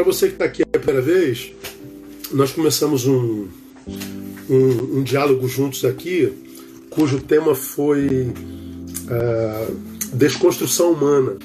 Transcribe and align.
Para 0.00 0.10
você 0.10 0.28
que 0.28 0.32
está 0.32 0.46
aqui 0.46 0.62
a 0.62 0.66
primeira 0.66 1.02
vez, 1.02 1.52
nós 2.32 2.52
começamos 2.52 3.06
um, 3.06 3.48
um, 4.48 4.96
um, 4.96 5.02
diálogo 5.02 5.46
juntos 5.46 5.84
aqui, 5.84 6.32
cujo 6.88 7.20
tema 7.20 7.54
foi 7.54 8.06
uh, 8.08 9.76
desconstrução 10.14 10.92
humana. 10.92 11.36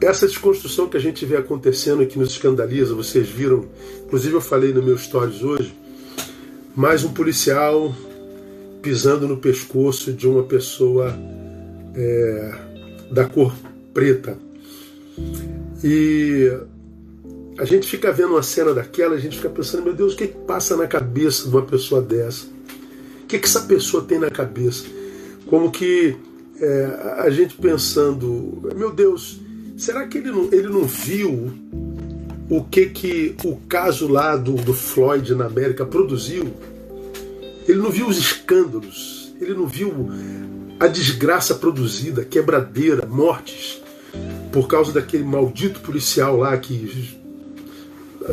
Essa 0.00 0.26
desconstrução 0.26 0.88
que 0.88 0.96
a 0.96 1.00
gente 1.00 1.26
vê 1.26 1.36
acontecendo 1.36 2.00
aqui 2.02 2.18
nos 2.18 2.30
escandaliza, 2.30 2.94
vocês 2.94 3.28
viram, 3.28 3.66
inclusive 4.06 4.32
eu 4.32 4.40
falei 4.40 4.72
no 4.72 4.82
meu 4.82 4.96
stories 4.96 5.42
hoje, 5.42 5.74
mais 6.74 7.04
um 7.04 7.12
policial 7.12 7.94
pisando 8.80 9.28
no 9.28 9.36
pescoço 9.36 10.14
de 10.14 10.26
uma 10.26 10.44
pessoa 10.44 11.14
é, 11.94 12.54
da 13.12 13.26
cor 13.26 13.54
preta. 13.92 14.38
E 15.82 16.50
a 17.58 17.64
gente 17.64 17.88
fica 17.88 18.12
vendo 18.12 18.30
uma 18.30 18.42
cena 18.42 18.72
daquela, 18.74 19.14
a 19.14 19.18
gente 19.18 19.36
fica 19.36 19.48
pensando, 19.48 19.84
meu 19.84 19.94
Deus, 19.94 20.14
o 20.14 20.16
que, 20.16 20.28
que 20.28 20.38
passa 20.38 20.76
na 20.76 20.86
cabeça 20.86 21.48
de 21.48 21.54
uma 21.54 21.62
pessoa 21.62 22.00
dessa? 22.00 22.46
O 23.22 23.26
que, 23.26 23.38
que 23.38 23.46
essa 23.46 23.62
pessoa 23.62 24.04
tem 24.04 24.18
na 24.18 24.30
cabeça? 24.30 24.84
Como 25.46 25.70
que 25.70 26.16
é, 26.60 27.16
a 27.18 27.30
gente 27.30 27.56
pensando, 27.56 28.70
meu 28.76 28.90
Deus, 28.92 29.40
será 29.76 30.06
que 30.06 30.18
ele 30.18 30.30
não, 30.30 30.48
ele 30.52 30.68
não 30.68 30.84
viu 30.84 31.52
o 32.50 32.64
que, 32.64 32.86
que 32.86 33.36
o 33.44 33.56
caso 33.68 34.08
lá 34.08 34.36
do, 34.36 34.54
do 34.54 34.72
Floyd 34.72 35.34
na 35.34 35.46
América 35.46 35.84
produziu? 35.84 36.52
Ele 37.66 37.78
não 37.78 37.90
viu 37.90 38.08
os 38.08 38.18
escândalos, 38.18 39.34
ele 39.40 39.54
não 39.54 39.66
viu 39.66 40.10
a 40.80 40.86
desgraça 40.86 41.54
produzida, 41.54 42.24
quebradeira, 42.24 43.06
mortes, 43.06 43.82
por 44.52 44.66
causa 44.66 44.92
daquele 44.92 45.24
maldito 45.24 45.80
policial 45.80 46.36
lá 46.36 46.56
que 46.56 47.16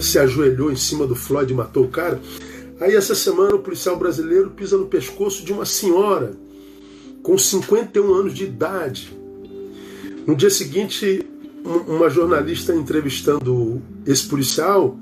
se 0.02 0.20
ajoelhou 0.20 0.72
em 0.72 0.76
cima 0.76 1.06
do 1.06 1.16
Floyd 1.16 1.52
e 1.52 1.56
matou 1.56 1.86
o 1.86 1.90
cara. 1.90 2.20
Aí 2.80 2.96
essa 2.96 3.16
semana 3.16 3.56
o 3.56 3.60
policial 3.60 3.98
brasileiro 3.98 4.50
pisa 4.52 4.78
no 4.78 4.86
pescoço 4.86 5.46
de 5.46 5.54
uma 5.54 5.66
senhora 5.66 6.34
com 7.24 7.38
51 7.38 8.14
anos 8.14 8.34
de 8.34 8.44
idade. 8.44 9.16
No 10.28 10.36
dia 10.36 10.50
seguinte, 10.50 11.26
uma 11.88 12.10
jornalista 12.10 12.74
entrevistando 12.74 13.82
esse 14.06 14.28
policial, 14.28 14.98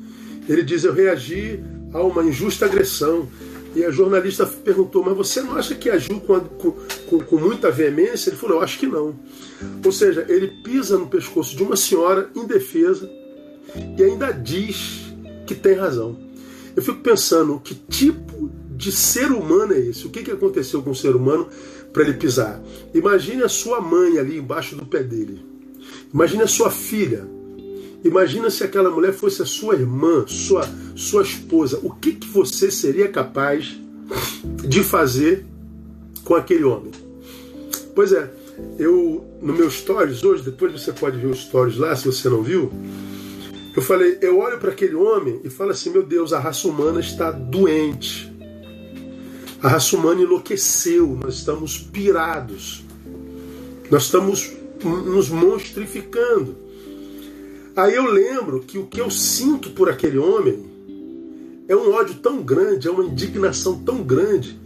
ele 0.48 0.64
diz: 0.64 0.84
Eu 0.84 0.94
reagi 0.94 1.60
a 1.94 2.02
uma 2.02 2.24
injusta 2.24 2.66
agressão. 2.66 3.28
E 3.76 3.84
a 3.84 3.92
jornalista 3.92 4.46
perguntou: 4.46 5.04
Mas 5.04 5.18
você 5.18 5.42
não 5.42 5.56
acha 5.56 5.76
que 5.76 5.90
agiu 5.90 6.20
com, 6.20 6.40
com, 6.40 7.20
com, 7.20 7.38
muita 7.38 7.72
veemência? 7.72 8.30
Ele 8.30 8.38
falou: 8.38 8.58
Eu 8.58 8.64
acho 8.64 8.80
que 8.80 8.88
não. 8.88 9.16
Ou 9.84 9.92
seja, 9.92 10.26
ele 10.30 10.48
pisa 10.64 10.98
no 10.98 11.08
pescoço 11.08 11.56
de 11.56 11.64
uma 11.64 11.76
senhora 11.76 12.30
indefesa 12.36 13.10
e 13.98 14.04
ainda 14.04 14.32
diz 14.32 15.14
que 15.48 15.56
tem 15.56 15.74
razão. 15.74 16.18
Eu 16.76 16.84
fico 16.84 17.00
pensando: 17.00 17.60
que 17.60 17.74
tipo 17.74 18.52
de 18.76 18.92
ser 18.92 19.32
humano 19.32 19.74
é 19.74 19.80
esse? 19.80 20.06
O 20.06 20.10
que, 20.10 20.24
que 20.24 20.32
aconteceu 20.32 20.82
com 20.82 20.92
o 20.92 20.96
ser 20.96 21.16
humano 21.16 21.48
para 21.92 22.04
ele 22.04 22.14
pisar? 22.14 22.62
Imagine 22.94 23.44
a 23.44 23.50
sua 23.50 23.82
mãe 23.82 24.20
ali 24.20 24.38
embaixo 24.38 24.76
do 24.76 24.86
pé 24.86 25.02
dele. 25.02 25.44
Imagine 26.14 26.44
a 26.44 26.48
sua 26.48 26.70
filha 26.70 27.28
Imagina 28.04 28.50
se 28.50 28.64
aquela 28.64 28.90
mulher 28.90 29.14
fosse 29.14 29.42
a 29.42 29.46
sua 29.46 29.76
irmã, 29.76 30.26
sua, 30.28 30.68
sua 30.96 31.24
esposa. 31.24 31.80
O 31.84 31.92
que, 31.92 32.14
que 32.14 32.28
você 32.28 32.70
seria 32.70 33.08
capaz 33.08 33.80
de 34.66 34.84
fazer 34.84 35.46
com 36.24 36.36
aquele 36.36 36.64
homem? 36.64 36.92
Pois 37.96 38.12
é, 38.12 38.30
eu 38.78 39.26
no 39.42 39.54
meu 39.54 39.70
stories 39.70 40.24
hoje, 40.24 40.44
depois 40.44 40.72
você 40.72 40.92
pode 40.92 41.18
ver 41.18 41.28
os 41.28 41.40
stories 41.44 41.78
lá 41.78 41.96
se 41.96 42.06
você 42.06 42.28
não 42.28 42.44
viu. 42.44 42.72
Eu 43.76 43.82
falei, 43.82 44.18
eu 44.22 44.38
olho 44.40 44.60
para 44.60 44.72
aquele 44.72 44.96
homem 44.96 45.40
e 45.44 45.50
falo 45.50 45.72
assim: 45.72 45.90
meu 45.90 46.04
Deus, 46.04 46.34
a 46.34 46.40
raça 46.40 46.68
humana 46.68 47.00
está 47.00 47.32
doente. 47.32 48.32
A 49.62 49.70
raça 49.70 49.96
humana 49.96 50.22
enlouqueceu, 50.22 51.18
nós 51.24 51.36
estamos 51.36 51.78
pirados. 51.78 52.84
Nós 53.90 54.04
estamos 54.04 54.52
nos 54.84 55.30
monstrificando. 55.30 56.63
Aí 57.76 57.96
eu 57.96 58.06
lembro 58.06 58.60
que 58.60 58.78
o 58.78 58.86
que 58.86 59.02
eu 59.02 59.10
sinto 59.10 59.72
por 59.72 59.90
aquele 59.90 60.18
homem 60.18 60.64
é 61.68 61.76
um 61.76 61.92
ódio 61.92 62.16
tão 62.16 62.42
grande, 62.42 62.88
é 62.88 62.92
uma 62.92 63.04
indignação 63.04 63.80
tão 63.80 64.04
grande, 64.04 64.60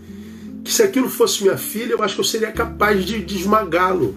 que 0.64 0.74
se 0.74 0.84
aquilo 0.84 1.10
fosse 1.10 1.44
minha 1.44 1.58
filha, 1.58 1.94
eu 1.94 2.04
acho 2.04 2.16
que 2.16 2.22
eu 2.22 2.26
seria 2.26 2.52
capaz 2.52 3.06
de, 3.06 3.24
de 3.24 3.38
esmagá-lo. 3.38 4.14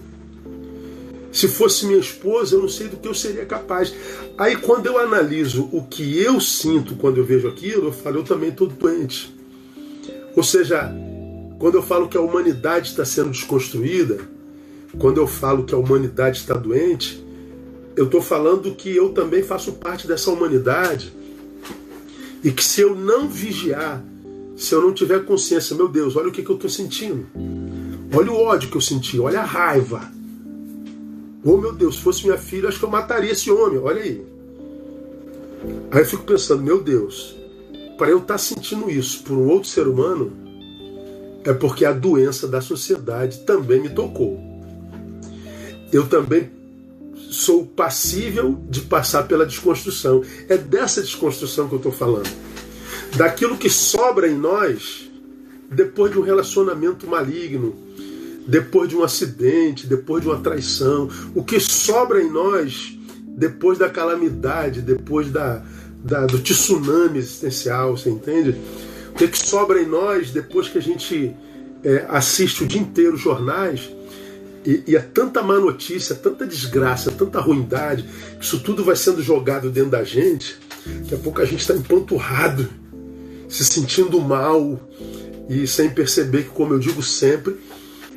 Se 1.31 1.47
fosse 1.47 1.85
minha 1.85 1.99
esposa, 1.99 2.55
eu 2.55 2.61
não 2.61 2.67
sei 2.67 2.89
do 2.89 2.97
que 2.97 3.07
eu 3.07 3.13
seria 3.13 3.45
capaz. 3.45 3.93
Aí 4.37 4.57
quando 4.57 4.87
eu 4.87 4.99
analiso 4.99 5.69
o 5.71 5.83
que 5.83 6.19
eu 6.19 6.41
sinto 6.41 6.95
quando 6.95 7.17
eu 7.17 7.23
vejo 7.23 7.47
aquilo, 7.47 7.87
eu 7.87 7.93
falo, 7.93 8.17
eu 8.17 8.23
também 8.23 8.49
estou 8.49 8.67
doente. 8.67 9.33
Ou 10.35 10.43
seja, 10.43 10.93
quando 11.57 11.75
eu 11.75 11.81
falo 11.81 12.09
que 12.09 12.17
a 12.17 12.21
humanidade 12.21 12.89
está 12.89 13.05
sendo 13.05 13.29
desconstruída, 13.29 14.19
quando 14.99 15.21
eu 15.21 15.27
falo 15.27 15.63
que 15.63 15.73
a 15.73 15.77
humanidade 15.77 16.39
está 16.39 16.55
doente, 16.55 17.23
eu 17.95 18.05
estou 18.05 18.21
falando 18.21 18.73
que 18.73 18.95
eu 18.95 19.09
também 19.09 19.43
faço 19.43 19.73
parte 19.73 20.07
dessa 20.07 20.31
humanidade 20.31 21.13
e 22.43 22.51
que 22.51 22.63
se 22.63 22.81
eu 22.81 22.95
não 22.95 23.27
vigiar, 23.27 24.03
se 24.55 24.73
eu 24.73 24.81
não 24.81 24.93
tiver 24.93 25.25
consciência, 25.25 25.75
meu 25.75 25.87
Deus, 25.87 26.15
olha 26.15 26.29
o 26.29 26.31
que, 26.31 26.41
que 26.41 26.49
eu 26.49 26.55
estou 26.55 26.69
sentindo. 26.69 27.27
Olha 28.13 28.31
o 28.31 28.35
ódio 28.35 28.69
que 28.69 28.77
eu 28.77 28.81
senti, 28.81 29.19
olha 29.19 29.41
a 29.41 29.45
raiva. 29.45 30.11
Oh 31.43 31.57
meu 31.57 31.73
Deus, 31.73 31.95
se 31.95 32.01
fosse 32.01 32.23
minha 32.23 32.37
filha, 32.37 32.69
acho 32.69 32.79
que 32.79 32.85
eu 32.85 32.89
mataria 32.89 33.31
esse 33.31 33.49
homem, 33.51 33.79
olha 33.79 34.01
aí. 34.01 34.25
Aí 35.91 36.01
eu 36.01 36.05
fico 36.05 36.23
pensando, 36.23 36.63
meu 36.63 36.81
Deus, 36.81 37.35
para 37.97 38.09
eu 38.09 38.17
estar 38.17 38.35
tá 38.35 38.37
sentindo 38.37 38.89
isso 38.89 39.23
por 39.23 39.37
um 39.37 39.47
outro 39.47 39.69
ser 39.69 39.87
humano, 39.87 40.31
é 41.43 41.53
porque 41.53 41.85
a 41.85 41.91
doença 41.91 42.47
da 42.47 42.61
sociedade 42.61 43.39
também 43.39 43.81
me 43.81 43.89
tocou. 43.89 44.39
Eu 45.91 46.07
também 46.07 46.49
sou 47.41 47.65
passível 47.65 48.61
de 48.69 48.81
passar 48.81 49.23
pela 49.23 49.45
desconstrução. 49.45 50.23
É 50.47 50.57
dessa 50.57 51.01
desconstrução 51.01 51.67
que 51.67 51.73
eu 51.73 51.77
estou 51.77 51.91
falando. 51.91 52.29
Daquilo 53.15 53.57
que 53.57 53.69
sobra 53.69 54.27
em 54.27 54.35
nós 54.35 55.09
depois 55.69 56.11
de 56.11 56.19
um 56.19 56.21
relacionamento 56.21 57.07
maligno, 57.07 57.75
depois 58.45 58.89
de 58.89 58.95
um 58.95 59.03
acidente, 59.03 59.87
depois 59.87 60.21
de 60.21 60.29
uma 60.29 60.39
traição. 60.39 61.09
O 61.33 61.43
que 61.43 61.59
sobra 61.59 62.21
em 62.21 62.29
nós 62.29 62.97
depois 63.25 63.77
da 63.77 63.89
calamidade, 63.89 64.81
depois 64.81 65.31
da, 65.31 65.63
da 66.03 66.25
do 66.27 66.39
tsunami 66.39 67.17
existencial, 67.17 67.97
você 67.97 68.09
entende? 68.09 68.55
O 69.11 69.15
que, 69.15 69.27
que 69.27 69.37
sobra 69.37 69.81
em 69.81 69.87
nós 69.87 70.31
depois 70.31 70.67
que 70.67 70.77
a 70.77 70.81
gente 70.81 71.33
é, 71.83 72.05
assiste 72.09 72.63
o 72.63 72.67
dia 72.67 72.81
inteiro 72.81 73.17
jornais 73.17 73.89
e, 74.65 74.83
e 74.87 74.95
é 74.95 74.99
tanta 74.99 75.41
má 75.41 75.59
notícia, 75.59 76.15
tanta 76.15 76.45
desgraça, 76.45 77.11
tanta 77.11 77.39
ruindade, 77.39 78.05
que 78.39 78.45
isso 78.45 78.59
tudo 78.59 78.83
vai 78.83 78.95
sendo 78.95 79.21
jogado 79.21 79.69
dentro 79.69 79.91
da 79.91 80.03
gente. 80.03 80.57
Daqui 80.85 81.15
a 81.15 81.17
pouco 81.17 81.41
a 81.41 81.45
gente 81.45 81.61
está 81.61 81.75
empanturrado, 81.75 82.67
se 83.49 83.65
sentindo 83.65 84.19
mal 84.21 84.79
e 85.49 85.67
sem 85.67 85.89
perceber 85.89 86.43
que, 86.43 86.49
como 86.49 86.73
eu 86.73 86.79
digo 86.79 87.01
sempre, 87.01 87.55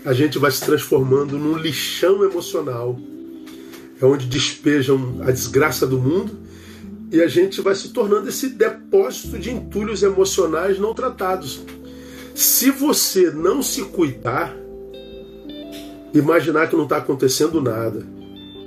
a 0.05 0.13
gente 0.13 0.39
vai 0.39 0.51
se 0.51 0.65
transformando 0.65 1.39
num 1.39 1.57
lixão 1.57 2.23
emocional. 2.23 2.99
É 4.01 4.05
onde 4.05 4.27
despejam 4.27 5.23
a 5.23 5.31
desgraça 5.31 5.87
do 5.87 5.99
mundo 5.99 6.39
e 7.11 7.23
a 7.23 7.29
gente 7.29 7.61
vai 7.61 7.75
se 7.75 7.89
tornando 7.89 8.29
esse 8.29 8.51
depósito 8.51 9.39
de 9.39 9.51
entulhos 9.51 10.03
emocionais 10.03 10.79
não 10.79 10.93
tratados. 10.93 11.63
Se 12.35 12.71
você 12.71 13.31
não 13.31 13.63
se 13.63 13.83
cuidar, 13.83 14.55
imaginar 16.15 16.69
que 16.69 16.77
não 16.77 16.85
está 16.85 16.99
acontecendo 16.99 17.61
nada 17.61 18.07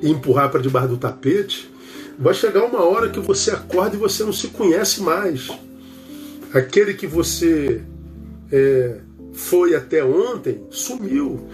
e 0.02 0.10
empurrar 0.10 0.52
para 0.52 0.62
debaixo 0.62 0.90
do 0.90 0.98
tapete, 0.98 1.72
vai 2.20 2.34
chegar 2.34 2.66
uma 2.66 2.84
hora 2.84 3.10
que 3.10 3.20
você 3.20 3.52
acorda 3.52 3.96
e 3.96 4.00
você 4.00 4.24
não 4.24 4.34
se 4.34 4.50
conhece 4.50 5.02
mais. 5.02 5.50
Aquele 6.54 6.94
que 6.94 7.08
você 7.08 7.82
é, 8.52 8.98
foi 9.34 9.76
até 9.76 10.04
ontem 10.04 10.62
sumiu. 10.70 11.48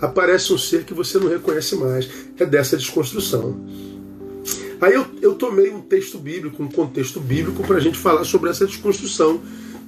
Aparece 0.00 0.52
um 0.52 0.58
ser 0.58 0.84
que 0.84 0.94
você 0.94 1.18
não 1.18 1.28
reconhece 1.28 1.76
mais. 1.76 2.08
É 2.38 2.46
dessa 2.46 2.76
desconstrução. 2.76 3.60
Aí 4.80 4.94
eu, 4.94 5.06
eu 5.20 5.34
tomei 5.34 5.70
um 5.70 5.82
texto 5.82 6.16
bíblico, 6.16 6.62
um 6.62 6.68
contexto 6.68 7.20
bíblico, 7.20 7.62
para 7.64 7.76
a 7.76 7.80
gente 7.80 7.98
falar 7.98 8.24
sobre 8.24 8.48
essa 8.48 8.66
desconstrução. 8.66 9.40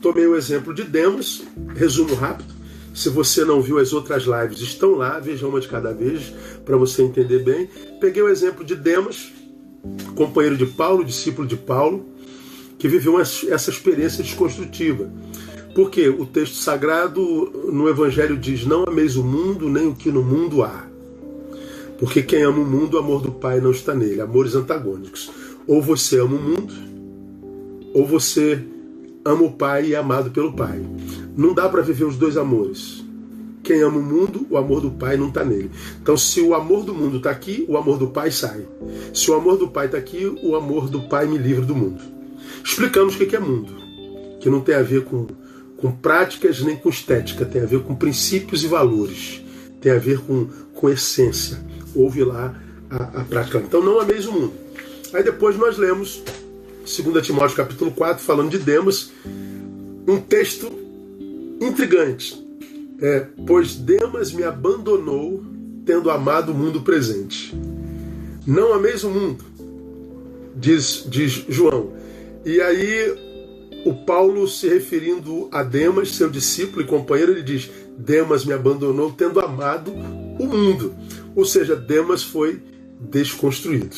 Tomei 0.03 0.27
o 0.27 0.37
exemplo 0.37 0.75
de 0.75 0.83
Demas, 0.83 1.43
resumo 1.75 2.15
rápido. 2.15 2.62
Se 2.95 3.09
você 3.09 3.45
não 3.45 3.61
viu 3.61 3.79
as 3.79 3.93
outras 3.93 4.25
lives, 4.25 4.61
estão 4.61 4.93
lá, 4.93 5.19
veja 5.19 5.47
uma 5.47 5.61
de 5.61 5.69
cada 5.69 5.93
vez 5.93 6.33
para 6.65 6.77
você 6.77 7.03
entender 7.03 7.41
bem. 7.41 7.69
Peguei 8.01 8.23
o 8.23 8.29
exemplo 8.29 8.65
de 8.65 8.75
Demas, 8.75 9.33
companheiro 10.15 10.57
de 10.57 10.67
Paulo, 10.67 11.05
discípulo 11.05 11.47
de 11.47 11.57
Paulo, 11.57 12.07
que 12.79 12.89
viveu 12.89 13.19
essa 13.19 13.71
experiência 13.71 14.23
desconstrutiva. 14.23 15.11
Porque 15.75 16.09
o 16.09 16.27
texto 16.27 16.57
sagrado 16.57 17.23
no 17.73 17.89
Evangelho 17.89 18.37
diz: 18.37 18.67
Não 18.67 18.85
ameis 18.85 19.17
o 19.17 19.25
mundo, 19.25 19.71
nem 19.71 19.89
o 19.89 19.95
que 19.95 20.11
no 20.11 20.23
mundo 20.23 20.63
há. 20.63 20.87
Porque 21.99 22.23
quem 22.23 22.43
ama 22.43 22.59
o 22.59 22.67
mundo, 22.67 22.95
o 22.95 22.99
amor 22.99 23.23
do 23.23 23.31
Pai 23.31 23.61
não 23.61 23.71
está 23.71 23.95
nele. 23.95 24.21
Amores 24.21 24.55
antagônicos. 24.55 25.31
Ou 25.67 25.81
você 25.81 26.19
ama 26.19 26.37
o 26.37 26.43
mundo, 26.43 26.75
ou 27.95 28.05
você 28.05 28.63
ama 29.25 29.45
o 29.45 29.53
Pai 29.53 29.87
e 29.87 29.95
é 29.95 29.97
amado 29.97 30.31
pelo 30.31 30.53
Pai. 30.53 30.83
Não 31.37 31.55
dá 31.55 31.69
para 31.69 31.83
viver 31.83 32.05
os 32.05 32.17
dois 32.17 32.37
amores. 32.37 33.05
Quem 33.63 33.81
ama 33.81 33.99
o 33.99 34.03
mundo, 34.03 34.47
o 34.51 34.57
amor 34.57 34.81
do 34.81 34.91
Pai 34.91 35.17
não 35.17 35.29
está 35.29 35.45
nele. 35.45 35.71
Então, 36.03 36.17
se 36.17 36.41
o 36.41 36.55
amor 36.55 36.85
do 36.85 36.93
mundo 36.93 37.19
está 37.19 37.31
aqui, 37.31 37.65
o 37.69 37.77
amor 37.77 37.97
do 37.97 38.09
Pai 38.09 38.31
sai. 38.31 38.67
Se 39.15 39.31
o 39.31 39.35
amor 39.35 39.57
do 39.57 39.69
Pai 39.69 39.87
está 39.87 39.99
aqui, 39.99 40.27
o 40.43 40.57
amor 40.57 40.89
do 40.89 41.03
Pai 41.03 41.27
me 41.27 41.39
livra 41.39 41.65
do 41.65 41.75
mundo. 41.75 42.03
Explicamos 42.65 43.15
o 43.15 43.19
que 43.19 43.37
é 43.37 43.39
mundo, 43.39 43.73
que 44.41 44.51
não 44.51 44.61
tem 44.61 44.75
a 44.75 44.83
ver 44.83 45.05
com, 45.05 45.27
com 45.77 45.93
práticas 45.93 46.61
nem 46.61 46.77
com 46.77 46.89
estética, 46.89 47.45
tem 47.45 47.63
a 47.63 47.67
ver 47.67 47.81
com 47.83 47.95
princípios 47.95 48.65
e 48.65 48.67
valores, 48.67 49.43
tem 49.81 49.93
a 49.93 49.99
ver 49.99 50.19
com, 50.21 50.49
com 50.75 50.89
essência. 50.89 51.59
Ouve 51.95 52.25
lá 52.25 52.55
a, 52.91 53.21
a 53.21 53.25
prática. 53.25 53.59
Então, 53.59 53.83
não 53.83 54.01
ameis 54.01 54.27
o 54.27 54.33
mundo. 54.33 54.53
Aí 55.13 55.23
depois 55.23 55.57
nós 55.57 55.79
lemos 55.79 56.23
2 56.85 57.25
Timóteo 57.25 57.57
capítulo 57.57 57.93
4, 57.93 58.25
falando 58.25 58.51
de 58.51 58.59
Demas, 58.59 59.13
um 60.09 60.19
texto 60.19 60.82
intrigante. 61.67 62.41
É, 63.01 63.27
pois 63.47 63.75
Demas 63.75 64.33
me 64.33 64.45
abandonou, 64.45 65.43
tendo 65.85 66.11
amado 66.11 66.53
o 66.53 66.55
mundo 66.55 66.83
presente. 66.83 67.53
Não 68.47 68.73
ameis 68.73 69.03
o 69.05 69.11
mundo, 69.11 69.45
diz, 70.57 71.05
diz 71.09 71.45
João. 71.49 71.93
E 72.45 72.61
aí, 72.61 73.15
o 73.85 73.95
Paulo, 73.95 74.47
se 74.47 74.69
referindo 74.69 75.49
a 75.51 75.63
Demas, 75.63 76.15
seu 76.15 76.29
discípulo 76.29 76.83
e 76.83 76.87
companheiro, 76.87 77.33
ele 77.33 77.43
diz: 77.43 77.71
Demas 77.97 78.45
me 78.45 78.53
abandonou, 78.53 79.13
tendo 79.13 79.41
amado 79.41 79.93
o 79.93 80.47
mundo. 80.47 80.95
Ou 81.35 81.45
seja, 81.45 81.75
Demas 81.75 82.23
foi 82.23 82.61
desconstruído. 83.01 83.95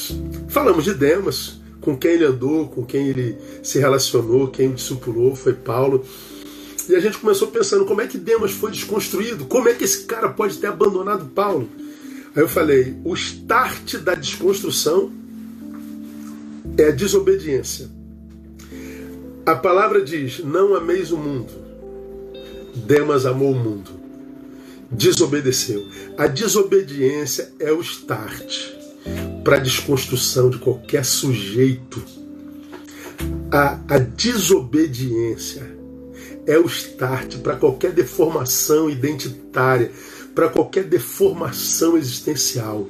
Falamos 0.49 0.84
de 0.84 0.94
Demas, 0.94 1.60
com 1.81 1.96
quem 1.96 2.12
ele 2.12 2.25
andou, 2.25 2.69
com 2.69 2.84
quem 2.84 3.08
ele 3.08 3.37
se 3.62 3.78
relacionou, 3.78 4.49
quem 4.49 4.69
o 4.69 4.75
discipulou, 4.75 5.34
foi 5.37 5.52
Paulo. 5.52 6.05
E 6.88 6.94
a 6.94 7.00
gente 7.00 7.19
começou 7.19 7.48
pensando 7.48 7.84
como 7.84 8.00
é 8.00 8.06
que 8.06 8.19
Demas 8.19 8.52
foi 8.52 8.70
desconstruído, 8.70 9.46
como 9.46 9.69
é 9.69 9.75
que 9.75 9.84
esse 9.84 10.04
cara 10.04 10.28
pode 10.28 10.58
ter 10.58 10.66
abandonado 10.66 11.26
Paulo. 11.26 11.69
Aí 12.34 12.42
eu 12.42 12.48
falei: 12.48 12.96
o 13.04 13.14
start 13.14 13.96
da 13.96 14.14
desconstrução 14.14 15.10
é 16.76 16.88
a 16.88 16.90
desobediência. 16.90 17.88
A 19.46 19.54
palavra 19.54 20.02
diz: 20.02 20.40
não 20.40 20.75
ameis 20.75 21.10
o 21.10 21.16
mundo. 21.16 21.52
Demas 22.75 23.25
amou 23.25 23.52
o 23.52 23.58
mundo. 23.58 23.90
Desobedeceu. 24.90 25.86
A 26.19 26.26
desobediência 26.26 27.52
é 27.58 27.72
o 27.72 27.81
start 27.81 28.75
para 29.42 29.56
a 29.56 29.60
desconstrução 29.60 30.50
de 30.50 30.58
qualquer 30.58 31.04
sujeito. 31.04 32.02
A, 33.50 33.78
a 33.88 33.98
desobediência 33.98 35.83
é 36.46 36.58
o 36.58 36.66
start 36.66 37.38
para 37.38 37.56
qualquer 37.56 37.93
deformação 37.93 38.90
identitária, 38.90 39.90
para 40.34 40.49
qualquer 40.49 40.84
deformação 40.84 41.96
existencial. 41.96 42.88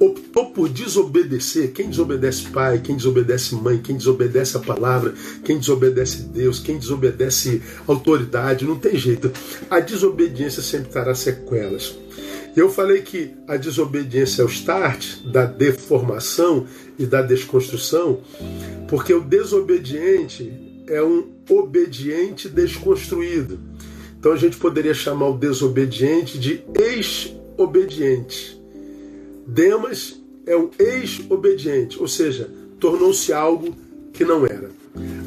Optou 0.00 0.50
por 0.50 0.68
desobedecer, 0.68 1.70
quem 1.70 1.88
desobedece 1.88 2.48
pai, 2.48 2.80
quem 2.82 2.96
desobedece 2.96 3.54
mãe, 3.54 3.78
quem 3.78 3.96
desobedece 3.96 4.56
a 4.56 4.60
palavra, 4.60 5.14
quem 5.44 5.58
desobedece 5.58 6.22
Deus, 6.24 6.58
quem 6.58 6.76
desobedece 6.76 7.62
autoridade, 7.86 8.64
não 8.64 8.76
tem 8.76 8.96
jeito. 8.96 9.30
A 9.70 9.78
desobediência 9.78 10.60
sempre 10.60 10.90
trará 10.90 11.14
sequelas. 11.14 11.96
Eu 12.54 12.68
falei 12.68 13.00
que 13.00 13.30
a 13.48 13.56
desobediência 13.56 14.42
é 14.42 14.44
o 14.44 14.48
start 14.48 15.22
da 15.24 15.46
deformação 15.46 16.66
e 16.98 17.06
da 17.06 17.22
desconstrução, 17.22 18.20
porque 18.88 19.14
o 19.14 19.20
desobediente 19.20 20.52
é 20.86 21.02
um 21.02 21.30
obediente 21.48 22.48
desconstruído. 22.48 23.58
Então 24.18 24.32
a 24.32 24.36
gente 24.36 24.56
poderia 24.56 24.94
chamar 24.94 25.28
o 25.28 25.38
desobediente 25.38 26.38
de 26.38 26.62
ex-obediente. 26.78 28.60
Demas 29.46 30.20
é 30.46 30.56
um 30.56 30.70
ex-obediente, 30.78 31.98
ou 32.00 32.06
seja, 32.06 32.48
tornou-se 32.78 33.32
algo 33.32 33.74
que 34.12 34.24
não 34.24 34.46
era. 34.46 34.70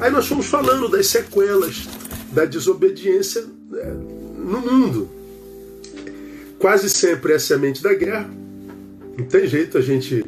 Aí 0.00 0.10
nós 0.10 0.26
fomos 0.26 0.46
falando 0.46 0.88
das 0.88 1.06
sequelas 1.06 1.86
da 2.32 2.44
desobediência 2.44 3.44
né, 3.70 3.96
no 4.38 4.60
mundo. 4.60 5.08
Quase 6.58 6.88
sempre 6.88 7.32
é 7.32 7.36
a 7.36 7.40
semente 7.40 7.82
da 7.82 7.94
guerra. 7.94 8.30
Não 9.18 9.26
tem 9.26 9.46
jeito, 9.46 9.78
a 9.78 9.80
gente 9.80 10.24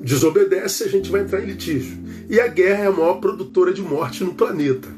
desobedece, 0.00 0.84
a 0.84 0.88
gente 0.88 1.10
vai 1.10 1.22
entrar 1.22 1.42
em 1.42 1.46
litígio. 1.46 1.96
E 2.32 2.40
a 2.40 2.48
guerra 2.48 2.84
é 2.84 2.86
a 2.86 2.90
maior 2.90 3.20
produtora 3.20 3.74
de 3.74 3.82
morte 3.82 4.24
no 4.24 4.32
planeta. 4.32 4.88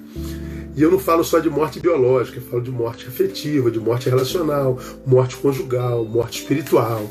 E 0.77 0.81
eu 0.81 0.89
não 0.89 1.01
falo 1.01 1.25
só 1.25 1.41
de 1.41 1.51
morte 1.51 1.81
biológica, 1.81 2.39
eu 2.39 2.43
falo 2.45 2.63
de 2.63 2.71
morte 2.71 3.09
afetiva, 3.09 3.73
de 3.73 3.81
morte 3.81 4.09
relacional, 4.09 4.79
morte 5.05 5.37
conjugal, 5.39 6.05
morte 6.05 6.43
espiritual. 6.43 7.11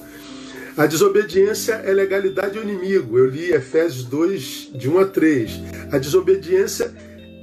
A 0.78 0.86
desobediência 0.86 1.74
é 1.74 1.92
legalidade 1.92 2.58
ao 2.58 2.64
inimigo. 2.64 3.20
Eu 3.20 3.30
li 3.30 3.52
Efésios 3.52 4.06
2, 4.06 4.70
de 4.74 4.90
1 4.90 5.00
a 5.00 5.06
3. 5.08 5.62
A 5.92 5.98
desobediência 5.98 6.94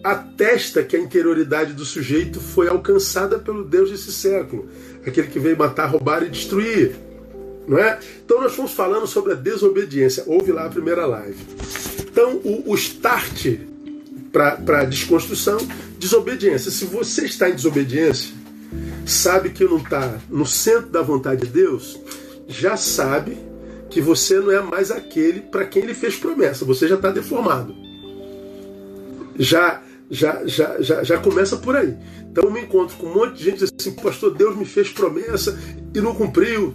atesta 0.03 0.83
que 0.83 0.97
a 0.97 1.01
interioridade 1.01 1.75
do 1.75 1.85
sujeito 1.85 2.41
foi 2.41 2.67
alcançada 2.67 3.39
pelo 3.39 3.63
Deus 3.63 3.91
desse 3.91 4.11
século, 4.11 4.71
aquele 5.07 5.27
que 5.27 5.39
veio 5.39 5.59
matar, 5.59 5.85
roubar 5.85 6.23
e 6.23 6.31
destruir. 6.31 6.93
Não 7.69 7.79
é? 7.79 7.99
Então 8.25 8.41
nós 8.41 8.55
fomos 8.55 8.73
falando 8.73 9.07
sobre 9.07 9.33
a 9.33 9.37
desobediência. 9.37 10.25
Ouve 10.27 10.51
lá 10.51 10.65
a 10.65 10.71
primeira 10.71 11.05
live. 11.05 11.90
Então 12.11 12.41
o, 12.45 12.71
o 12.71 12.75
start 12.75 13.47
para 14.33 14.81
a 14.81 14.85
desconstrução, 14.85 15.59
desobediência. 15.99 16.71
Se 16.71 16.85
você 16.85 17.25
está 17.25 17.49
em 17.49 17.55
desobediência, 17.55 18.33
sabe 19.07 19.51
que 19.51 19.65
não 19.65 19.79
está 19.79 20.19
no 20.29 20.47
centro 20.47 20.89
da 20.89 21.03
vontade 21.03 21.43
de 21.43 21.49
Deus, 21.49 21.99
já 22.49 22.77
sabe 22.77 23.37
que 23.89 24.01
você 24.01 24.39
não 24.39 24.53
é 24.53 24.61
mais 24.63 24.91
aquele 24.91 25.41
para 25.41 25.65
quem 25.65 25.83
ele 25.83 25.95
fez 25.95 26.17
promessa. 26.17 26.65
Você 26.65 26.87
já 26.87 26.95
está 26.95 27.11
deformado. 27.11 27.75
Já 29.37 29.83
já, 30.11 30.45
já, 30.45 30.81
já, 30.81 31.05
já 31.05 31.19
começa 31.19 31.57
por 31.57 31.77
aí. 31.77 31.97
Então 32.31 32.45
eu 32.45 32.51
me 32.51 32.61
encontro 32.61 32.97
com 32.97 33.07
um 33.07 33.15
monte 33.15 33.39
de 33.39 33.45
gente 33.45 33.65
assim, 33.65 33.93
pastor, 33.93 34.35
Deus 34.35 34.57
me 34.57 34.65
fez 34.65 34.91
promessa 34.91 35.57
e 35.95 36.01
não 36.01 36.15
cumpriu. 36.15 36.75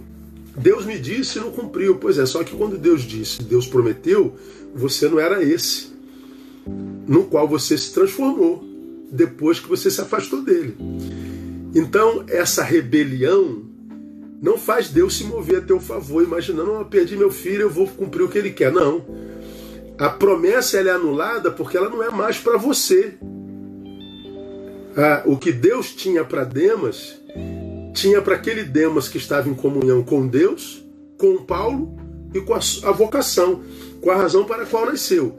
Deus 0.56 0.84
me 0.84 0.98
disse 0.98 1.38
e 1.38 1.40
não 1.40 1.50
cumpriu. 1.50 1.96
Pois 1.96 2.18
é, 2.18 2.26
só 2.26 2.42
que 2.42 2.56
quando 2.56 2.78
Deus 2.78 3.02
disse, 3.02 3.42
Deus 3.42 3.66
prometeu, 3.66 4.34
você 4.74 5.08
não 5.08 5.18
era 5.18 5.42
esse, 5.42 5.88
no 7.06 7.24
qual 7.24 7.46
você 7.46 7.76
se 7.76 7.92
transformou 7.92 8.64
depois 9.10 9.60
que 9.60 9.68
você 9.68 9.90
se 9.90 10.00
afastou 10.00 10.42
dele. 10.42 10.76
Então, 11.74 12.24
essa 12.28 12.62
rebelião 12.62 13.62
não 14.40 14.58
faz 14.58 14.88
Deus 14.88 15.16
se 15.16 15.24
mover 15.24 15.58
a 15.58 15.62
teu 15.62 15.80
favor, 15.80 16.22
imaginando, 16.22 16.80
oh, 16.80 16.84
perdi 16.84 17.16
meu 17.16 17.30
filho, 17.30 17.62
eu 17.62 17.70
vou 17.70 17.86
cumprir 17.86 18.22
o 18.22 18.28
que 18.28 18.38
ele 18.38 18.50
quer. 18.50 18.72
Não. 18.72 19.04
A 19.98 20.10
promessa 20.10 20.78
é 20.78 20.90
anulada 20.90 21.50
porque 21.50 21.76
ela 21.76 21.88
não 21.88 22.02
é 22.02 22.10
mais 22.10 22.38
para 22.38 22.58
você. 22.58 23.14
Ah, 24.96 25.22
o 25.26 25.36
que 25.36 25.52
Deus 25.52 25.94
tinha 25.94 26.24
para 26.24 26.44
Demas, 26.44 27.20
tinha 27.96 28.20
para 28.20 28.34
aquele 28.34 28.62
Demas 28.62 29.08
que 29.08 29.16
estava 29.16 29.48
em 29.48 29.54
comunhão 29.54 30.02
com 30.02 30.26
Deus, 30.26 30.84
com 31.16 31.38
Paulo 31.38 31.96
e 32.34 32.40
com 32.42 32.52
a, 32.52 32.60
a 32.84 32.92
vocação, 32.92 33.62
com 34.02 34.10
a 34.10 34.16
razão 34.16 34.44
para 34.44 34.64
a 34.64 34.66
qual 34.66 34.84
nasceu. 34.84 35.34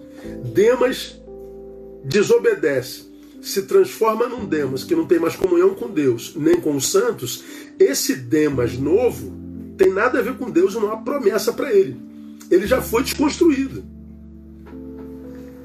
Demas 0.53 1.21
desobedece, 2.03 3.05
se 3.41 3.61
transforma 3.61 4.27
num 4.27 4.43
Demas 4.43 4.83
que 4.83 4.95
não 4.95 5.05
tem 5.05 5.19
mais 5.19 5.35
comunhão 5.35 5.75
com 5.75 5.87
Deus, 5.87 6.33
nem 6.35 6.59
com 6.59 6.75
os 6.75 6.89
santos. 6.91 7.43
Esse 7.79 8.15
Demas 8.15 8.75
novo 8.75 9.31
tem 9.77 9.93
nada 9.93 10.17
a 10.17 10.23
ver 10.23 10.35
com 10.35 10.49
Deus, 10.49 10.73
não 10.73 10.91
há 10.91 10.97
promessa 10.97 11.53
para 11.53 11.71
ele. 11.71 11.95
Ele 12.49 12.65
já 12.65 12.81
foi 12.81 13.03
desconstruído. 13.03 13.83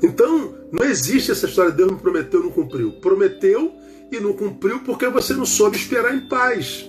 Então, 0.02 0.54
não 0.70 0.84
existe 0.84 1.30
essa 1.30 1.46
história 1.46 1.70
de 1.70 1.78
Deus 1.78 1.92
me 1.92 1.98
prometeu 1.98 2.40
e 2.40 2.42
não 2.42 2.50
cumpriu. 2.50 2.92
Prometeu 2.92 3.72
e 4.12 4.20
não 4.20 4.32
cumpriu 4.32 4.80
porque 4.80 5.08
você 5.08 5.32
não 5.32 5.46
soube 5.46 5.76
esperar 5.76 6.14
em 6.14 6.20
paz. 6.20 6.88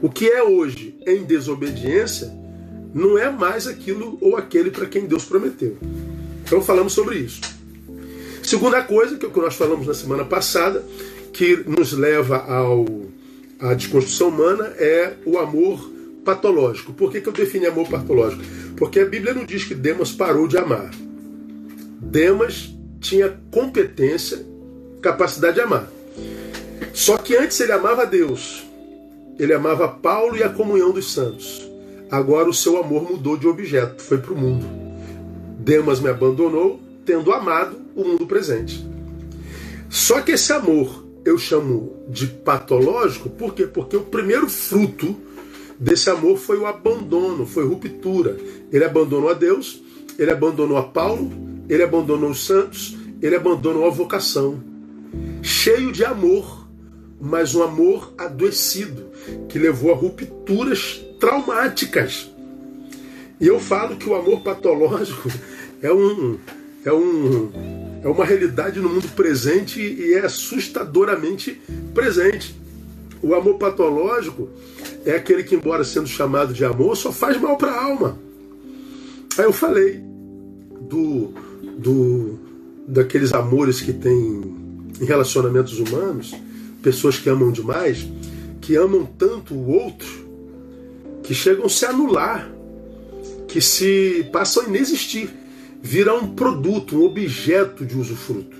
O 0.00 0.08
que 0.08 0.28
é 0.28 0.42
hoje 0.42 0.96
em 1.06 1.24
desobediência 1.24 2.32
não 2.94 3.18
é 3.18 3.30
mais 3.30 3.66
aquilo 3.66 4.16
ou 4.20 4.36
aquele 4.36 4.70
para 4.70 4.86
quem 4.86 5.06
Deus 5.06 5.24
prometeu. 5.24 5.76
Então 6.44 6.62
falamos 6.62 6.92
sobre 6.92 7.18
isso. 7.18 7.40
Segunda 8.42 8.82
coisa, 8.82 9.16
que 9.16 9.26
é 9.26 9.28
o 9.28 9.32
que 9.32 9.40
nós 9.40 9.56
falamos 9.56 9.86
na 9.86 9.92
semana 9.92 10.24
passada, 10.24 10.82
que 11.32 11.56
nos 11.66 11.92
leva 11.92 12.38
ao, 12.38 12.86
à 13.60 13.74
desconstrução 13.74 14.28
humana, 14.28 14.72
é 14.78 15.14
o 15.26 15.38
amor 15.38 15.90
patológico. 16.24 16.92
Por 16.92 17.10
que, 17.10 17.20
que 17.20 17.28
eu 17.28 17.32
defini 17.32 17.66
amor 17.66 17.88
patológico? 17.88 18.42
Porque 18.76 19.00
a 19.00 19.04
Bíblia 19.04 19.34
não 19.34 19.44
diz 19.44 19.64
que 19.64 19.74
Demas 19.74 20.12
parou 20.12 20.48
de 20.48 20.56
amar. 20.56 20.90
Demas 22.00 22.74
tinha 23.00 23.38
competência, 23.50 24.44
capacidade 25.02 25.56
de 25.56 25.60
amar. 25.60 25.97
Só 26.98 27.16
que 27.16 27.36
antes 27.36 27.60
ele 27.60 27.70
amava 27.70 28.04
Deus, 28.04 28.66
ele 29.38 29.54
amava 29.54 29.86
Paulo 29.86 30.36
e 30.36 30.42
a 30.42 30.48
comunhão 30.48 30.90
dos 30.90 31.12
santos. 31.12 31.64
Agora 32.10 32.50
o 32.50 32.52
seu 32.52 32.76
amor 32.76 33.08
mudou 33.08 33.36
de 33.36 33.46
objeto, 33.46 34.02
foi 34.02 34.18
para 34.18 34.32
o 34.32 34.36
mundo. 34.36 34.66
Demas 35.60 36.00
me 36.00 36.08
abandonou, 36.08 36.80
tendo 37.06 37.32
amado 37.32 37.76
o 37.94 38.02
mundo 38.02 38.26
presente. 38.26 38.84
Só 39.88 40.20
que 40.22 40.32
esse 40.32 40.52
amor 40.52 41.06
eu 41.24 41.38
chamo 41.38 41.92
de 42.08 42.26
patológico, 42.26 43.30
por 43.30 43.54
quê? 43.54 43.64
Porque 43.64 43.96
o 43.96 44.02
primeiro 44.02 44.48
fruto 44.48 45.14
desse 45.78 46.10
amor 46.10 46.36
foi 46.36 46.58
o 46.58 46.66
abandono, 46.66 47.46
foi 47.46 47.64
ruptura. 47.64 48.36
Ele 48.72 48.84
abandonou 48.84 49.30
a 49.30 49.34
Deus, 49.34 49.80
ele 50.18 50.32
abandonou 50.32 50.76
a 50.76 50.82
Paulo, 50.82 51.30
ele 51.68 51.84
abandonou 51.84 52.30
os 52.30 52.44
santos, 52.44 52.96
ele 53.22 53.36
abandonou 53.36 53.86
a 53.86 53.90
vocação. 53.90 54.60
Cheio 55.40 55.92
de 55.92 56.04
amor, 56.04 56.57
mas 57.20 57.54
um 57.54 57.62
amor 57.62 58.12
adoecido, 58.16 59.06
que 59.48 59.58
levou 59.58 59.92
a 59.92 59.96
rupturas 59.96 61.04
traumáticas. 61.18 62.30
E 63.40 63.46
eu 63.46 63.60
falo 63.60 63.96
que 63.96 64.08
o 64.08 64.14
amor 64.14 64.40
patológico 64.40 65.30
é 65.82 65.92
um 65.92 66.38
é 66.84 66.92
um 66.92 67.50
é 68.02 68.08
uma 68.08 68.24
realidade 68.24 68.80
no 68.80 68.88
mundo 68.88 69.08
presente 69.14 69.80
e 69.80 70.14
é 70.14 70.20
assustadoramente 70.20 71.60
presente. 71.92 72.54
O 73.20 73.34
amor 73.34 73.58
patológico 73.58 74.48
é 75.04 75.16
aquele 75.16 75.42
que, 75.42 75.56
embora 75.56 75.82
sendo 75.82 76.06
chamado 76.06 76.54
de 76.54 76.64
amor, 76.64 76.96
só 76.96 77.10
faz 77.12 77.36
mal 77.40 77.56
para 77.56 77.72
a 77.72 77.84
alma. 77.84 78.18
Aí 79.36 79.44
eu 79.44 79.52
falei 79.52 80.00
do, 80.88 81.32
do 81.76 82.38
daqueles 82.86 83.32
amores 83.32 83.80
que 83.80 83.92
tem 83.92 84.16
em 85.00 85.04
relacionamentos 85.04 85.78
humanos, 85.78 86.34
pessoas 86.82 87.18
que 87.18 87.28
amam 87.28 87.50
demais, 87.50 88.06
que 88.60 88.76
amam 88.76 89.06
tanto 89.06 89.54
o 89.54 89.70
outro, 89.70 90.08
que 91.22 91.34
chegam 91.34 91.66
a 91.66 91.68
se 91.68 91.84
anular, 91.84 92.50
que 93.46 93.60
se 93.60 94.28
passam 94.32 94.64
a 94.64 94.68
inexistir, 94.68 95.30
viram 95.82 96.18
um 96.18 96.34
produto, 96.34 96.96
um 96.96 97.04
objeto 97.04 97.84
de 97.84 97.96
usufruto. 97.96 98.56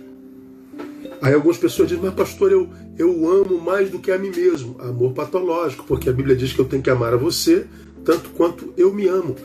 Aí 1.20 1.34
algumas 1.34 1.58
pessoas 1.58 1.88
dizem, 1.88 2.04
mas 2.04 2.14
pastor, 2.14 2.52
eu, 2.52 2.68
eu 2.96 3.28
amo 3.28 3.60
mais 3.60 3.90
do 3.90 3.98
que 3.98 4.10
a 4.10 4.18
mim 4.18 4.30
mesmo. 4.30 4.76
Amor 4.78 5.12
patológico, 5.12 5.84
porque 5.86 6.08
a 6.08 6.12
Bíblia 6.12 6.36
diz 6.36 6.52
que 6.52 6.60
eu 6.60 6.64
tenho 6.64 6.82
que 6.82 6.90
amar 6.90 7.12
a 7.12 7.16
você 7.16 7.66
tanto 8.04 8.30
quanto 8.30 8.72
eu 8.76 8.94
me 8.94 9.06
amo. 9.06 9.36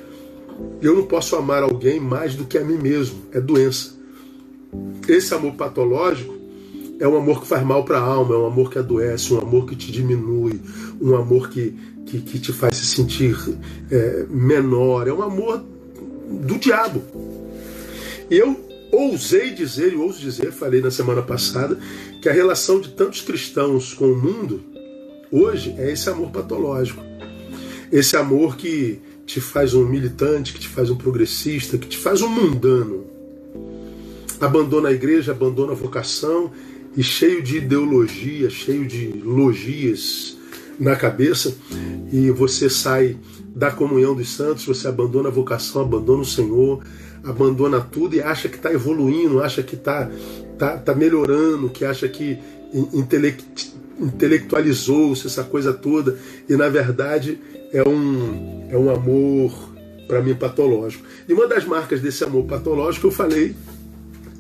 Eu 0.82 0.96
não 0.96 1.06
posso 1.06 1.36
amar 1.36 1.64
alguém 1.64 2.00
mais 2.00 2.36
do 2.36 2.46
que 2.46 2.58
a 2.58 2.64
mim 2.64 2.78
mesmo. 2.78 3.24
É 3.32 3.42
doença. 3.42 3.94
Esse 5.08 5.34
amor 5.34 5.56
patológico 5.56 6.34
é 7.04 7.08
um 7.08 7.18
amor 7.18 7.42
que 7.42 7.48
faz 7.48 7.62
mal 7.66 7.84
para 7.84 7.98
a 7.98 8.02
alma, 8.02 8.34
é 8.34 8.38
um 8.38 8.46
amor 8.46 8.72
que 8.72 8.80
adoece, 8.80 9.34
um 9.34 9.40
amor 9.40 9.66
que 9.66 9.76
te 9.76 9.92
diminui, 9.92 10.62
um 11.02 11.14
amor 11.18 11.50
que, 11.50 11.78
que, 12.06 12.22
que 12.22 12.40
te 12.40 12.54
faz 12.54 12.78
se 12.78 12.86
sentir 12.86 13.36
é, 13.92 14.26
menor. 14.30 15.06
É 15.06 15.12
um 15.12 15.22
amor 15.22 15.62
do 16.30 16.58
diabo. 16.58 17.04
E 18.32 18.38
eu 18.38 18.58
ousei 18.90 19.52
dizer, 19.52 19.92
e 19.92 19.98
ouso 19.98 20.22
dizer, 20.22 20.54
falei 20.54 20.80
na 20.80 20.90
semana 20.90 21.22
passada, 21.22 21.78
que 22.22 22.30
a 22.30 22.32
relação 22.32 22.80
de 22.80 22.88
tantos 22.92 23.20
cristãos 23.20 23.94
com 23.94 24.06
o 24.06 24.16
mundo 24.16 24.62
hoje 25.30 25.76
é 25.78 25.92
esse 25.92 26.10
amor 26.10 26.32
patológico. 26.32 27.04
Esse 27.92 28.16
amor 28.16 28.56
que 28.56 29.02
te 29.26 29.42
faz 29.42 29.74
um 29.74 29.86
militante, 29.86 30.54
que 30.54 30.60
te 30.60 30.70
faz 30.70 30.90
um 30.90 30.96
progressista, 30.96 31.78
que 31.78 31.88
te 31.90 31.98
faz 31.98 32.22
um 32.22 32.30
mundano. 32.30 33.04
Abandona 34.40 34.88
a 34.88 34.94
igreja, 34.94 35.34
abandona 35.34 35.74
a 35.74 35.76
vocação 35.76 36.50
e 36.96 37.04
cheio 37.04 37.42
de 37.42 37.58
ideologia, 37.58 38.50
cheio 38.50 38.86
de 38.86 39.08
logias 39.24 40.38
na 40.80 40.96
cabeça, 40.96 41.56
e 42.12 42.30
você 42.32 42.70
sai 42.70 43.18
da 43.56 43.72
comunhão 43.72 44.16
dos 44.16 44.36
santos, 44.36 44.66
você 44.66 44.88
abandona 44.88 45.30
a 45.30 45.32
vocação, 45.32 45.82
abandona 45.82 46.22
o 46.22 46.26
Senhor, 46.26 46.84
abandona 47.24 47.80
tudo 47.80 48.16
e 48.16 48.22
acha 48.22 48.50
que 48.50 48.58
está 48.58 48.74
evoluindo, 48.74 49.42
acha 49.42 49.64
que 49.64 49.76
está 49.76 50.10
tá, 50.58 50.78
tá 50.78 50.96
melhorando, 50.96 51.70
que 51.70 51.86
acha 51.86 52.08
que 52.08 52.38
intelect, 52.92 53.74
intelectualizou-se 54.00 55.28
essa 55.28 55.44
coisa 55.44 55.72
toda, 55.72 56.18
e 56.50 56.56
na 56.56 56.70
verdade 56.70 57.40
é 57.72 57.88
um, 57.88 58.68
é 58.70 58.78
um 58.78 58.90
amor, 58.90 59.52
para 60.08 60.22
mim, 60.22 60.36
patológico. 60.36 61.06
E 61.28 61.34
uma 61.34 61.48
das 61.48 61.66
marcas 61.66 62.02
desse 62.02 62.24
amor 62.24 62.46
patológico, 62.46 63.08
eu 63.08 63.12
falei, 63.12 63.56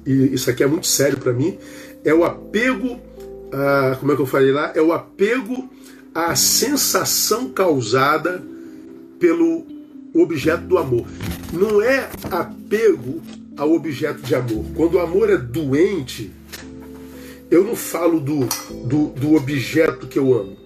e 0.06 0.34
isso 0.34 0.50
aqui 0.50 0.64
é 0.64 0.68
muito 0.68 0.88
sério 0.88 1.18
para 1.18 1.34
mim, 1.34 1.58
é 2.04 2.14
o 2.14 2.24
apego, 2.24 3.00
a, 3.52 3.96
como 4.00 4.12
é 4.12 4.16
que 4.16 4.22
eu 4.22 4.26
falei 4.26 4.52
lá? 4.52 4.72
É 4.76 4.82
o 4.82 4.92
apego 4.92 5.70
à 6.14 6.36
sensação 6.36 7.50
causada 7.50 8.44
pelo 9.20 9.66
objeto 10.14 10.64
do 10.64 10.78
amor. 10.78 11.06
Não 11.52 11.82
é 11.82 12.10
apego 12.30 13.22
ao 13.58 13.72
objeto 13.74 14.22
de 14.22 14.36
amor. 14.36 14.66
Quando 14.76 14.96
o 14.96 15.00
amor 15.00 15.30
é 15.30 15.38
doente, 15.38 16.32
eu 17.50 17.64
não 17.64 17.76
falo 17.76 18.20
do, 18.20 18.40
do, 18.86 19.08
do 19.10 19.36
objeto 19.36 20.08
que 20.08 20.18
eu 20.18 20.34
amo. 20.34 20.58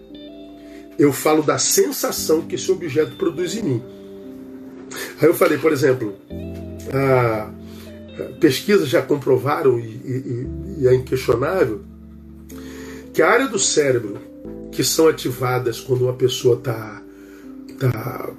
Eu 0.98 1.14
falo 1.14 1.44
da 1.44 1.58
sensação 1.58 2.42
que 2.42 2.56
esse 2.56 2.72
objeto 2.72 3.16
produz 3.18 3.56
em 3.56 3.62
mim. 3.62 3.84
Aí 5.22 5.28
eu 5.28 5.34
falei, 5.34 5.58
por 5.58 5.72
exemplo, 5.72 6.16
a, 6.92 7.52
pesquisas 8.40 8.90
já 8.90 9.02
comprovaram, 9.02 9.80
e, 9.80 9.84
e, 9.84 10.48
e 10.80 10.88
é 10.88 10.96
inquestionável, 10.96 11.82
que 13.14 13.22
a 13.22 13.30
área 13.30 13.48
do 13.48 13.60
cérebro 13.60 14.18
que 14.72 14.84
são 14.84 15.08
ativadas 15.08 15.80
quando 15.80 16.04
uma 16.04 16.14
pessoa 16.14 16.56
está 16.56 17.02
tá, 17.80 18.30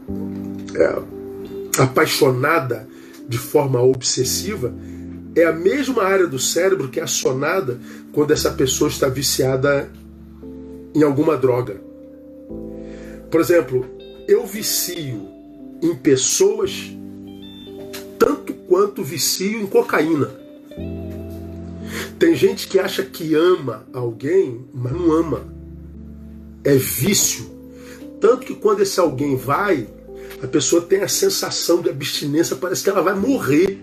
é, 0.77 1.83
apaixonada 1.83 2.89
de 3.29 3.39
forma 3.39 3.81
obsessiva 3.83 4.73
é 5.35 5.45
a 5.45 5.53
mesma 5.53 6.03
área 6.03 6.27
do 6.27 6.39
cérebro 6.39 6.89
que 6.89 7.01
é 7.01 7.03
acionada 7.03 7.79
quando 8.13 8.33
essa 8.33 8.51
pessoa 8.51 8.89
está 8.89 9.09
viciada 9.09 9.91
em 10.95 11.03
alguma 11.03 11.37
droga. 11.37 11.81
Por 13.31 13.41
exemplo, 13.41 13.87
eu 14.27 14.47
vicio 14.47 15.29
em 15.83 15.95
pessoas 15.95 16.93
tanto 18.19 18.55
quanto 18.69 19.03
vicio 19.03 19.61
em 19.61 19.67
cocaína. 19.67 20.31
Tem 22.19 22.35
gente 22.35 22.69
que 22.69 22.79
acha 22.79 23.03
que 23.03 23.35
ama 23.35 23.87
alguém, 23.93 24.65
mas 24.75 24.93
não 24.93 25.11
ama. 25.13 25.47
É 26.63 26.75
vício. 26.75 27.51
Tanto 28.21 28.45
que 28.45 28.55
quando 28.55 28.83
esse 28.83 29.01
alguém 29.01 29.37
vai, 29.37 29.89
a 30.43 30.47
pessoa 30.47 30.83
tem 30.83 31.01
a 31.01 31.09
sensação 31.09 31.81
de 31.81 31.89
abstinência, 31.89 32.57
parece 32.57 32.83
que 32.83 32.91
ela 32.91 33.03
vai 33.03 33.15
morrer. 33.15 33.79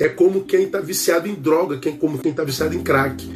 É 0.00 0.08
como 0.08 0.44
quem 0.44 0.64
está 0.64 0.80
viciado 0.80 1.28
em 1.28 1.34
droga, 1.34 1.78
quem, 1.78 1.96
como 1.96 2.18
quem 2.18 2.32
está 2.32 2.42
viciado 2.42 2.74
em 2.74 2.82
crack. 2.82 3.30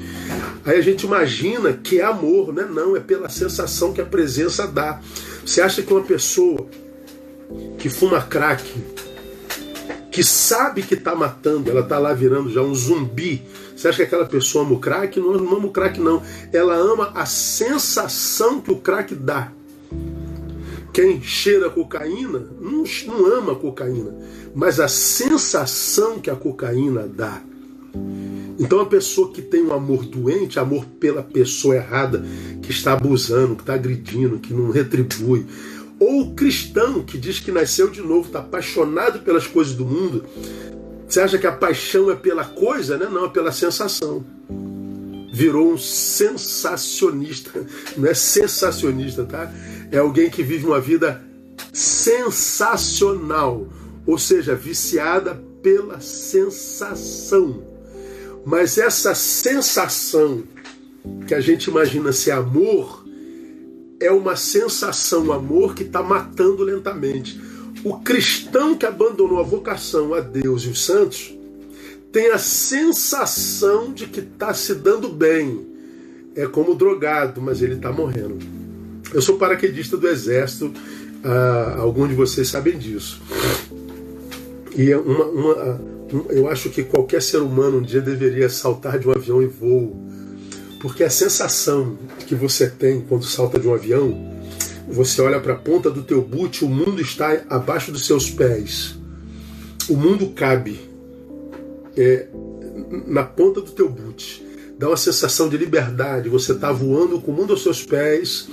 Aí 0.65 0.77
a 0.77 0.83
gente 0.83 1.07
imagina 1.07 1.73
que 1.73 2.01
é 2.01 2.05
amor, 2.05 2.53
né? 2.53 2.69
Não, 2.69 2.97
é 2.97 3.01
pela 3.01 3.29
sensação 3.29 3.93
que 3.93 4.01
a 4.01 4.07
presença 4.07 4.67
dá. 4.67 5.01
Você 5.47 5.61
acha 5.61 5.83
que 5.83 5.93
uma 5.93 6.03
pessoa 6.03 6.67
que 7.79 7.89
fuma 7.89 8.21
crack, 8.21 8.65
que 10.19 10.25
sabe 10.25 10.83
que 10.83 10.95
está 10.95 11.15
matando, 11.15 11.71
ela 11.71 11.83
está 11.83 11.97
lá 11.97 12.13
virando 12.13 12.51
já 12.51 12.61
um 12.61 12.75
zumbi. 12.75 13.41
Você 13.77 13.87
acha 13.87 13.99
que 13.99 14.03
aquela 14.03 14.27
pessoa 14.27 14.65
ama 14.65 14.75
o 14.75 14.81
crack? 14.81 15.21
Não, 15.21 15.35
não 15.35 15.59
ama 15.59 15.67
o 15.69 15.71
crack, 15.71 16.01
não. 16.01 16.21
Ela 16.53 16.75
ama 16.75 17.13
a 17.15 17.25
sensação 17.25 18.61
que 18.61 18.73
o 18.73 18.79
crack 18.79 19.15
dá. 19.15 19.53
Quem 20.93 21.23
cheira 21.23 21.71
cocaína 21.71 22.49
não, 22.61 22.83
não 23.07 23.27
ama 23.27 23.55
cocaína, 23.55 24.13
mas 24.57 24.81
a 24.81 24.89
sensação 24.89 26.19
que 26.19 26.31
a 26.31 26.35
cocaína 26.35 27.07
dá. 27.07 27.41
Então 28.59 28.81
a 28.81 28.87
pessoa 28.87 29.31
que 29.31 29.41
tem 29.41 29.63
um 29.63 29.73
amor 29.73 30.05
doente, 30.05 30.59
amor 30.59 30.85
pela 30.99 31.23
pessoa 31.23 31.77
errada, 31.77 32.25
que 32.61 32.73
está 32.73 32.95
abusando, 32.95 33.55
que 33.55 33.63
está 33.63 33.75
agredindo, 33.75 34.41
que 34.41 34.53
não 34.53 34.73
retribui, 34.73 35.47
ou 35.99 36.23
o 36.23 36.35
cristão 36.35 37.03
que 37.03 37.19
diz 37.19 37.41
que 37.41 37.51
nasceu 37.51 37.91
de 37.91 38.01
novo, 38.01 38.27
está 38.29 38.39
apaixonado 38.39 39.21
pelas 39.21 39.47
coisas 39.47 39.75
do 39.75 39.85
mundo, 39.85 40.25
você 41.09 41.21
acha 41.21 41.39
que 41.39 41.47
a 41.47 41.53
paixão 41.53 42.11
é 42.11 42.15
pela 42.15 42.45
coisa, 42.45 42.99
né? 42.99 43.09
Não, 43.11 43.25
é 43.25 43.29
pela 43.29 43.51
sensação. 43.51 44.25
Virou 45.33 45.73
um 45.73 45.79
sensacionista. 45.79 47.67
Não 47.97 48.09
é 48.09 48.15
sensacionista, 48.15 49.25
tá? 49.25 49.51
É 49.91 49.99
alguém 49.99 50.29
que 50.29 50.43
vive 50.43 50.67
uma 50.67 50.81
vida 50.81 51.23
sensacional, 51.73 53.67
ou 54.07 54.19
seja, 54.19 54.55
viciada 54.55 55.43
pela 55.63 55.99
sensação. 56.01 57.63
Mas 58.45 58.79
essa 58.79 59.15
sensação 59.15 60.45
que 61.27 61.35
a 61.35 61.41
gente 61.41 61.71
imagina 61.71 62.13
ser 62.13 62.33
amor 62.33 63.08
é 64.01 64.11
uma 64.11 64.37
sensação, 64.37 65.33
amor 65.33 65.75
que 65.75 65.83
está 65.83 66.03
matando 66.03 66.63
lentamente. 66.63 67.41
O 67.85 67.99
cristão 67.99 68.77
que 68.77 68.87
abandonou 68.87 69.41
a 69.41 69.43
vocação 69.43 70.15
a 70.15 70.21
Deus 70.21 70.63
e 70.63 70.69
os 70.69 70.85
santos 70.85 71.37
tem 72.13 72.31
a 72.31 72.39
sensação 72.39 73.93
de 73.93 74.07
que 74.07 74.21
está 74.21 74.55
se 74.55 74.75
dando 74.75 75.09
bem. 75.09 75.67
É 76.35 76.47
como 76.47 76.75
drogado, 76.75 77.41
mas 77.41 77.63
ele 77.63 77.75
está 77.75 77.93
morrendo. 77.93 78.39
Eu 79.13 79.21
sou 79.23 79.37
paraquedista 79.37 79.97
do 79.97 80.07
Exército, 80.09 80.73
ah, 81.25 81.77
alguns 81.79 82.09
de 82.11 82.15
vocês 82.15 82.49
sabem 82.49 82.79
disso. 82.79 83.21
E 84.77 84.95
uma, 84.95 85.25
uma, 85.25 85.81
eu 86.31 86.49
acho 86.49 86.71
que 86.71 86.85
qualquer 86.85 87.21
ser 87.21 87.39
humano 87.39 87.79
um 87.79 87.83
dia 87.83 88.01
deveria 88.01 88.49
saltar 88.49 88.99
de 88.99 89.09
um 89.09 89.13
avião 89.13 89.43
em 89.43 89.47
voo. 89.47 89.97
Porque 90.81 91.03
a 91.03 91.11
sensação 91.11 91.99
que 92.27 92.35
você 92.35 92.69
tem 92.69 93.01
quando 93.01 93.25
salta 93.25 93.59
de 93.59 93.67
um 93.67 93.75
avião, 93.75 94.33
você 94.89 95.21
olha 95.21 95.41
para 95.41 95.55
a 95.55 95.59
ponta 95.59 95.91
do 95.91 96.03
teu 96.03 96.23
boot, 96.23 96.65
o 96.65 96.69
mundo 96.69 97.01
está 97.01 97.43
abaixo 97.51 97.93
dos 97.93 98.07
seus 98.07 98.31
pés. 98.31 98.97
O 99.89 99.97
mundo 99.97 100.29
cabe 100.31 100.81
é, 101.97 102.29
na 103.07 103.25
ponta 103.25 103.61
do 103.61 103.71
teu 103.73 103.89
boot. 103.89 104.47
Dá 104.79 104.89
uma 104.89 104.97
sensação 104.97 105.49
de 105.49 105.57
liberdade. 105.57 106.29
Você 106.29 106.53
está 106.53 106.71
voando 106.71 107.21
com 107.21 107.33
o 107.33 107.35
mundo 107.35 107.53
aos 107.53 107.63
seus 107.63 107.83
pés. 107.83 108.49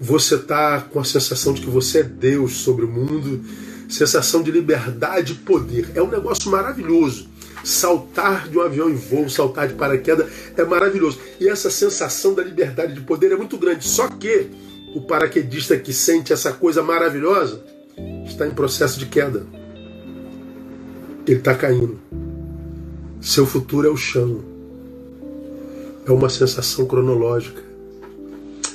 Você 0.00 0.36
está 0.36 0.80
com 0.80 0.98
a 0.98 1.04
sensação 1.04 1.52
de 1.52 1.60
que 1.60 1.68
você 1.68 1.98
é 1.98 2.02
Deus 2.02 2.54
sobre 2.54 2.86
o 2.86 2.88
mundo. 2.88 3.44
Sensação 3.88 4.42
de 4.42 4.50
liberdade 4.50 5.34
e 5.34 5.36
poder. 5.36 5.90
É 5.94 6.02
um 6.02 6.08
negócio 6.08 6.50
maravilhoso. 6.50 7.28
Saltar 7.62 8.48
de 8.48 8.56
um 8.58 8.62
avião 8.62 8.88
em 8.88 8.94
voo, 8.94 9.28
saltar 9.28 9.68
de 9.68 9.74
paraquedas 9.74 10.26
é 10.56 10.64
maravilhoso. 10.64 11.18
E 11.38 11.48
essa 11.48 11.70
sensação 11.70 12.34
da 12.34 12.42
liberdade 12.42 12.94
de 12.94 13.00
poder 13.00 13.32
é 13.32 13.36
muito 13.36 13.58
grande. 13.58 13.86
Só 13.86 14.08
que 14.08 14.48
o 14.94 15.00
paraquedista 15.00 15.76
que 15.76 15.92
sente 15.92 16.32
essa 16.32 16.52
coisa 16.52 16.82
maravilhosa 16.82 17.62
está 18.26 18.46
em 18.46 18.50
processo 18.50 18.98
de 18.98 19.06
queda. 19.06 19.46
Ele 21.26 21.38
está 21.38 21.54
caindo. 21.54 21.98
Seu 23.20 23.46
futuro 23.46 23.86
é 23.86 23.90
o 23.90 23.96
chão. 23.96 24.40
É 26.06 26.10
uma 26.10 26.28
sensação 26.28 26.86
cronológica. 26.86 27.62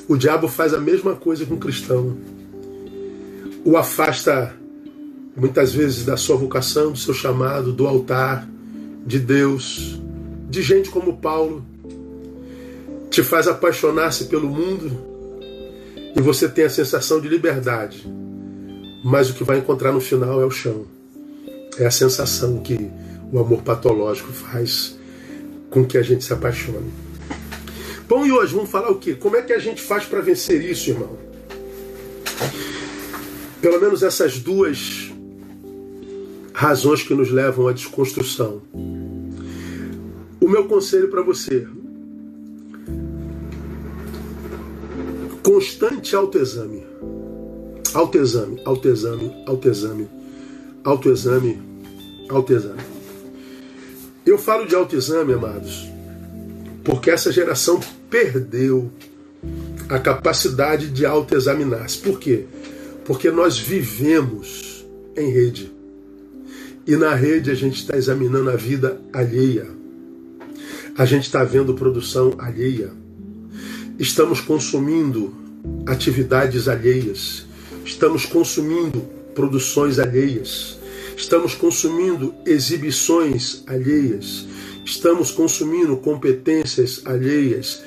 O 0.08 0.16
diabo 0.16 0.48
faz 0.48 0.74
a 0.74 0.80
mesma 0.80 1.16
coisa 1.16 1.46
com 1.46 1.56
o 1.56 1.60
cristão. 1.60 2.16
O 3.66 3.76
afasta 3.76 4.56
muitas 5.36 5.74
vezes 5.74 6.06
da 6.06 6.16
sua 6.16 6.38
vocação, 6.38 6.92
do 6.92 6.98
seu 6.98 7.14
chamado, 7.14 7.74
do 7.74 7.88
altar, 7.88 8.48
de 9.06 9.20
Deus, 9.20 10.02
de 10.50 10.62
gente 10.62 10.90
como 10.90 11.18
Paulo. 11.18 11.64
Te 13.10 13.24
faz 13.24 13.48
apaixonar-se 13.48 14.26
pelo 14.26 14.50
mundo 14.50 14.92
e 16.16 16.22
você 16.22 16.50
tem 16.50 16.66
a 16.66 16.70
sensação 16.70 17.22
de 17.22 17.30
liberdade. 17.30 18.06
Mas 19.04 19.30
o 19.30 19.34
que 19.34 19.44
vai 19.44 19.60
encontrar 19.60 19.92
no 19.92 20.02
final 20.02 20.42
é 20.42 20.46
o 20.46 20.52
chão. 20.52 20.86
É 21.78 21.86
a 21.86 21.92
sensação 21.92 22.58
que 22.60 22.90
o 23.32 23.40
amor 23.40 23.62
patológico 23.62 24.32
faz 24.32 24.98
com 25.70 25.86
que 25.86 25.98
a 25.98 26.02
gente 26.02 26.24
se 26.24 26.34
apaixone. 26.34 26.92
Bom, 28.08 28.26
e 28.26 28.32
hoje 28.32 28.54
vamos 28.54 28.70
falar 28.70 28.90
o 28.90 28.96
quê? 28.96 29.14
Como 29.14 29.36
é 29.36 29.42
que 29.42 29.54
a 29.54 29.60
gente 29.60 29.82
faz 29.82 30.06
para 30.06 30.22
vencer 30.22 30.64
isso, 30.64 30.90
irmão? 30.90 31.18
Pelo 33.62 33.80
menos 33.80 34.04
essas 34.04 34.40
duas 34.40 35.05
razões 36.56 37.04
que 37.04 37.14
nos 37.14 37.30
levam 37.30 37.68
à 37.68 37.74
desconstrução. 37.74 38.62
O 40.40 40.48
meu 40.48 40.66
conselho 40.68 41.10
para 41.10 41.22
você: 41.22 41.68
constante 45.44 46.16
autoexame. 46.16 46.84
Autoexame, 47.94 48.62
autoexame, 48.66 49.34
autoexame, 49.46 50.08
autoexame, 50.84 51.62
autoexame. 52.30 52.82
Eu 54.26 54.38
falo 54.38 54.66
de 54.66 54.76
autoexame, 54.76 55.34
amados, 55.34 55.90
porque 56.84 57.10
essa 57.10 57.32
geração 57.32 57.80
perdeu 58.10 58.92
a 59.88 60.00
capacidade 60.00 60.90
de 60.90 61.06
autoexaminar-se. 61.06 62.00
Por 62.00 62.20
quê? 62.20 62.46
Porque 63.06 63.30
nós 63.30 63.58
vivemos 63.58 64.86
em 65.16 65.32
rede. 65.32 65.75
E 66.88 66.96
na 66.96 67.14
rede 67.16 67.52
a 67.52 67.56
gente 67.56 67.76
está 67.82 67.98
examinando 67.98 68.50
a 68.50 68.56
vida 68.56 69.00
alheia. 69.12 69.68
A 70.98 71.06
gente 71.06 71.24
está 71.24 71.44
vendo 71.44 71.74
produção 71.74 72.36
alheia. 72.38 72.92
Estamos 73.98 74.40
consumindo 74.40 75.34
atividades 75.86 76.68
alheias. 76.68 77.46
Estamos 77.84 78.26
consumindo 78.26 79.02
produções 79.34 80.00
alheias. 80.00 80.78
Estamos 81.18 81.56
consumindo 81.56 82.36
exibições 82.46 83.64
alheias, 83.68 84.46
estamos 84.84 85.32
consumindo 85.32 85.96
competências 85.96 87.02
alheias, 87.06 87.82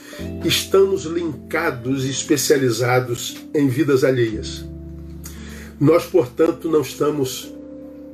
estamos 0.45 1.05
linkados 1.05 2.07
e 2.07 2.11
especializados 2.11 3.37
em 3.55 3.69
vidas 3.69 4.03
alheias. 4.03 4.65
Nós, 5.79 6.07
portanto, 6.07 6.71
não 6.71 6.81
estamos 6.81 7.53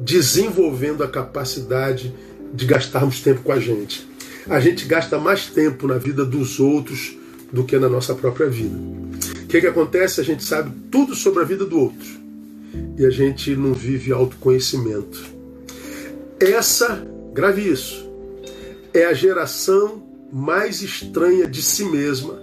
desenvolvendo 0.00 1.02
a 1.02 1.08
capacidade 1.08 2.14
de 2.52 2.66
gastarmos 2.66 3.20
tempo 3.20 3.42
com 3.42 3.52
a 3.52 3.60
gente. 3.60 4.08
A 4.48 4.60
gente 4.60 4.84
gasta 4.84 5.18
mais 5.18 5.46
tempo 5.46 5.86
na 5.86 5.96
vida 5.96 6.24
dos 6.24 6.60
outros 6.60 7.16
do 7.52 7.64
que 7.64 7.78
na 7.78 7.88
nossa 7.88 8.14
própria 8.14 8.48
vida. 8.48 8.76
O 9.42 9.46
que, 9.46 9.60
que 9.60 9.66
acontece? 9.66 10.20
A 10.20 10.24
gente 10.24 10.44
sabe 10.44 10.72
tudo 10.90 11.14
sobre 11.14 11.42
a 11.42 11.46
vida 11.46 11.64
do 11.64 11.78
outro 11.78 12.08
e 12.98 13.06
a 13.06 13.10
gente 13.10 13.54
não 13.56 13.72
vive 13.72 14.12
autoconhecimento. 14.12 15.24
Essa, 16.38 17.06
grave 17.32 17.68
isso, 17.68 18.08
é 18.92 19.04
a 19.04 19.14
geração 19.14 20.02
mais 20.32 20.82
estranha 20.82 21.46
de 21.46 21.62
si 21.62 21.84
mesma 21.84 22.38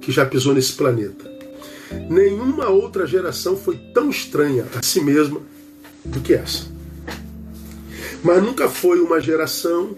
que 0.00 0.12
já 0.12 0.24
pisou 0.24 0.54
nesse 0.54 0.72
planeta. 0.72 1.28
Nenhuma 2.08 2.68
outra 2.68 3.06
geração 3.06 3.56
foi 3.56 3.76
tão 3.92 4.10
estranha 4.10 4.64
a 4.76 4.82
si 4.82 5.00
mesma 5.00 5.40
do 6.04 6.20
que 6.20 6.34
essa. 6.34 6.66
Mas 8.22 8.42
nunca 8.42 8.68
foi 8.68 9.00
uma 9.00 9.20
geração 9.20 9.96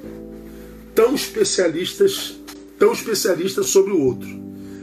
tão 0.95 1.15
especialistas, 1.15 2.37
tão 2.79 2.93
especialista 2.93 3.63
sobre 3.63 3.93
o 3.93 4.01
outro. 4.01 4.43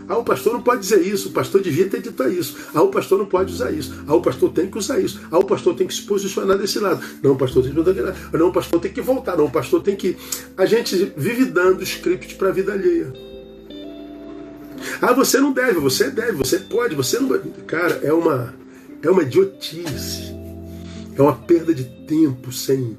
Ah, 0.10 0.17
o 0.17 0.23
pastor 0.23 0.53
não 0.53 0.62
pode 0.62 0.82
dizer 0.82 1.01
isso, 1.01 1.29
o 1.29 1.32
pastor 1.32 1.62
devia 1.62 1.88
ter 1.88 2.01
dito 2.01 2.27
isso. 2.27 2.58
Ah, 2.73 2.82
o 2.82 2.88
pastor 2.88 3.19
não 3.19 3.27
pode 3.27 3.53
usar 3.53 3.71
isso. 3.71 3.93
Ah, 4.08 4.15
o 4.15 4.21
pastor 4.21 4.51
tem 4.51 4.67
que 4.67 4.75
usar 4.75 4.99
isso. 4.99 5.21
Ah, 5.29 5.38
o 5.38 5.43
pastor 5.43 5.75
tem 5.75 5.86
que 5.86 5.93
se 5.93 6.01
posicionar 6.01 6.58
desse 6.58 6.79
lado. 6.79 6.99
Não, 7.21 7.34
o 7.34 7.38
pastor 7.38 7.62
tem 7.62 7.71
que 7.71 7.79
lado. 7.79 8.15
Não, 8.34 8.47
o 8.47 8.51
pastor 8.51 8.82
tem 8.82 8.91
que 8.91 9.01
voltar. 9.01 9.38
Não, 9.38 9.45
o 9.45 9.51
pastor 9.51 9.84
tem 9.84 9.95
que. 9.95 10.17
A 10.58 10.65
gente 10.65 11.13
vive 11.15 11.45
dando 11.45 11.84
script 11.84 12.34
para 12.36 12.49
a 12.49 12.51
vida 12.51 12.73
alheia. 12.73 13.13
Ah, 14.99 15.13
você 15.13 15.39
não 15.39 15.51
deve, 15.51 15.79
você 15.79 16.10
deve, 16.10 16.32
você 16.32 16.58
pode, 16.58 16.95
você 16.95 17.19
não. 17.19 17.39
Cara, 17.67 17.99
é 18.01 18.12
uma, 18.12 18.55
é 19.03 19.12
uma 19.12 19.21
idiotice. 19.21 20.38
É 21.19 21.21
uma 21.21 21.36
perda 21.36 21.75
de 21.75 21.84
tempo 21.84 22.51
sem, 22.51 22.97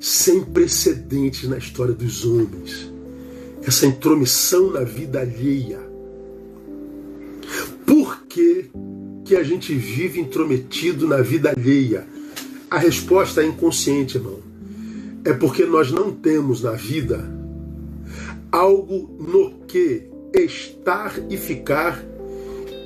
sem 0.00 0.42
precedentes 0.42 1.48
na 1.48 1.58
história 1.58 1.94
dos 1.94 2.24
homens. 2.24 2.90
Essa 3.62 3.86
intromissão 3.86 4.72
na 4.72 4.82
vida 4.82 5.20
alheia 5.20 5.90
por 7.90 8.22
que, 8.28 8.70
que 9.24 9.34
a 9.34 9.42
gente 9.42 9.74
vive 9.74 10.20
intrometido 10.20 11.08
na 11.08 11.20
vida 11.22 11.50
alheia? 11.50 12.06
A 12.70 12.78
resposta 12.78 13.42
é 13.42 13.46
inconsciente, 13.46 14.16
irmão. 14.16 14.38
É 15.24 15.32
porque 15.32 15.66
nós 15.66 15.90
não 15.90 16.12
temos 16.12 16.62
na 16.62 16.72
vida 16.72 17.28
algo 18.52 19.16
no 19.18 19.66
que 19.66 20.04
estar 20.32 21.20
e 21.28 21.36
ficar 21.36 22.00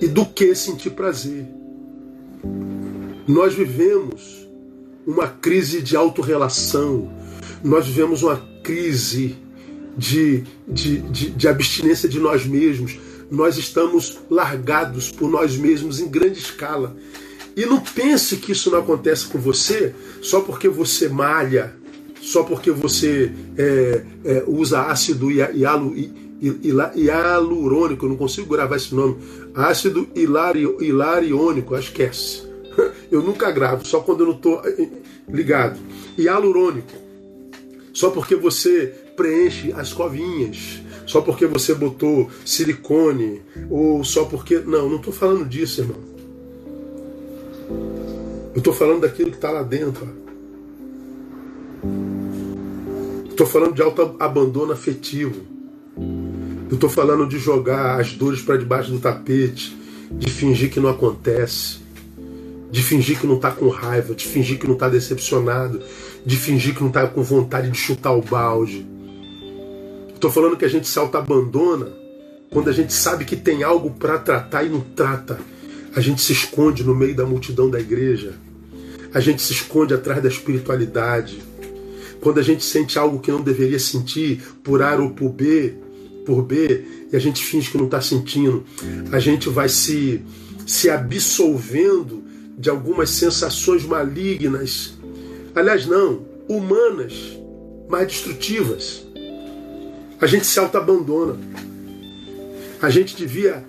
e 0.01 0.09
do 0.09 0.25
que 0.25 0.55
sentir 0.55 0.91
prazer. 0.91 1.47
Nós 3.29 3.55
vivemos 3.55 4.44
uma 5.07 5.29
crise 5.29 5.83
de 5.83 5.97
autorrelação, 5.97 7.13
nós 7.63 7.87
vivemos 7.87 8.23
uma 8.23 8.37
crise 8.63 9.37
de, 9.97 10.45
de, 10.67 10.99
de, 10.99 11.31
de 11.31 11.49
abstinência 11.49 12.09
de 12.09 12.19
nós 12.19 12.47
mesmos, 12.47 12.99
nós 13.31 13.57
estamos 13.57 14.19
largados 14.31 15.11
por 15.11 15.31
nós 15.31 15.57
mesmos 15.57 16.01
em 16.01 16.09
grande 16.09 16.39
escala. 16.39 16.97
E 17.57 17.65
não 17.65 17.81
pense 17.81 18.37
que 18.37 18.53
isso 18.53 18.71
não 18.71 18.81
acontece 18.81 19.27
com 19.27 19.39
você 19.39 19.95
só 20.21 20.41
porque 20.41 20.69
você 20.69 21.09
malha, 21.09 21.75
só 22.21 22.43
porque 22.43 22.71
você 22.71 23.33
é, 23.57 24.05
é, 24.25 24.45
usa 24.47 24.83
ácido 24.83 25.29
hialurônico, 26.97 28.09
não 28.09 28.17
consigo 28.17 28.49
gravar 28.49 28.77
esse 28.77 28.95
nome, 28.95 29.19
ácido 29.55 30.09
hilariônico, 30.15 31.77
esquece. 31.77 32.44
Eu 33.11 33.23
nunca 33.23 33.51
gravo, 33.51 33.87
só 33.87 34.01
quando 34.01 34.21
eu 34.21 34.27
não 34.27 34.35
estou 34.35 34.61
é, 34.67 34.89
ligado. 35.29 35.79
Hialurônico, 36.19 36.93
só 37.93 38.11
porque 38.11 38.35
você 38.35 38.93
preenche 39.17 39.73
as 39.73 39.93
covinhas, 39.93 40.83
só 41.07 41.21
porque 41.21 41.47
você 41.47 41.75
botou 41.75 42.31
silicone, 42.45 43.43
ou 43.71 44.03
só 44.05 44.25
porque. 44.25 44.59
Não, 44.59 44.89
não 44.89 44.97
estou 44.97 45.13
falando 45.13 45.45
disso, 45.45 45.83
irmão. 45.83 46.15
Eu 48.55 48.59
estou 48.59 48.73
falando 48.73 49.01
daquilo 49.01 49.31
que 49.31 49.37
está 49.37 49.51
lá 49.51 49.63
dentro. 49.63 50.09
Estou 53.29 53.47
falando 53.47 53.75
de 53.75 53.83
alto 53.83 54.15
abandono 54.21 54.73
afetivo. 54.73 55.43
Eu 56.71 56.75
estou 56.75 56.89
falando 56.89 57.27
de 57.27 57.39
jogar 57.39 58.01
as 58.01 58.13
dores 58.13 58.41
para 58.41 58.57
debaixo 58.57 58.91
do 58.91 59.01
tapete, 59.01 59.77
de 60.11 60.31
fingir 60.31 60.73
que 60.73 60.81
não 60.81 60.89
acontece, 60.89 61.79
de 62.75 62.83
fingir 62.83 63.21
que 63.21 63.25
não 63.25 63.37
está 63.37 63.53
com 63.53 63.69
raiva, 63.69 64.17
de 64.17 64.27
fingir 64.27 64.59
que 64.59 64.67
não 64.67 64.75
está 64.75 64.89
decepcionado, 64.89 65.81
de 66.27 66.37
fingir 66.37 66.75
que 66.75 66.81
não 66.81 66.89
está 66.89 67.07
com 67.07 67.23
vontade 67.23 67.71
de 67.71 67.79
chutar 67.79 68.13
o 68.13 68.21
balde. 68.21 68.85
Estou 70.13 70.29
falando 70.29 70.57
que 70.57 70.65
a 70.65 70.69
gente 70.69 70.89
se 70.89 70.99
auto-abandona 70.99 71.87
quando 72.51 72.69
a 72.69 72.73
gente 72.73 72.93
sabe 72.93 73.25
que 73.25 73.37
tem 73.37 73.63
algo 73.63 73.93
para 73.93 74.19
tratar 74.19 74.65
e 74.65 74.69
não 74.69 74.81
trata. 74.81 75.39
A 75.95 76.01
gente 76.01 76.21
se 76.21 76.33
esconde 76.33 76.83
no 76.83 76.97
meio 76.97 77.15
da 77.15 77.25
multidão 77.25 77.71
da 77.71 77.79
igreja. 77.79 78.35
A 79.15 79.21
gente 79.21 79.41
se 79.41 79.53
esconde 79.53 79.95
atrás 79.95 80.21
da 80.21 80.29
espiritualidade. 80.29 81.39
Quando 82.21 82.41
a 82.41 82.43
gente 82.43 82.65
sente 82.65 82.99
algo 82.99 83.21
que 83.21 83.31
não 83.31 83.41
deveria 83.41 83.79
sentir, 83.79 84.43
por 84.65 84.83
A 84.83 84.97
ou 84.97 85.11
por 85.11 85.31
B, 85.31 85.75
por 86.27 86.43
B, 86.43 86.85
e 87.13 87.15
a 87.15 87.21
gente 87.21 87.41
finge 87.45 87.71
que 87.71 87.79
não 87.79 87.85
está 87.85 88.01
sentindo, 88.01 88.65
a 89.13 89.21
gente 89.21 89.49
vai 89.49 89.69
se, 89.69 90.21
se 90.67 90.91
absolvendo 90.91 92.25
de 92.57 92.71
algumas 92.71 93.11
sensações 93.11 93.85
malignas. 93.85 94.95
Aliás, 95.55 95.87
não, 95.87 96.25
humanas, 96.49 97.39
mais 97.89 98.07
destrutivas. 98.07 99.05
A 100.21 100.27
gente 100.27 100.47
se 100.47 100.59
auto-abandona. 100.59 101.37
A 102.81 102.91
gente 102.91 103.17
devia, 103.17 103.65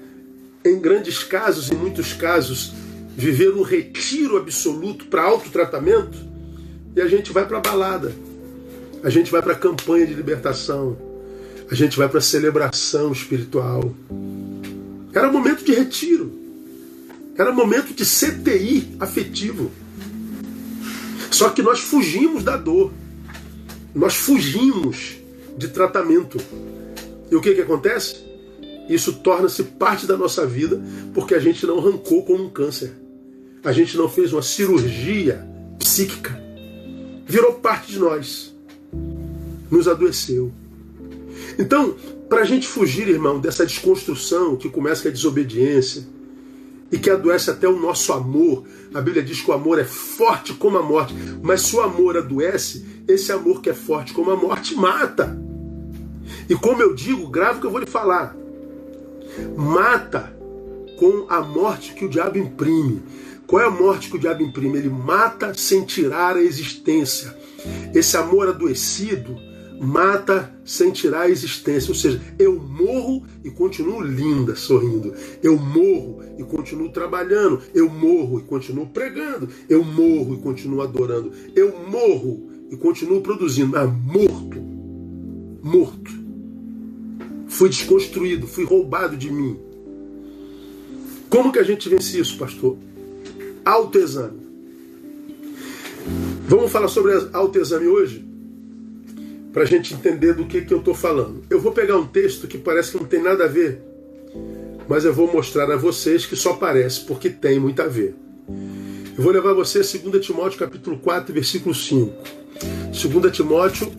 em 0.63 0.79
grandes 0.79 1.23
casos, 1.23 1.71
em 1.71 1.75
muitos 1.75 2.13
casos, 2.13 2.73
viver 3.15 3.53
um 3.53 3.61
retiro 3.61 4.37
absoluto 4.37 5.05
para 5.05 5.23
autotratamento 5.23 6.17
e 6.95 7.01
a 7.01 7.07
gente 7.07 7.31
vai 7.31 7.45
para 7.45 7.57
a 7.57 7.61
balada. 7.61 8.13
A 9.03 9.09
gente 9.09 9.31
vai 9.31 9.41
para 9.41 9.53
a 9.53 9.57
campanha 9.57 10.07
de 10.07 10.13
libertação. 10.13 10.97
A 11.69 11.75
gente 11.75 11.97
vai 11.97 12.07
para 12.07 12.19
a 12.19 12.21
celebração 12.21 13.11
espiritual. 13.11 13.93
Era 15.13 15.31
momento 15.31 15.63
de 15.63 15.73
retiro. 15.73 16.44
Era 17.37 17.51
momento 17.51 17.93
de 17.93 18.05
CTI 18.05 18.95
afetivo. 18.99 19.69
Só 21.29 21.49
que 21.49 21.61
nós 21.61 21.81
fugimos 21.81 22.43
da 22.43 22.55
dor. 22.55 22.93
Nós 23.93 24.15
fugimos 24.15 25.17
de 25.57 25.67
tratamento. 25.67 26.37
E 27.29 27.35
o 27.35 27.41
que, 27.41 27.53
que 27.53 27.61
acontece? 27.61 28.23
Isso 28.87 29.13
torna-se 29.13 29.63
parte 29.63 30.05
da 30.05 30.15
nossa 30.15 30.45
vida 30.45 30.81
porque 31.13 31.35
a 31.35 31.39
gente 31.39 31.65
não 31.65 31.79
arrancou 31.79 32.23
como 32.23 32.45
um 32.45 32.49
câncer. 32.49 32.93
A 33.63 33.73
gente 33.73 33.97
não 33.97 34.07
fez 34.07 34.31
uma 34.31 34.41
cirurgia 34.41 35.45
psíquica. 35.77 36.39
Virou 37.25 37.53
parte 37.53 37.91
de 37.91 37.99
nós. 37.99 38.55
Nos 39.69 39.89
adoeceu. 39.89 40.53
Então, 41.59 41.95
para 42.29 42.41
a 42.41 42.45
gente 42.45 42.67
fugir, 42.67 43.09
irmão, 43.09 43.39
dessa 43.39 43.65
desconstrução 43.65 44.55
que 44.55 44.69
começa 44.69 45.03
com 45.03 45.09
a 45.09 45.11
desobediência 45.11 46.14
e 46.95 46.97
que 46.97 47.09
adoece 47.09 47.51
até 47.51 47.67
o 47.67 47.77
nosso 47.77 48.13
amor, 48.13 48.63
a 48.93 49.01
Bíblia 49.01 49.21
diz 49.21 49.41
que 49.41 49.51
o 49.51 49.53
amor 49.53 49.77
é 49.77 49.83
forte 49.83 50.53
como 50.53 50.77
a 50.77 50.81
morte, 50.81 51.13
mas 51.43 51.63
se 51.63 51.75
o 51.75 51.81
amor 51.81 52.15
adoece, 52.15 52.85
esse 53.05 53.33
amor 53.33 53.61
que 53.61 53.69
é 53.69 53.73
forte 53.73 54.13
como 54.13 54.31
a 54.31 54.37
morte 54.37 54.73
mata. 54.75 55.37
E 56.47 56.55
como 56.55 56.81
eu 56.81 56.95
digo, 56.95 57.27
grave 57.27 57.57
o 57.57 57.59
que 57.59 57.67
eu 57.67 57.71
vou 57.71 57.81
lhe 57.81 57.85
falar. 57.85 58.33
Mata 59.57 60.33
com 60.97 61.25
a 61.27 61.41
morte 61.41 61.93
que 61.93 62.05
o 62.05 62.09
diabo 62.09 62.37
imprime. 62.37 63.03
Qual 63.45 63.61
é 63.61 63.65
a 63.65 63.69
morte 63.69 64.09
que 64.09 64.15
o 64.15 64.19
diabo 64.19 64.41
imprime? 64.41 64.77
Ele 64.77 64.89
mata 64.89 65.53
sem 65.53 65.83
tirar 65.83 66.37
a 66.37 66.41
existência. 66.41 67.35
Esse 67.93 68.15
amor 68.15 68.47
adoecido 68.47 69.35
mata 69.79 70.53
sem 70.63 70.91
tirar 70.91 71.21
a 71.21 71.29
existência. 71.29 71.89
Ou 71.89 71.95
seja, 71.95 72.21
eu 72.37 72.59
morro 72.59 73.23
e 73.43 73.49
continuo 73.49 74.01
linda, 74.01 74.55
sorrindo. 74.55 75.13
Eu 75.41 75.57
morro 75.57 76.23
e 76.37 76.43
continuo 76.43 76.89
trabalhando. 76.89 77.61
Eu 77.73 77.89
morro 77.89 78.39
e 78.39 78.43
continuo 78.43 78.87
pregando. 78.87 79.49
Eu 79.69 79.83
morro 79.83 80.35
e 80.35 80.37
continuo 80.37 80.81
adorando. 80.81 81.31
Eu 81.55 81.73
morro 81.89 82.49
e 82.71 82.75
continuo 82.77 83.21
produzindo. 83.21 83.71
Mas 83.71 83.89
morto, 83.89 84.61
morto 85.63 86.25
fui 87.55 87.69
desconstruído, 87.69 88.47
fui 88.47 88.65
roubado 88.65 89.15
de 89.15 89.31
mim. 89.31 89.57
Como 91.29 91.51
que 91.51 91.59
a 91.59 91.63
gente 91.63 91.87
vence 91.87 92.19
isso, 92.19 92.37
pastor? 92.37 92.77
Autoexame. 93.63 94.45
Vamos 96.47 96.71
falar 96.71 96.89
sobre 96.89 97.13
autoexame 97.33 97.87
hoje? 97.87 98.24
Para 99.55 99.63
a 99.63 99.65
gente 99.65 99.93
entender 99.93 100.33
do 100.33 100.43
que, 100.43 100.63
que 100.63 100.73
eu 100.73 100.79
estou 100.79 100.93
falando. 100.93 101.41
Eu 101.49 101.61
vou 101.61 101.71
pegar 101.71 101.95
um 101.95 102.05
texto 102.05 102.45
que 102.45 102.57
parece 102.57 102.91
que 102.91 102.97
não 102.97 103.05
tem 103.05 103.23
nada 103.23 103.45
a 103.45 103.47
ver, 103.47 103.79
mas 104.85 105.05
eu 105.05 105.13
vou 105.13 105.31
mostrar 105.31 105.71
a 105.71 105.77
vocês 105.77 106.25
que 106.25 106.35
só 106.35 106.55
parece, 106.55 107.05
porque 107.05 107.29
tem 107.29 107.57
muito 107.57 107.81
a 107.81 107.87
ver. 107.87 108.13
Eu 109.17 109.23
vou 109.23 109.31
levar 109.31 109.53
você 109.53 109.79
a 109.79 109.81
2 109.81 110.25
Timóteo 110.25 110.59
capítulo 110.59 110.97
4, 110.97 111.33
versículo 111.33 111.73
5. 111.73 112.13
2 112.91 113.33
Timóteo 113.33 113.89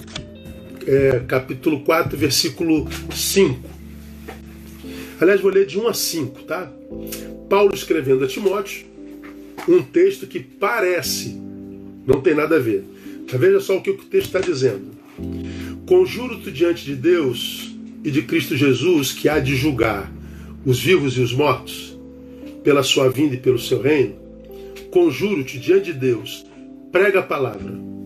é, 0.87 1.21
capítulo 1.27 1.81
4, 1.85 2.19
versículo 2.19 2.87
5. 3.11 3.59
Aliás, 5.19 5.41
vou 5.41 5.51
ler 5.51 5.65
de 5.65 5.79
1 5.79 5.89
a 5.89 5.95
5, 5.95 6.43
tá? 6.43 6.71
Paulo 7.49 7.75
escrevendo 7.75 8.27
a 8.27 8.29
Timóteo 8.29 8.85
um 9.67 9.83
texto 9.83 10.27
que 10.27 10.39
parece, 10.39 11.35
não 12.07 12.21
tem 12.21 12.35
nada 12.35 12.57
a 12.57 12.61
ver. 12.61 12.85
Veja 13.27 13.59
só 13.59 13.79
o 13.79 13.83
que 13.83 13.89
o 13.89 13.97
texto 13.97 14.27
está 14.27 14.41
dizendo. 14.41 14.96
Conjuro-te 15.87 16.51
diante 16.51 16.85
de 16.85 16.95
Deus 16.95 17.75
e 18.05 18.11
de 18.11 18.23
Cristo 18.23 18.57
Jesus, 18.57 19.13
que 19.13 19.29
há 19.29 19.39
de 19.39 19.55
julgar 19.55 20.13
os 20.65 20.81
vivos 20.81 21.17
e 21.17 21.21
os 21.21 21.33
mortos, 21.33 21.99
pela 22.63 22.83
sua 22.83 23.09
vinda 23.09 23.35
e 23.35 23.39
pelo 23.39 23.59
seu 23.59 23.81
reino. 23.81 24.15
Conjuro-te 24.91 25.59
diante 25.59 25.93
de 25.93 25.99
Deus, 25.99 26.45
prega 26.91 27.21
a 27.21 27.23
palavra 27.23 27.97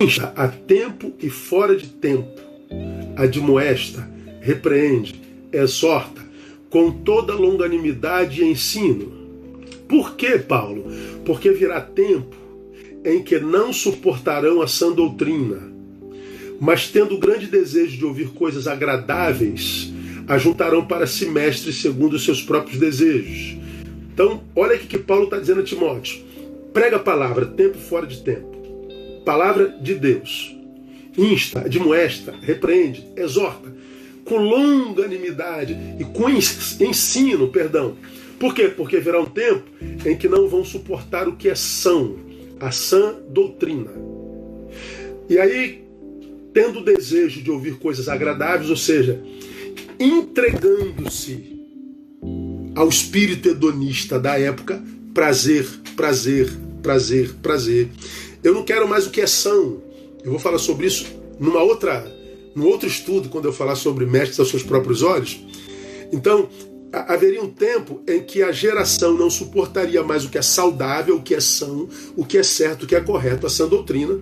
insta 0.00 0.32
a 0.36 0.46
tempo 0.48 1.12
e 1.20 1.28
fora 1.28 1.76
de 1.76 1.88
tempo, 1.88 2.40
admoesta, 3.16 4.08
repreende, 4.40 5.20
exorta, 5.52 6.22
com 6.70 6.90
toda 6.90 7.34
longanimidade 7.34 8.42
e 8.42 8.50
ensino. 8.50 9.12
Por 9.88 10.14
que, 10.16 10.38
Paulo? 10.38 10.84
Porque 11.24 11.50
virá 11.50 11.80
tempo 11.80 12.36
em 13.04 13.22
que 13.22 13.38
não 13.38 13.72
suportarão 13.72 14.62
a 14.62 14.66
sã 14.66 14.92
doutrina, 14.92 15.73
mas 16.64 16.88
tendo 16.88 17.18
grande 17.18 17.46
desejo 17.46 17.98
de 17.98 18.04
ouvir 18.04 18.28
coisas 18.28 18.66
agradáveis, 18.66 19.92
ajuntarão 20.26 20.86
para 20.86 21.06
si 21.06 21.26
mestres 21.26 21.76
segundo 21.76 22.14
os 22.14 22.24
seus 22.24 22.40
próprios 22.40 22.80
desejos. 22.80 23.58
Então, 24.12 24.42
olha 24.56 24.76
o 24.76 24.78
que 24.78 24.96
Paulo 24.96 25.24
está 25.24 25.38
dizendo 25.38 25.60
a 25.60 25.64
Timóteo. 25.64 26.24
Prega 26.72 26.96
a 26.96 27.00
palavra, 27.00 27.44
tempo 27.44 27.76
fora 27.76 28.06
de 28.06 28.22
tempo 28.22 28.54
palavra 29.24 29.68
de 29.80 29.94
Deus. 29.94 30.54
Insta, 31.16 31.60
admoesta, 31.60 32.34
repreende, 32.42 33.08
exorta, 33.16 33.72
com 34.24 34.36
longanimidade 34.36 35.76
e 35.98 36.04
com 36.04 36.28
ensino, 36.28 37.48
perdão. 37.48 37.96
Por 38.38 38.54
quê? 38.54 38.68
Porque 38.68 38.98
virá 38.98 39.20
um 39.20 39.26
tempo 39.26 39.64
em 40.04 40.16
que 40.16 40.28
não 40.28 40.48
vão 40.48 40.64
suportar 40.64 41.28
o 41.28 41.36
que 41.36 41.48
é 41.48 41.54
são, 41.54 42.16
a 42.60 42.70
sã 42.70 43.16
doutrina. 43.28 43.90
E 45.28 45.38
aí, 45.38 45.83
tendo 46.54 46.84
desejo 46.84 47.42
de 47.42 47.50
ouvir 47.50 47.74
coisas 47.78 48.08
agradáveis, 48.08 48.70
ou 48.70 48.76
seja, 48.76 49.20
entregando-se 49.98 51.52
ao 52.76 52.88
espírito 52.88 53.48
hedonista 53.48 54.18
da 54.18 54.38
época, 54.38 54.82
prazer, 55.12 55.66
prazer, 55.96 56.48
prazer, 56.80 57.34
prazer. 57.42 57.88
Eu 58.42 58.54
não 58.54 58.64
quero 58.64 58.88
mais 58.88 59.06
o 59.06 59.10
que 59.10 59.20
é 59.20 59.26
são. 59.26 59.82
Eu 60.24 60.30
vou 60.30 60.38
falar 60.38 60.58
sobre 60.58 60.86
isso 60.86 61.06
numa 61.38 61.62
outra, 61.62 62.06
num 62.54 62.66
outro 62.66 62.88
estudo, 62.88 63.28
quando 63.28 63.46
eu 63.46 63.52
falar 63.52 63.74
sobre 63.74 64.06
mestres 64.06 64.38
aos 64.38 64.48
seus 64.48 64.62
próprios 64.62 65.02
olhos. 65.02 65.44
Então, 66.12 66.48
haveria 66.92 67.42
um 67.42 67.50
tempo 67.50 68.00
em 68.06 68.22
que 68.22 68.42
a 68.42 68.52
geração 68.52 69.14
não 69.14 69.28
suportaria 69.28 70.02
mais 70.04 70.24
o 70.24 70.30
que 70.30 70.38
é 70.38 70.42
saudável, 70.42 71.16
o 71.16 71.22
que 71.22 71.34
é 71.34 71.40
são, 71.40 71.88
o 72.16 72.24
que 72.24 72.38
é 72.38 72.42
certo, 72.42 72.84
o 72.84 72.86
que 72.86 72.94
é 72.94 73.00
correto, 73.00 73.46
a 73.46 73.50
sã 73.50 73.66
doutrina, 73.66 74.20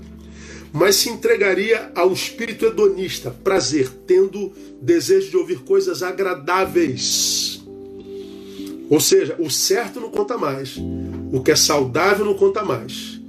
mas 0.73 0.97
se 0.97 1.11
entregaria 1.11 1.93
ao 1.95 2.13
espírito 2.13 2.65
hedonista, 2.65 3.31
prazer, 3.31 3.91
tendo 4.07 4.53
desejo 4.81 5.31
de 5.31 5.37
ouvir 5.37 5.61
coisas 5.61 6.03
agradáveis. 6.03 7.63
Ou 8.89 9.01
seja, 9.01 9.37
o 9.39 9.51
certo 9.51 10.01
não 10.01 10.11
conta 10.11 10.39
mais, 10.39 10.77
o 11.33 11.43
que 11.43 11.51
é 11.51 11.57
saudável 11.57 12.25
não 12.25 12.35
conta 12.35 12.65
mais. 12.65 13.21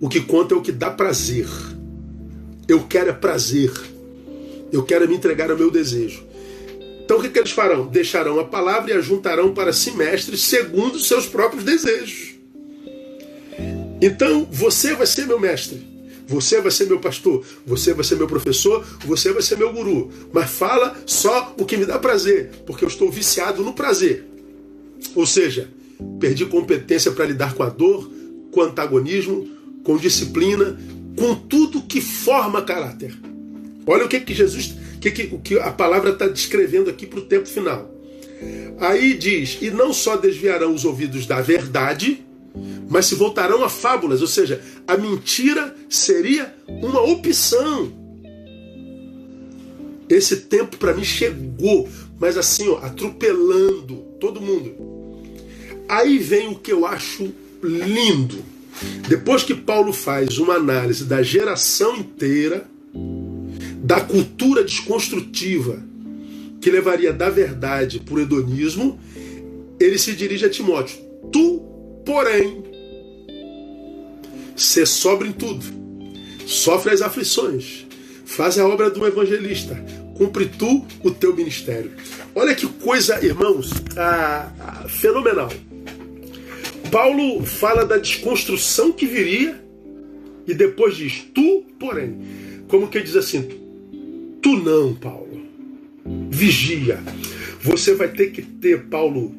O 0.00 0.08
que 0.08 0.20
conta 0.20 0.54
é 0.54 0.56
o 0.56 0.62
que 0.62 0.70
dá 0.70 0.90
prazer. 0.90 1.48
Eu 2.68 2.84
quero 2.84 3.10
é 3.10 3.12
prazer. 3.12 3.72
Eu 4.70 4.84
quero 4.84 5.08
me 5.08 5.16
entregar 5.16 5.50
ao 5.50 5.56
meu 5.56 5.70
desejo. 5.70 6.22
Então 7.04 7.18
o 7.18 7.22
que, 7.22 7.30
que 7.30 7.38
eles 7.38 7.50
farão? 7.50 7.86
Deixarão 7.86 8.38
a 8.38 8.44
palavra 8.44 8.92
e 8.92 8.94
a 8.94 9.00
juntarão 9.00 9.54
para 9.54 9.72
si 9.72 9.92
mestres 9.92 10.42
segundo 10.42 11.00
seus 11.00 11.26
próprios 11.26 11.64
desejos. 11.64 12.34
Então 14.00 14.46
você 14.50 14.94
vai 14.94 15.06
ser 15.06 15.26
meu 15.26 15.40
mestre. 15.40 15.87
Você 16.28 16.60
vai 16.60 16.70
ser 16.70 16.86
meu 16.86 17.00
pastor, 17.00 17.42
você 17.66 17.94
vai 17.94 18.04
ser 18.04 18.16
meu 18.16 18.26
professor, 18.26 18.86
você 19.04 19.32
vai 19.32 19.40
ser 19.40 19.56
meu 19.56 19.72
guru. 19.72 20.10
Mas 20.30 20.50
fala 20.50 20.94
só 21.06 21.54
o 21.58 21.64
que 21.64 21.76
me 21.76 21.86
dá 21.86 21.98
prazer, 21.98 22.50
porque 22.66 22.84
eu 22.84 22.88
estou 22.88 23.10
viciado 23.10 23.62
no 23.62 23.72
prazer. 23.72 24.26
Ou 25.14 25.26
seja, 25.26 25.70
perdi 26.20 26.44
competência 26.44 27.10
para 27.12 27.24
lidar 27.24 27.54
com 27.54 27.62
a 27.62 27.70
dor, 27.70 28.10
com 28.52 28.60
antagonismo, 28.60 29.48
com 29.82 29.96
disciplina, 29.96 30.78
com 31.16 31.34
tudo 31.34 31.82
que 31.82 32.00
forma 32.00 32.60
caráter. 32.60 33.16
Olha 33.86 34.04
o 34.04 34.08
que, 34.08 34.20
que 34.20 34.34
Jesus, 34.34 34.74
o 34.96 34.98
que, 35.00 35.10
que, 35.10 35.34
o 35.34 35.38
que 35.38 35.58
a 35.58 35.70
palavra 35.70 36.10
está 36.10 36.28
descrevendo 36.28 36.90
aqui 36.90 37.06
para 37.06 37.20
o 37.20 37.22
tempo 37.22 37.48
final. 37.48 37.90
Aí 38.78 39.14
diz: 39.14 39.58
e 39.62 39.70
não 39.70 39.94
só 39.94 40.16
desviarão 40.16 40.74
os 40.74 40.84
ouvidos 40.84 41.26
da 41.26 41.40
verdade, 41.40 42.22
mas 42.88 43.06
se 43.06 43.14
voltarão 43.14 43.62
a 43.62 43.68
fábulas, 43.68 44.20
ou 44.20 44.26
seja, 44.26 44.62
a 44.86 44.96
mentira 44.96 45.74
seria 45.88 46.54
uma 46.66 47.02
opção. 47.02 47.92
Esse 50.08 50.36
tempo 50.36 50.78
para 50.78 50.94
mim 50.94 51.04
chegou, 51.04 51.88
mas 52.18 52.38
assim, 52.38 52.68
ó, 52.68 52.78
atropelando 52.78 53.96
todo 54.18 54.40
mundo. 54.40 54.74
Aí 55.88 56.18
vem 56.18 56.48
o 56.48 56.54
que 56.54 56.72
eu 56.72 56.86
acho 56.86 57.32
lindo. 57.62 58.42
Depois 59.08 59.42
que 59.42 59.54
Paulo 59.54 59.92
faz 59.92 60.38
uma 60.38 60.54
análise 60.54 61.04
da 61.04 61.22
geração 61.22 61.96
inteira, 61.96 62.66
da 63.82 64.00
cultura 64.00 64.64
desconstrutiva 64.64 65.82
que 66.60 66.70
levaria 66.70 67.12
da 67.12 67.30
verdade 67.30 68.00
para 68.00 68.14
o 68.14 68.20
hedonismo, 68.20 68.98
ele 69.78 69.98
se 69.98 70.14
dirige 70.14 70.44
a 70.44 70.50
Timóteo. 70.50 70.98
Tu, 71.32 71.62
porém, 72.04 72.64
ser 74.62 74.86
sobre 74.86 75.28
em 75.28 75.32
tudo, 75.32 75.64
sofre 76.46 76.92
as 76.92 77.02
aflições, 77.02 77.86
faz 78.24 78.58
a 78.58 78.66
obra 78.66 78.90
do 78.90 79.06
evangelista, 79.06 79.74
cumpre 80.16 80.46
tu 80.46 80.84
o 81.02 81.10
teu 81.10 81.34
ministério. 81.34 81.92
Olha 82.34 82.54
que 82.54 82.66
coisa, 82.66 83.24
irmãos, 83.24 83.70
ah, 83.96 84.52
ah, 84.60 84.88
fenomenal. 84.88 85.50
Paulo 86.90 87.44
fala 87.44 87.84
da 87.84 87.98
desconstrução 87.98 88.92
que 88.92 89.06
viria 89.06 89.62
e 90.46 90.54
depois 90.54 90.96
diz 90.96 91.24
tu, 91.34 91.64
porém. 91.78 92.18
Como 92.68 92.88
que 92.88 93.00
diz 93.00 93.16
assim? 93.16 93.42
Tu 94.42 94.56
não, 94.56 94.94
Paulo. 94.94 95.42
Vigia. 96.30 97.02
Você 97.60 97.94
vai 97.94 98.08
ter 98.08 98.30
que 98.30 98.40
ter, 98.40 98.84
Paulo, 98.84 99.34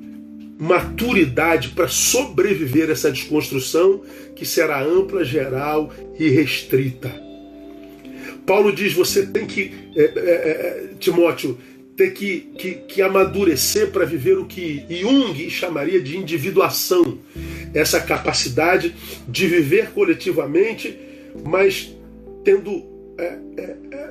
maturidade 0.59 1.69
para 1.69 1.87
sobreviver 1.87 2.89
a 2.89 2.91
essa 2.91 3.09
desconstrução 3.09 4.03
que 4.35 4.45
será 4.45 4.83
ampla, 4.83 5.23
geral 5.23 5.89
e 6.19 6.27
restrita. 6.27 7.09
Paulo 8.45 8.73
diz: 8.73 8.91
você 8.91 9.25
tem 9.25 9.47
que, 9.47 9.71
é, 9.95 10.03
é, 10.03 10.09
é, 10.11 10.89
Timóteo, 10.99 11.57
ter 11.95 12.11
que, 12.11 12.49
que, 12.57 12.71
que 12.75 13.01
amadurecer 13.01 13.89
para 13.91 14.05
viver 14.05 14.37
o 14.37 14.45
que 14.45 14.85
Jung 14.89 15.49
chamaria 15.49 16.01
de 16.01 16.17
individuação, 16.17 17.19
essa 17.73 18.01
capacidade 18.01 18.93
de 19.27 19.47
viver 19.47 19.91
coletivamente, 19.91 20.97
mas 21.45 21.95
tendo 22.43 22.83
é, 23.17 23.37
é, 23.57 23.75
é, 23.91 24.09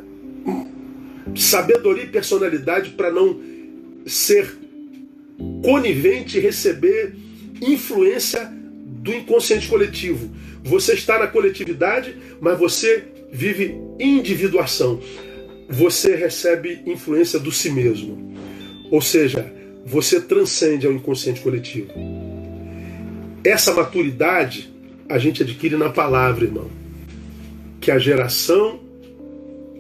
sabedoria 1.35 2.05
e 2.05 2.09
personalidade 2.09 2.91
para 2.91 3.11
não 3.11 3.39
ser 4.07 4.68
conivente 5.63 6.39
receber 6.39 7.15
influência 7.61 8.51
do 9.03 9.13
inconsciente 9.13 9.69
coletivo. 9.69 10.31
Você 10.65 10.95
está 10.95 11.19
na 11.19 11.27
coletividade, 11.27 12.17
mas 12.41 12.59
você 12.59 13.05
vive 13.33 13.75
individuação 13.99 15.01
você 15.69 16.17
recebe 16.17 16.81
influência 16.87 17.39
do 17.39 17.53
si 17.53 17.71
mesmo. 17.71 18.35
Ou 18.91 19.03
seja, 19.03 19.53
você 19.85 20.21
transcende 20.21 20.87
ao 20.87 20.93
inconsciente 20.93 21.41
coletivo. 21.43 21.93
Essa 23.45 23.75
maturidade 23.75 24.73
a 25.09 25.19
gente 25.19 25.43
adquire 25.43 25.77
na 25.77 25.91
palavra, 25.91 26.45
irmão. 26.45 26.71
Que 27.81 27.91
a 27.91 27.99
geração 27.99 28.81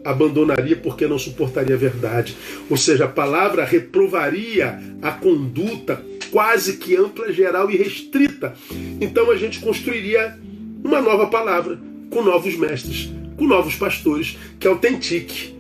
abandonaria 0.08 0.76
porque 0.76 1.06
não 1.06 1.18
suportaria 1.18 1.74
a 1.74 1.78
verdade. 1.78 2.36
Ou 2.70 2.76
seja, 2.76 3.04
a 3.04 3.08
palavra 3.08 3.64
reprovaria 3.64 4.80
a 5.02 5.12
conduta 5.12 6.02
quase 6.30 6.78
que 6.78 6.96
ampla, 6.96 7.32
geral 7.32 7.70
e 7.70 7.76
restrita. 7.76 8.54
Então 9.00 9.30
a 9.30 9.36
gente 9.36 9.60
construiria 9.60 10.38
uma 10.82 11.00
nova 11.00 11.26
palavra, 11.26 11.78
com 12.10 12.22
novos 12.22 12.56
mestres, 12.56 13.12
com 13.36 13.46
novos 13.46 13.74
pastores, 13.74 14.38
que 14.58 14.66
autentique 14.66 15.54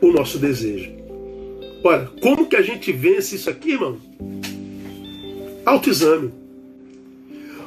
o 0.00 0.12
nosso 0.12 0.38
desejo. 0.38 0.90
Olha, 1.82 2.10
como 2.20 2.46
que 2.46 2.56
a 2.56 2.62
gente 2.62 2.92
vence 2.92 3.36
isso 3.36 3.48
aqui, 3.48 3.72
irmão? 3.72 3.98
Autoexame. 5.64 6.32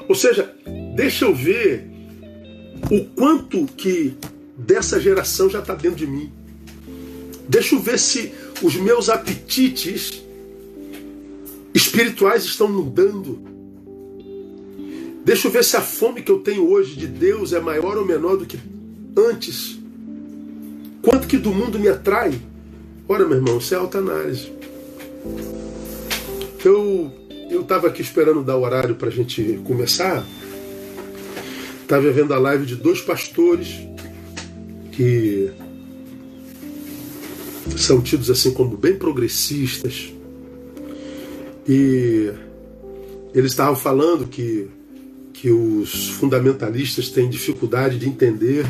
Ou 0.07 0.15
seja, 0.15 0.53
deixa 0.95 1.25
eu 1.25 1.33
ver 1.33 1.87
o 2.91 3.05
quanto 3.15 3.65
que 3.77 4.13
dessa 4.59 4.99
geração 4.99 5.49
já 5.49 5.59
está 5.59 5.73
dentro 5.73 5.97
de 5.97 6.07
mim. 6.07 6.31
Deixa 7.47 7.75
eu 7.75 7.79
ver 7.79 7.97
se 7.97 8.31
os 8.61 8.75
meus 8.75 9.09
apetites 9.09 10.21
espirituais 11.73 12.43
estão 12.43 12.67
mudando. 12.67 13.39
Deixa 15.23 15.47
eu 15.47 15.51
ver 15.51 15.63
se 15.63 15.75
a 15.77 15.81
fome 15.81 16.21
que 16.21 16.31
eu 16.31 16.39
tenho 16.39 16.69
hoje 16.69 16.95
de 16.95 17.07
Deus 17.07 17.53
é 17.53 17.59
maior 17.59 17.97
ou 17.97 18.05
menor 18.05 18.37
do 18.37 18.45
que 18.45 18.59
antes. 19.17 19.79
Quanto 21.01 21.27
que 21.27 21.37
do 21.37 21.51
mundo 21.51 21.79
me 21.79 21.87
atrai? 21.87 22.39
Ora, 23.07 23.25
meu 23.25 23.37
irmão, 23.37 23.57
isso 23.57 23.73
é 23.73 23.77
autoanálise. 23.77 24.51
Eu 26.63 27.11
eu 27.49 27.61
estava 27.61 27.87
aqui 27.87 28.03
esperando 28.03 28.43
dar 28.43 28.57
o 28.57 28.61
horário 28.61 28.93
para 28.93 29.07
a 29.07 29.11
gente 29.11 29.59
começar. 29.65 30.23
Estava 31.81 32.11
vendo 32.11 32.31
a 32.31 32.37
live 32.37 32.63
de 32.63 32.75
dois 32.75 33.01
pastores 33.01 33.88
que 34.99 35.49
são 37.77 38.01
tidos 38.01 38.29
assim 38.29 38.51
como 38.51 38.75
bem 38.75 38.95
progressistas. 38.95 40.13
E 41.65 42.29
eles 43.33 43.51
estavam 43.51 43.77
falando 43.77 44.27
que, 44.27 44.67
que 45.31 45.51
os 45.51 46.09
fundamentalistas 46.09 47.07
têm 47.07 47.29
dificuldade 47.29 47.97
de 47.97 48.09
entender 48.09 48.65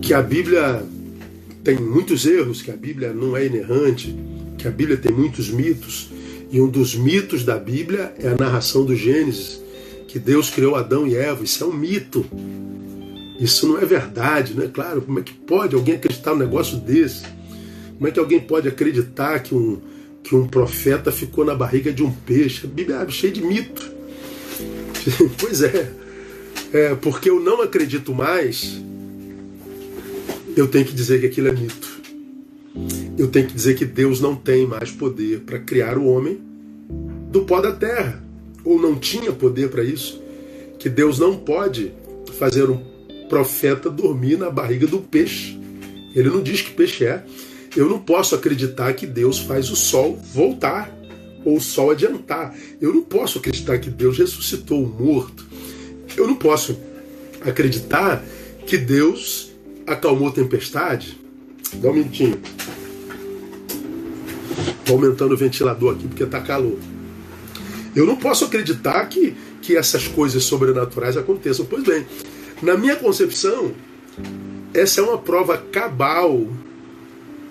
que 0.00 0.12
a 0.12 0.20
Bíblia 0.20 0.84
tem 1.62 1.78
muitos 1.78 2.26
erros, 2.26 2.60
que 2.60 2.72
a 2.72 2.76
Bíblia 2.76 3.12
não 3.12 3.36
é 3.36 3.46
inerrante, 3.46 4.12
que 4.58 4.66
a 4.66 4.70
Bíblia 4.72 4.96
tem 4.96 5.12
muitos 5.12 5.48
mitos, 5.48 6.10
e 6.50 6.60
um 6.60 6.66
dos 6.66 6.96
mitos 6.96 7.44
da 7.44 7.56
Bíblia 7.56 8.12
é 8.18 8.30
a 8.30 8.34
narração 8.34 8.84
do 8.84 8.96
Gênesis, 8.96 9.62
que 10.08 10.18
Deus 10.18 10.50
criou 10.50 10.74
Adão 10.74 11.06
e 11.06 11.14
Eva. 11.14 11.44
Isso 11.44 11.62
é 11.62 11.66
um 11.68 11.72
mito. 11.72 12.26
Isso 13.42 13.66
não 13.66 13.76
é 13.76 13.84
verdade, 13.84 14.54
não 14.54 14.62
é 14.62 14.68
claro? 14.68 15.02
Como 15.02 15.18
é 15.18 15.22
que 15.22 15.32
pode 15.32 15.74
alguém 15.74 15.96
acreditar 15.96 16.30
num 16.30 16.38
negócio 16.38 16.78
desse? 16.78 17.24
Como 17.96 18.06
é 18.06 18.12
que 18.12 18.20
alguém 18.20 18.38
pode 18.38 18.68
acreditar 18.68 19.40
que 19.40 19.52
um, 19.52 19.80
que 20.22 20.36
um 20.36 20.46
profeta 20.46 21.10
ficou 21.10 21.44
na 21.44 21.52
barriga 21.52 21.92
de 21.92 22.04
um 22.04 22.12
peixe? 22.12 22.64
A 22.64 22.68
Bíblia 22.68 22.98
é 22.98 23.10
cheia 23.10 23.32
de 23.32 23.42
mito. 23.42 23.90
pois 25.40 25.60
é. 25.60 25.92
é. 26.72 26.94
Porque 26.94 27.30
eu 27.30 27.40
não 27.40 27.60
acredito 27.60 28.14
mais 28.14 28.80
eu 30.56 30.68
tenho 30.68 30.84
que 30.84 30.92
dizer 30.92 31.18
que 31.18 31.26
aquilo 31.26 31.48
é 31.48 31.52
mito. 31.52 32.00
Eu 33.18 33.26
tenho 33.26 33.48
que 33.48 33.54
dizer 33.54 33.74
que 33.74 33.84
Deus 33.84 34.20
não 34.20 34.36
tem 34.36 34.68
mais 34.68 34.92
poder 34.92 35.40
para 35.40 35.58
criar 35.58 35.98
o 35.98 36.06
homem 36.06 36.40
do 37.28 37.42
pó 37.42 37.60
da 37.60 37.72
terra, 37.72 38.22
ou 38.64 38.80
não 38.80 38.94
tinha 38.94 39.32
poder 39.32 39.68
para 39.68 39.82
isso. 39.82 40.22
Que 40.78 40.88
Deus 40.88 41.18
não 41.18 41.36
pode 41.36 41.92
fazer 42.38 42.70
um 42.70 42.91
profeta 43.32 43.88
dormir 43.88 44.36
na 44.36 44.50
barriga 44.50 44.86
do 44.86 44.98
peixe. 44.98 45.58
Ele 46.14 46.28
não 46.28 46.42
diz 46.42 46.60
que 46.60 46.72
peixe 46.72 47.06
é. 47.06 47.24
Eu 47.74 47.88
não 47.88 47.98
posso 47.98 48.34
acreditar 48.34 48.92
que 48.92 49.06
Deus 49.06 49.38
faz 49.38 49.70
o 49.70 49.74
sol 49.74 50.20
voltar 50.34 50.94
ou 51.42 51.56
o 51.56 51.60
sol 51.60 51.92
adiantar. 51.92 52.54
Eu 52.78 52.92
não 52.92 53.00
posso 53.00 53.38
acreditar 53.38 53.78
que 53.78 53.88
Deus 53.88 54.18
ressuscitou 54.18 54.84
o 54.84 54.86
morto. 54.86 55.46
Eu 56.14 56.26
não 56.26 56.34
posso 56.34 56.78
acreditar 57.40 58.22
que 58.66 58.76
Deus 58.76 59.50
acalmou 59.86 60.28
a 60.28 60.32
tempestade? 60.32 61.18
Dá 61.76 61.88
um 61.88 61.94
minutinho. 61.94 62.38
Estou 64.78 64.96
aumentando 64.96 65.32
o 65.32 65.38
ventilador 65.38 65.94
aqui 65.94 66.06
porque 66.06 66.24
está 66.24 66.42
calor. 66.42 66.78
Eu 67.96 68.04
não 68.04 68.16
posso 68.16 68.44
acreditar 68.44 69.06
que, 69.06 69.34
que 69.62 69.74
essas 69.74 70.06
coisas 70.06 70.44
sobrenaturais 70.44 71.16
aconteçam. 71.16 71.64
Pois 71.64 71.82
bem, 71.82 72.06
na 72.62 72.76
minha 72.76 72.94
concepção, 72.94 73.74
essa 74.72 75.00
é 75.00 75.04
uma 75.04 75.18
prova 75.18 75.58
cabal 75.58 76.46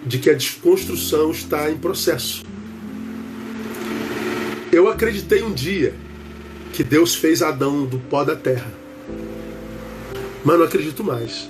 de 0.05 0.17
que 0.17 0.29
a 0.29 0.33
desconstrução 0.33 1.31
está 1.31 1.69
em 1.69 1.77
processo. 1.77 2.43
Eu 4.71 4.87
acreditei 4.87 5.43
um 5.43 5.53
dia 5.53 5.93
que 6.71 6.83
Deus 6.83 7.13
fez 7.13 7.41
Adão 7.41 7.85
do 7.85 7.99
pó 7.99 8.23
da 8.23 8.35
terra. 8.35 8.71
Mas 10.45 10.57
não 10.57 10.65
acredito 10.65 11.03
mais. 11.03 11.49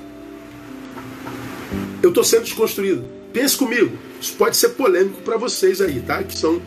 Eu 2.02 2.10
estou 2.10 2.24
sendo 2.24 2.44
desconstruído. 2.44 3.06
Pense 3.32 3.56
comigo. 3.56 3.96
Isso 4.20 4.34
pode 4.34 4.58
ser 4.58 4.70
polêmico 4.70 5.22
para 5.22 5.38
vocês 5.38 5.80
aí, 5.80 6.02
tá? 6.02 6.24
Que 6.24 6.36
são 6.36 6.60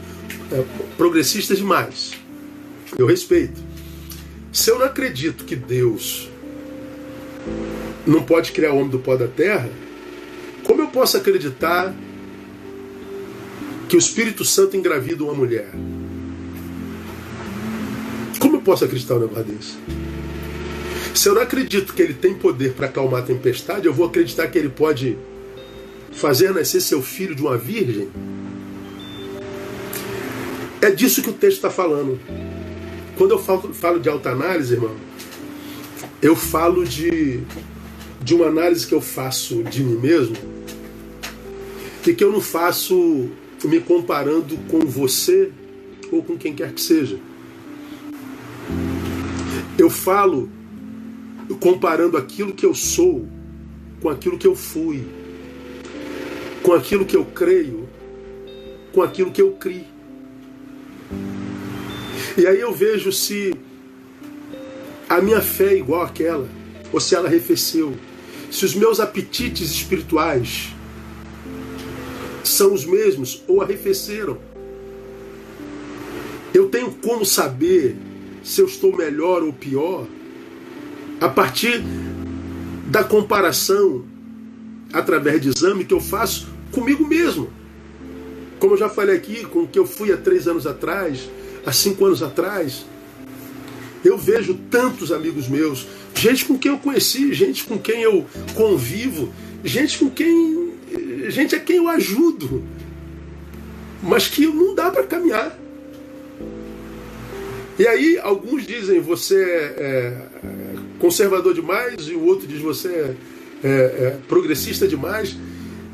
é, 0.52 0.64
progressistas 0.96 1.58
demais. 1.58 2.12
Eu 2.96 3.06
respeito. 3.06 3.60
Se 4.52 4.70
eu 4.70 4.78
não 4.78 4.86
acredito 4.86 5.44
que 5.44 5.56
Deus 5.56 6.30
não 8.06 8.22
pode 8.22 8.52
criar 8.52 8.72
o 8.72 8.76
homem 8.76 8.90
do 8.90 8.98
pó 8.98 9.16
da 9.16 9.28
terra, 9.28 9.70
como 10.64 10.82
eu 10.82 10.88
posso 10.88 11.16
acreditar 11.16 11.94
que 13.88 13.96
o 13.96 13.98
Espírito 13.98 14.44
Santo 14.44 14.76
engravida 14.76 15.22
uma 15.22 15.34
mulher? 15.34 15.70
Como 18.38 18.56
eu 18.56 18.60
posso 18.60 18.84
acreditar 18.84 19.14
um 19.14 19.20
negócio 19.20 19.44
desse? 19.44 19.76
Se 21.14 21.28
eu 21.28 21.34
não 21.34 21.42
acredito 21.42 21.94
que 21.94 22.02
ele 22.02 22.14
tem 22.14 22.34
poder 22.34 22.72
para 22.72 22.86
acalmar 22.86 23.22
a 23.22 23.26
tempestade, 23.26 23.86
eu 23.86 23.94
vou 23.94 24.06
acreditar 24.06 24.48
que 24.48 24.58
ele 24.58 24.68
pode 24.68 25.16
fazer 26.12 26.52
nascer 26.52 26.80
seu 26.80 27.02
filho 27.02 27.34
de 27.34 27.42
uma 27.42 27.56
virgem? 27.56 28.08
É 30.80 30.90
disso 30.90 31.22
que 31.22 31.30
o 31.30 31.32
texto 31.32 31.56
está 31.56 31.70
falando. 31.70 32.18
Quando 33.16 33.30
eu 33.30 33.38
falo, 33.38 33.72
falo 33.72 34.00
de 34.00 34.08
autoanálise, 34.08 34.74
irmão, 34.74 34.94
eu 36.24 36.34
falo 36.34 36.86
de, 36.86 37.42
de 38.22 38.34
uma 38.34 38.46
análise 38.46 38.86
que 38.86 38.94
eu 38.94 39.00
faço 39.02 39.62
de 39.62 39.84
mim 39.84 40.00
mesmo 40.00 40.34
e 42.06 42.14
que 42.14 42.24
eu 42.24 42.32
não 42.32 42.40
faço 42.40 43.28
me 43.62 43.78
comparando 43.78 44.56
com 44.70 44.80
você 44.80 45.52
ou 46.10 46.22
com 46.22 46.34
quem 46.38 46.54
quer 46.54 46.72
que 46.72 46.80
seja. 46.80 47.18
Eu 49.76 49.90
falo 49.90 50.48
comparando 51.60 52.16
aquilo 52.16 52.54
que 52.54 52.64
eu 52.64 52.74
sou 52.74 53.28
com 54.00 54.08
aquilo 54.08 54.38
que 54.38 54.46
eu 54.46 54.56
fui, 54.56 55.04
com 56.62 56.72
aquilo 56.72 57.04
que 57.04 57.16
eu 57.16 57.26
creio, 57.26 57.86
com 58.94 59.02
aquilo 59.02 59.30
que 59.30 59.42
eu 59.42 59.52
crio. 59.52 59.84
E 62.38 62.46
aí 62.46 62.60
eu 62.60 62.72
vejo 62.72 63.12
se 63.12 63.54
a 65.08 65.20
minha 65.20 65.40
fé 65.40 65.74
é 65.74 65.78
igual 65.78 66.02
àquela, 66.02 66.48
ou 66.92 67.00
se 67.00 67.14
ela 67.14 67.28
arrefeceu, 67.28 67.94
se 68.50 68.64
os 68.64 68.74
meus 68.74 69.00
apetites 69.00 69.70
espirituais 69.70 70.74
são 72.42 72.72
os 72.72 72.84
mesmos 72.84 73.42
ou 73.48 73.60
arrefeceram. 73.60 74.38
Eu 76.52 76.68
tenho 76.68 76.92
como 76.92 77.24
saber 77.24 77.96
se 78.42 78.60
eu 78.60 78.66
estou 78.66 78.96
melhor 78.96 79.42
ou 79.42 79.52
pior 79.52 80.06
a 81.20 81.28
partir 81.28 81.82
da 82.86 83.02
comparação 83.02 84.04
através 84.92 85.40
de 85.40 85.48
exame 85.48 85.84
que 85.84 85.94
eu 85.94 86.00
faço 86.00 86.46
comigo 86.70 87.06
mesmo. 87.06 87.50
Como 88.60 88.74
eu 88.74 88.78
já 88.78 88.88
falei 88.88 89.16
aqui, 89.16 89.44
com 89.44 89.60
o 89.60 89.68
que 89.68 89.78
eu 89.78 89.86
fui 89.86 90.12
há 90.12 90.16
três 90.16 90.46
anos 90.46 90.66
atrás, 90.66 91.28
há 91.66 91.72
cinco 91.72 92.04
anos 92.04 92.22
atrás, 92.22 92.86
eu 94.04 94.18
vejo 94.18 94.54
tantos 94.70 95.10
amigos 95.10 95.48
meus, 95.48 95.86
gente 96.14 96.44
com 96.44 96.58
quem 96.58 96.70
eu 96.70 96.78
conheci, 96.78 97.32
gente 97.32 97.64
com 97.64 97.78
quem 97.78 98.02
eu 98.02 98.26
convivo, 98.54 99.32
gente 99.64 99.98
com 99.98 100.10
quem. 100.10 100.74
gente 101.28 101.54
a 101.54 101.60
quem 101.60 101.76
eu 101.76 101.88
ajudo, 101.88 102.62
mas 104.02 104.28
que 104.28 104.46
não 104.46 104.74
dá 104.74 104.90
para 104.90 105.04
caminhar. 105.04 105.58
E 107.78 107.88
aí 107.88 108.18
alguns 108.18 108.66
dizem 108.66 109.00
você 109.00 109.42
é, 109.42 109.74
é 109.82 110.74
conservador 110.98 111.52
demais 111.54 112.06
e 112.08 112.14
o 112.14 112.24
outro 112.24 112.46
diz 112.46 112.60
você 112.60 112.88
é, 112.88 113.14
é, 113.64 113.68
é, 113.68 114.18
progressista 114.28 114.86
demais. 114.86 115.36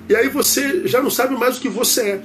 E 0.09 0.15
aí 0.15 0.29
você 0.29 0.87
já 0.87 1.01
não 1.01 1.11
sabe 1.11 1.37
mais 1.37 1.57
o 1.57 1.61
que 1.61 1.69
você 1.69 2.01
é. 2.03 2.23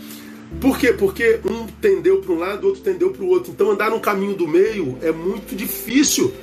Por 0.61 0.77
quê? 0.77 0.93
Porque 0.93 1.39
um 1.45 1.67
tendeu 1.67 2.21
para 2.21 2.33
um 2.33 2.39
lado, 2.39 2.63
o 2.63 2.67
outro 2.67 2.81
tendeu 2.81 3.11
para 3.11 3.23
o 3.23 3.27
outro. 3.27 3.51
Então 3.51 3.71
andar 3.71 3.89
no 3.89 3.99
caminho 3.99 4.35
do 4.35 4.47
meio 4.47 4.97
é 5.01 5.11
muito 5.11 5.55
difícil. 5.55 6.33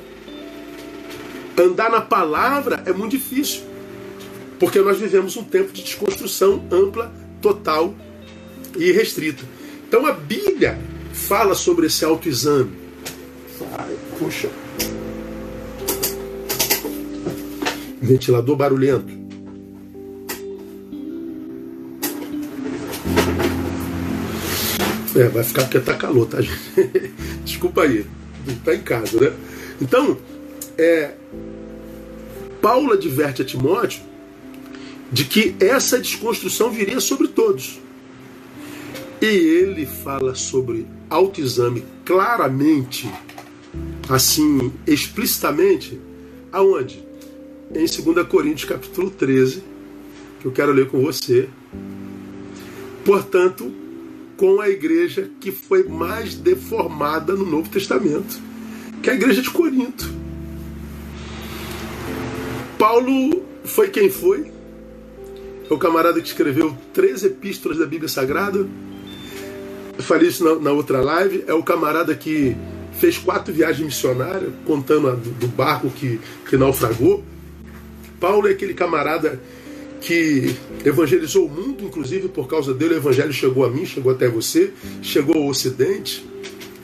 Andar 1.58 1.90
na 1.90 2.00
palavra 2.00 2.82
é 2.86 2.92
muito 2.92 3.12
difícil. 3.12 3.62
Porque 4.58 4.80
nós 4.80 4.98
vivemos 4.98 5.36
um 5.36 5.42
tempo 5.42 5.72
de 5.72 5.82
desconstrução 5.82 6.64
ampla, 6.70 7.12
total 7.40 7.94
e 8.76 8.92
restrita. 8.92 9.42
Então 9.88 10.06
a 10.06 10.12
Bíblia 10.12 10.78
fala 11.12 11.54
sobre 11.54 11.86
esse 11.86 12.04
autoexame. 12.04 12.70
Ai, 13.78 13.96
puxa. 14.18 14.48
Ventilador 18.00 18.56
barulhento. 18.56 19.21
É, 25.14 25.28
vai 25.28 25.44
ficar 25.44 25.62
porque 25.64 25.80
tá 25.80 25.94
calor, 25.94 26.26
tá, 26.26 26.40
gente? 26.42 27.12
Desculpa 27.44 27.82
aí. 27.82 28.06
Tá 28.64 28.74
em 28.74 28.80
casa, 28.80 29.20
né? 29.20 29.32
Então, 29.80 30.16
é, 30.78 31.12
Paulo 32.60 32.92
adverte 32.92 33.42
a 33.42 33.44
Timóteo 33.44 34.02
de 35.10 35.24
que 35.24 35.54
essa 35.60 35.98
desconstrução 35.98 36.70
viria 36.70 37.00
sobre 37.00 37.28
todos. 37.28 37.78
E 39.20 39.26
ele 39.26 39.86
fala 39.86 40.34
sobre 40.34 40.86
autoexame 41.10 41.84
claramente, 42.04 43.12
assim, 44.08 44.72
explicitamente, 44.86 46.00
aonde? 46.50 47.04
Em 47.70 47.84
2 47.86 48.26
Coríntios 48.26 48.68
capítulo 48.68 49.10
13, 49.10 49.62
que 50.40 50.46
eu 50.46 50.52
quero 50.52 50.72
ler 50.72 50.88
com 50.88 51.00
você. 51.02 51.48
Portanto, 53.04 53.81
com 54.42 54.60
a 54.60 54.68
igreja 54.68 55.30
que 55.38 55.52
foi 55.52 55.84
mais 55.84 56.34
deformada 56.34 57.32
no 57.32 57.46
Novo 57.46 57.68
Testamento, 57.68 58.40
que 59.00 59.08
é 59.08 59.12
a 59.12 59.14
igreja 59.14 59.40
de 59.40 59.48
Corinto. 59.48 60.12
Paulo 62.76 63.44
foi 63.62 63.88
quem 63.88 64.10
foi, 64.10 64.50
é 65.70 65.72
o 65.72 65.78
camarada 65.78 66.20
que 66.20 66.26
escreveu 66.26 66.76
três 66.92 67.22
epístolas 67.22 67.78
da 67.78 67.86
Bíblia 67.86 68.08
Sagrada. 68.08 68.66
Eu 69.96 70.02
falei 70.02 70.26
isso 70.26 70.42
na, 70.42 70.56
na 70.56 70.72
outra 70.72 71.00
live. 71.00 71.44
É 71.46 71.54
o 71.54 71.62
camarada 71.62 72.12
que 72.12 72.56
fez 72.98 73.16
quatro 73.18 73.54
viagens 73.54 73.86
missionárias, 73.86 74.50
contando 74.66 75.08
a, 75.08 75.12
do, 75.12 75.46
barco 75.46 75.88
que, 75.88 76.20
que 76.50 76.56
naufragou. 76.56 77.22
Paulo 78.18 78.48
é 78.48 78.50
aquele 78.50 78.74
camarada 78.74 79.40
que 80.02 80.54
evangelizou 80.84 81.46
o 81.46 81.48
mundo, 81.48 81.84
inclusive 81.84 82.28
por 82.28 82.48
causa 82.48 82.74
dele, 82.74 82.94
o 82.94 82.96
evangelho 82.96 83.32
chegou 83.32 83.64
a 83.64 83.70
mim, 83.70 83.86
chegou 83.86 84.12
até 84.12 84.28
você, 84.28 84.72
chegou 85.00 85.36
ao 85.36 85.48
Ocidente. 85.48 86.26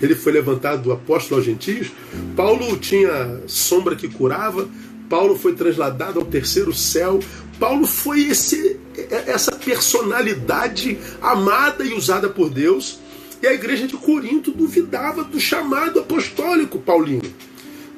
Ele 0.00 0.14
foi 0.14 0.32
levantado 0.32 0.82
do 0.82 0.92
apóstolo 0.92 1.40
aos 1.40 1.44
gentios. 1.44 1.90
Paulo 2.36 2.76
tinha 2.76 3.40
sombra 3.48 3.96
que 3.96 4.08
curava. 4.08 4.68
Paulo 5.08 5.36
foi 5.36 5.54
trasladado 5.54 6.20
ao 6.20 6.24
terceiro 6.24 6.72
céu. 6.72 7.18
Paulo 7.58 7.84
foi 7.84 8.20
esse, 8.28 8.78
essa 9.26 9.52
personalidade 9.56 10.96
amada 11.20 11.84
e 11.84 11.92
usada 11.94 12.28
por 12.28 12.48
Deus. 12.48 13.00
E 13.42 13.46
a 13.46 13.52
igreja 13.52 13.88
de 13.88 13.96
Corinto 13.96 14.52
duvidava 14.52 15.24
do 15.24 15.40
chamado 15.40 15.98
apostólico 15.98 16.78
Paulinho 16.78 17.34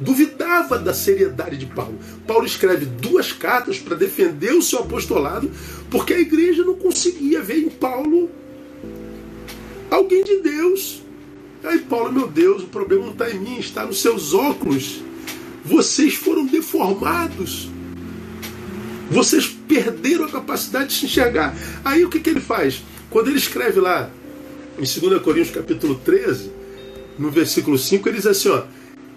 duvidava 0.01 0.79
da 0.79 0.95
seriedade 0.95 1.57
de 1.57 1.67
Paulo. 1.67 1.99
Paulo 2.27 2.47
escreve 2.47 2.87
duas 2.87 3.33
cartas 3.33 3.79
para 3.79 3.95
defender 3.95 4.55
o 4.55 4.63
seu 4.63 4.81
apostolado, 4.81 5.51
porque 5.91 6.15
a 6.15 6.19
igreja 6.19 6.65
não 6.65 6.75
conseguia 6.75 7.43
ver 7.43 7.59
em 7.59 7.69
Paulo 7.69 8.31
alguém 9.91 10.25
de 10.25 10.41
Deus. 10.41 11.03
Aí 11.63 11.79
Paulo, 11.81 12.11
meu 12.11 12.27
Deus, 12.27 12.63
o 12.63 12.69
problema 12.69 13.05
não 13.05 13.13
está 13.13 13.31
em 13.31 13.39
mim, 13.39 13.59
está 13.59 13.85
nos 13.85 14.01
seus 14.01 14.33
óculos. 14.33 15.03
Vocês 15.63 16.15
foram 16.15 16.47
deformados. 16.47 17.69
Vocês 19.11 19.46
perderam 19.46 20.25
a 20.25 20.31
capacidade 20.31 20.88
de 20.88 20.94
se 20.94 21.05
enxergar. 21.05 21.55
Aí 21.85 22.05
o 22.05 22.09
que, 22.09 22.21
que 22.21 22.31
ele 22.31 22.40
faz? 22.40 22.83
Quando 23.11 23.29
ele 23.29 23.38
escreve 23.38 23.81
lá 23.81 24.11
em 24.79 24.83
2 24.83 25.23
Coríntios 25.23 25.55
capítulo 25.55 25.96
13, 25.96 26.51
no 27.19 27.31
versículo 27.31 27.77
5, 27.77 28.09
ele 28.09 28.17
diz 28.17 28.27
assim, 28.27 28.48
ó, 28.48 28.63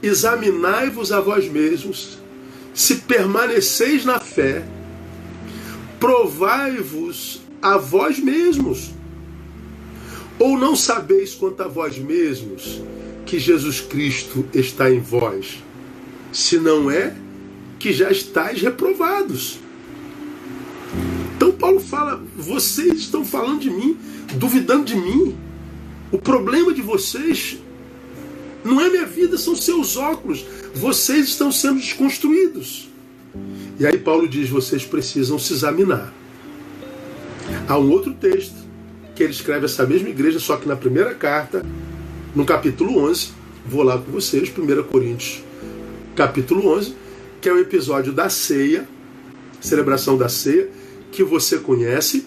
examinai-vos 0.03 1.13
a 1.13 1.21
vós 1.21 1.49
mesmos, 1.49 2.17
se 2.73 2.95
permaneceis 2.95 4.03
na 4.03 4.19
fé, 4.19 4.63
provai-vos 5.97 7.41
a 7.61 7.77
vós 7.77 8.19
mesmos. 8.19 8.91
Ou 10.37 10.57
não 10.57 10.75
sabeis 10.75 11.33
quanto 11.33 11.63
a 11.63 11.67
vós 11.69 11.97
mesmos 11.97 12.81
que 13.25 13.39
Jesus 13.39 13.79
Cristo 13.79 14.45
está 14.53 14.91
em 14.91 14.99
vós? 14.99 15.63
Se 16.33 16.57
não 16.57 16.91
é, 16.91 17.15
que 17.79 17.93
já 17.93 18.11
estáis 18.11 18.61
reprovados. 18.61 19.59
Então 21.35 21.51
Paulo 21.53 21.79
fala: 21.79 22.21
vocês 22.35 22.99
estão 22.99 23.23
falando 23.23 23.61
de 23.61 23.69
mim, 23.69 23.97
duvidando 24.35 24.83
de 24.83 24.95
mim. 24.95 25.37
O 26.11 26.17
problema 26.17 26.73
de 26.73 26.81
vocês 26.81 27.57
não 28.63 28.79
é 28.79 28.89
minha 28.89 29.05
vida, 29.05 29.37
são 29.37 29.55
seus 29.55 29.97
óculos. 29.97 30.45
Vocês 30.73 31.27
estão 31.27 31.51
sendo 31.51 31.79
desconstruídos. 31.79 32.89
E 33.79 33.85
aí 33.85 33.97
Paulo 33.97 34.27
diz: 34.27 34.49
vocês 34.49 34.85
precisam 34.85 35.37
se 35.37 35.53
examinar. 35.53 36.13
Há 37.67 37.77
um 37.77 37.89
outro 37.91 38.13
texto 38.13 38.55
que 39.15 39.23
ele 39.23 39.33
escreve 39.33 39.65
essa 39.65 39.85
mesma 39.85 40.09
igreja, 40.09 40.39
só 40.39 40.57
que 40.57 40.67
na 40.67 40.75
primeira 40.75 41.13
carta, 41.13 41.63
no 42.33 42.45
capítulo 42.45 42.97
11, 43.09 43.29
vou 43.65 43.83
lá 43.83 43.97
com 43.97 44.11
vocês, 44.11 44.49
1 44.49 44.83
Coríntios, 44.83 45.43
capítulo 46.15 46.67
11, 46.75 46.95
que 47.41 47.49
é 47.49 47.53
o 47.53 47.59
episódio 47.59 48.11
da 48.11 48.29
ceia, 48.29 48.87
celebração 49.61 50.17
da 50.17 50.29
ceia, 50.29 50.69
que 51.11 51.23
você 51.23 51.59
conhece. 51.59 52.25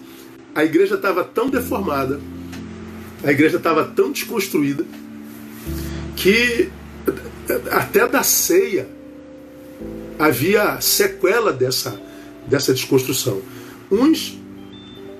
A 0.55 0.63
igreja 0.63 0.95
estava 0.95 1.23
tão 1.23 1.49
deformada, 1.49 2.19
a 3.23 3.31
igreja 3.31 3.57
estava 3.57 3.83
tão 3.83 4.11
desconstruída, 4.11 4.85
que 6.17 6.69
até 7.71 8.07
da 8.07 8.23
ceia 8.23 8.89
havia 10.19 10.81
sequela 10.81 11.53
dessa, 11.53 12.01
dessa 12.47 12.73
desconstrução. 12.73 13.41
Uns 13.89 14.37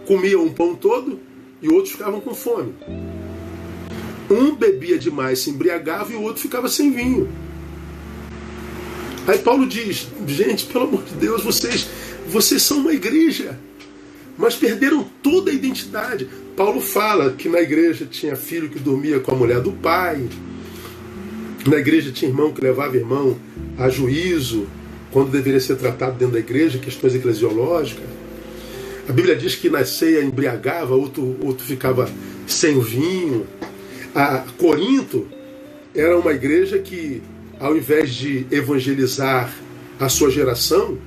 comiam 0.06 0.43
um 0.43 0.52
pão 0.52 0.76
todo 0.76 1.20
e 1.62 1.70
outros 1.70 1.93
ficavam 1.93 2.20
com 2.20 2.34
fome. 2.34 2.74
Um 4.30 4.56
bebia 4.56 4.98
demais, 4.98 5.39
se 5.39 5.52
embriagava 5.52 6.12
e 6.12 6.16
o 6.16 6.22
outro 6.22 6.41
ficava 6.41 6.68
sem 6.68 6.91
vinho. 6.91 7.30
Aí 9.28 9.38
Paulo 9.38 9.68
diz: 9.68 10.08
gente, 10.26 10.66
pelo 10.66 10.86
amor 10.86 11.04
de 11.04 11.14
Deus, 11.14 11.43
vocês, 11.43 11.88
vocês 12.28 12.62
são 12.64 12.80
uma 12.80 12.93
igreja, 12.93 13.58
mas 14.38 14.56
perderam 14.56 15.06
toda 15.22 15.52
a 15.52 15.54
identidade. 15.54 16.28
Paulo 16.58 16.82
fala 16.82 17.34
que 17.34 17.48
na 17.48 17.62
igreja 17.62 18.06
tinha 18.06 18.36
filho 18.36 18.68
que 18.68 18.80
dormia 18.80 19.20
com 19.20 19.32
a 19.32 19.36
mulher 19.36 19.62
do 19.62 19.72
pai, 19.72 20.28
na 21.70 21.78
igreja 21.78 22.11
tinha 22.11 22.30
irmão 22.30 22.51
que 22.51 22.61
levava 22.61 22.95
irmão 22.95 23.38
a 23.78 23.89
juízo, 23.89 24.68
quando 25.11 25.32
deveria 25.32 25.59
ser 25.59 25.76
tratado 25.76 26.18
dentro 26.18 26.34
da 26.34 26.39
igreja, 26.39 26.78
questões 26.78 27.15
eclesiológicas. 27.15 28.05
A 29.07 29.11
Bíblia 29.11 29.36
diz 29.36 29.55
que 29.55 29.70
na 29.70 29.86
ceia 29.86 30.22
embriagava, 30.22 30.95
outro, 30.95 31.38
outro 31.41 31.65
ficava 31.65 32.09
sem 32.45 32.76
o 32.76 32.82
vinho. 32.82 33.47
A 34.13 34.43
Corinto 34.57 35.28
era 35.95 36.18
uma 36.18 36.34
igreja 36.34 36.78
que, 36.80 37.22
ao 37.59 37.76
invés 37.76 38.13
de 38.13 38.45
evangelizar 38.51 39.53
a 39.99 40.09
sua 40.09 40.30
geração, 40.30 40.97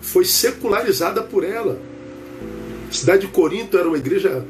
foi 0.00 0.24
secularizada 0.24 1.22
por 1.22 1.44
ela. 1.44 1.80
A 2.88 2.92
cidade 2.92 3.26
de 3.26 3.32
Corinto 3.32 3.76
era 3.76 3.86
uma 3.86 3.98
igreja 3.98 4.44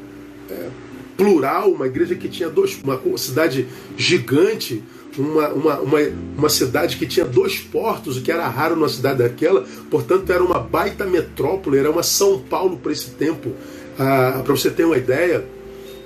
é, 0.49 0.69
plural, 1.17 1.71
uma 1.71 1.87
igreja 1.87 2.15
que 2.15 2.29
tinha 2.29 2.47
dois, 2.47 2.79
uma 2.83 3.17
cidade 3.17 3.67
gigante, 3.97 4.83
uma, 5.17 5.49
uma, 5.49 5.79
uma, 5.79 5.99
uma, 6.37 6.49
cidade 6.49 6.95
que 6.95 7.07
tinha 7.07 7.25
dois 7.25 7.57
portos, 7.57 8.17
o 8.17 8.21
que 8.21 8.31
era 8.31 8.47
raro 8.47 8.75
numa 8.75 8.87
cidade 8.87 9.17
daquela, 9.17 9.65
portanto 9.89 10.31
era 10.31 10.43
uma 10.43 10.59
baita 10.59 11.05
metrópole, 11.05 11.79
era 11.79 11.89
uma 11.89 12.03
São 12.03 12.39
Paulo 12.39 12.77
para 12.77 12.91
esse 12.91 13.09
tempo. 13.11 13.51
Ah, 13.97 14.41
para 14.45 14.55
você 14.55 14.69
ter 14.69 14.85
uma 14.85 14.97
ideia, 14.97 15.43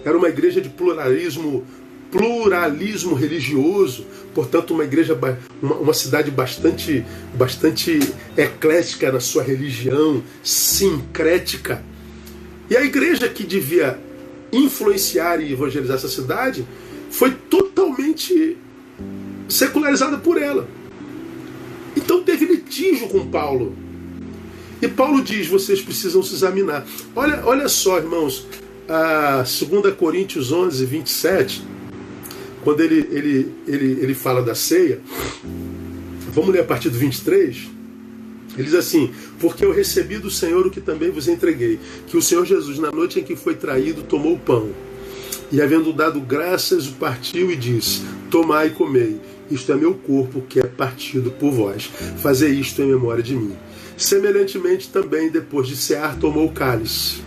era 0.05 0.18
uma 0.18 0.30
igreja 0.30 0.62
de 0.62 0.70
pluralismo 0.70 1.66
pluralismo 2.12 3.16
religioso, 3.16 4.05
portanto 4.34 4.74
uma 4.74 4.84
igreja, 4.84 5.18
uma, 5.62 5.76
uma 5.76 5.93
cidade 5.93 6.30
bastante, 6.30 7.05
bastante 7.34 7.99
eclética 8.36 9.09
na 9.12 9.22
sua 9.22 9.41
religião, 9.41 10.22
sincrética. 10.43 11.82
E 12.70 12.76
a 12.76 12.84
igreja 12.84 13.30
que 13.30 13.45
devia 13.45 13.97
influenciar 14.52 15.41
e 15.41 15.54
evangelizar 15.54 15.97
essa 15.97 16.10
cidade 16.10 16.66
foi 17.10 17.32
totalmente 17.32 18.58
secularizada 19.47 20.18
por 20.18 20.41
ela. 20.41 20.68
Então 21.95 22.24
teve 22.24 22.45
litígio 22.45 23.08
com 23.10 23.28
Paulo. 23.28 23.76
E 24.82 24.88
Paulo 24.88 25.22
diz: 25.22 25.47
vocês 25.47 25.82
precisam 25.82 26.24
se 26.24 26.34
examinar. 26.34 26.86
Olha, 27.16 27.43
olha 27.45 27.68
só, 27.68 27.97
irmãos, 27.97 28.47
a 28.88 29.43
2 29.43 29.95
Coríntios 29.95 30.52
11, 30.52 30.86
27, 30.86 31.64
quando 32.64 32.82
ele, 32.82 33.08
ele, 33.12 33.52
ele, 33.68 33.99
ele 34.02 34.14
fala 34.14 34.41
da 34.41 34.56
ceia, 34.56 35.02
vamos 36.34 36.52
ler 36.52 36.62
a 36.62 36.66
partir 36.66 36.89
do 36.89 36.97
23. 36.97 37.70
Ele 38.56 38.64
diz 38.64 38.76
assim: 38.76 39.12
Porque 39.39 39.64
eu 39.64 39.72
recebi 39.72 40.18
do 40.18 40.30
Senhor 40.30 40.66
o 40.66 40.70
que 40.70 40.82
também 40.82 41.10
vos 41.10 41.28
entreguei, 41.28 41.80
que 42.08 42.18
o 42.18 42.22
Senhor 42.22 42.45
Jesus, 42.45 42.80
na 42.80 42.91
noite 42.91 43.20
em 43.20 43.24
que 43.24 43.36
foi 43.36 43.56
traído, 43.56 44.04
tomou 44.04 44.34
o 44.34 44.39
pão. 44.39 44.70
E 45.52 45.62
havendo 45.62 45.91
dado 45.91 46.20
graças, 46.22 46.88
o 46.88 46.93
partiu 46.93 47.52
e 47.52 47.56
disse: 47.56 48.02
Tomai 48.30 48.68
e 48.68 48.72
comei. 48.72 49.20
Isto 49.49 49.74
é 49.74 49.76
meu 49.76 49.93
corpo 49.93 50.41
que 50.47 50.62
é 50.62 50.64
partido 50.66 51.30
por 51.32 51.52
vós. 51.52 51.89
Fazei 52.18 52.52
isto 52.52 52.82
em 52.82 52.88
memória 52.88 53.22
de 53.22 53.36
mim. 53.36 53.54
Semelhantemente 53.97 54.89
também, 54.89 55.30
depois 55.30 55.68
de 55.68 55.76
cear, 55.76 56.18
tomou 56.18 56.45
o 56.45 56.52
cálice, 56.52 57.22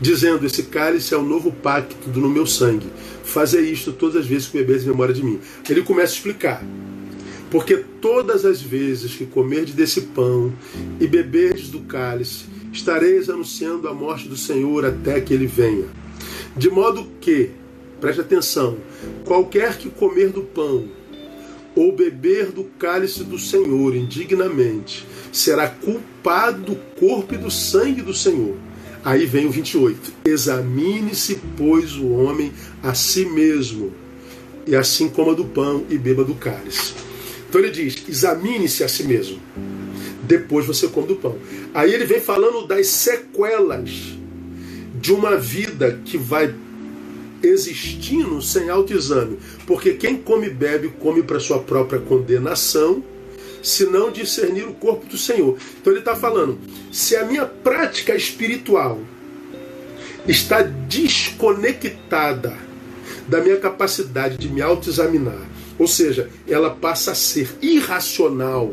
dizendo: 0.00 0.44
Esse 0.44 0.64
cálice 0.64 1.14
é 1.14 1.16
o 1.16 1.22
novo 1.22 1.52
pacto 1.52 2.10
no 2.18 2.28
meu 2.28 2.46
sangue. 2.46 2.88
Fazei 3.22 3.70
isto 3.70 3.92
todas 3.92 4.16
as 4.16 4.26
vezes 4.26 4.48
que 4.48 4.58
bebeis 4.58 4.82
em 4.82 4.88
memória 4.88 5.14
de 5.14 5.22
mim. 5.22 5.38
Ele 5.68 5.82
começa 5.82 6.12
a 6.12 6.16
explicar. 6.16 6.64
Porque 7.50 7.76
todas 7.76 8.44
as 8.44 8.62
vezes 8.62 9.14
que 9.14 9.26
comerdes 9.26 9.74
desse 9.74 10.02
pão 10.02 10.52
e 11.00 11.06
beberdes 11.06 11.68
do 11.68 11.80
cálice, 11.80 12.44
estareis 12.72 13.28
anunciando 13.28 13.88
a 13.88 13.94
morte 13.94 14.28
do 14.28 14.36
Senhor 14.36 14.84
até 14.84 15.20
que 15.20 15.34
ele 15.34 15.46
venha. 15.46 15.86
De 16.56 16.70
modo 16.70 17.06
que, 17.20 17.50
preste 18.00 18.20
atenção, 18.20 18.76
qualquer 19.24 19.76
que 19.76 19.90
comer 19.90 20.30
do 20.30 20.42
pão 20.42 20.88
ou 21.74 21.94
beber 21.94 22.52
do 22.52 22.64
cálice 22.64 23.24
do 23.24 23.38
Senhor 23.38 23.94
indignamente, 23.94 25.06
será 25.32 25.68
culpado 25.68 26.62
do 26.62 26.76
corpo 26.98 27.34
e 27.34 27.38
do 27.38 27.50
sangue 27.50 28.02
do 28.02 28.14
Senhor. 28.14 28.56
Aí 29.04 29.24
vem 29.24 29.46
o 29.46 29.50
28. 29.50 30.12
Examine-se, 30.24 31.40
pois, 31.56 31.96
o 31.96 32.08
homem 32.08 32.52
a 32.82 32.92
si 32.92 33.24
mesmo, 33.24 33.92
e 34.66 34.76
assim 34.76 35.08
coma 35.08 35.34
do 35.34 35.44
pão 35.44 35.84
e 35.88 35.96
beba 35.96 36.24
do 36.24 36.34
cálice. 36.34 37.09
Então 37.50 37.60
ele 37.60 37.70
diz: 37.70 38.04
examine-se 38.08 38.84
a 38.84 38.88
si 38.88 39.02
mesmo. 39.02 39.40
Depois 40.22 40.64
você 40.64 40.86
come 40.86 41.08
do 41.08 41.16
pão. 41.16 41.36
Aí 41.74 41.92
ele 41.92 42.04
vem 42.04 42.20
falando 42.20 42.64
das 42.64 42.86
sequelas 42.86 43.90
de 44.94 45.12
uma 45.12 45.36
vida 45.36 46.00
que 46.04 46.16
vai 46.16 46.54
existindo 47.42 48.40
sem 48.40 48.70
autoexame. 48.70 49.36
Porque 49.66 49.94
quem 49.94 50.16
come 50.16 50.46
e 50.46 50.50
bebe, 50.50 50.92
come 51.00 51.24
para 51.24 51.40
sua 51.40 51.58
própria 51.58 51.98
condenação, 51.98 53.02
se 53.60 53.84
não 53.86 54.12
discernir 54.12 54.68
o 54.68 54.74
corpo 54.74 55.06
do 55.06 55.18
Senhor. 55.18 55.58
Então 55.80 55.92
ele 55.92 56.00
está 56.00 56.14
falando: 56.14 56.56
se 56.92 57.16
a 57.16 57.24
minha 57.24 57.46
prática 57.46 58.14
espiritual 58.14 59.00
está 60.28 60.62
desconectada 60.62 62.56
da 63.26 63.40
minha 63.40 63.56
capacidade 63.56 64.38
de 64.38 64.48
me 64.48 64.62
autoexaminar, 64.62 65.48
ou 65.80 65.88
seja, 65.88 66.28
ela 66.46 66.68
passa 66.68 67.12
a 67.12 67.14
ser 67.14 67.48
irracional 67.62 68.70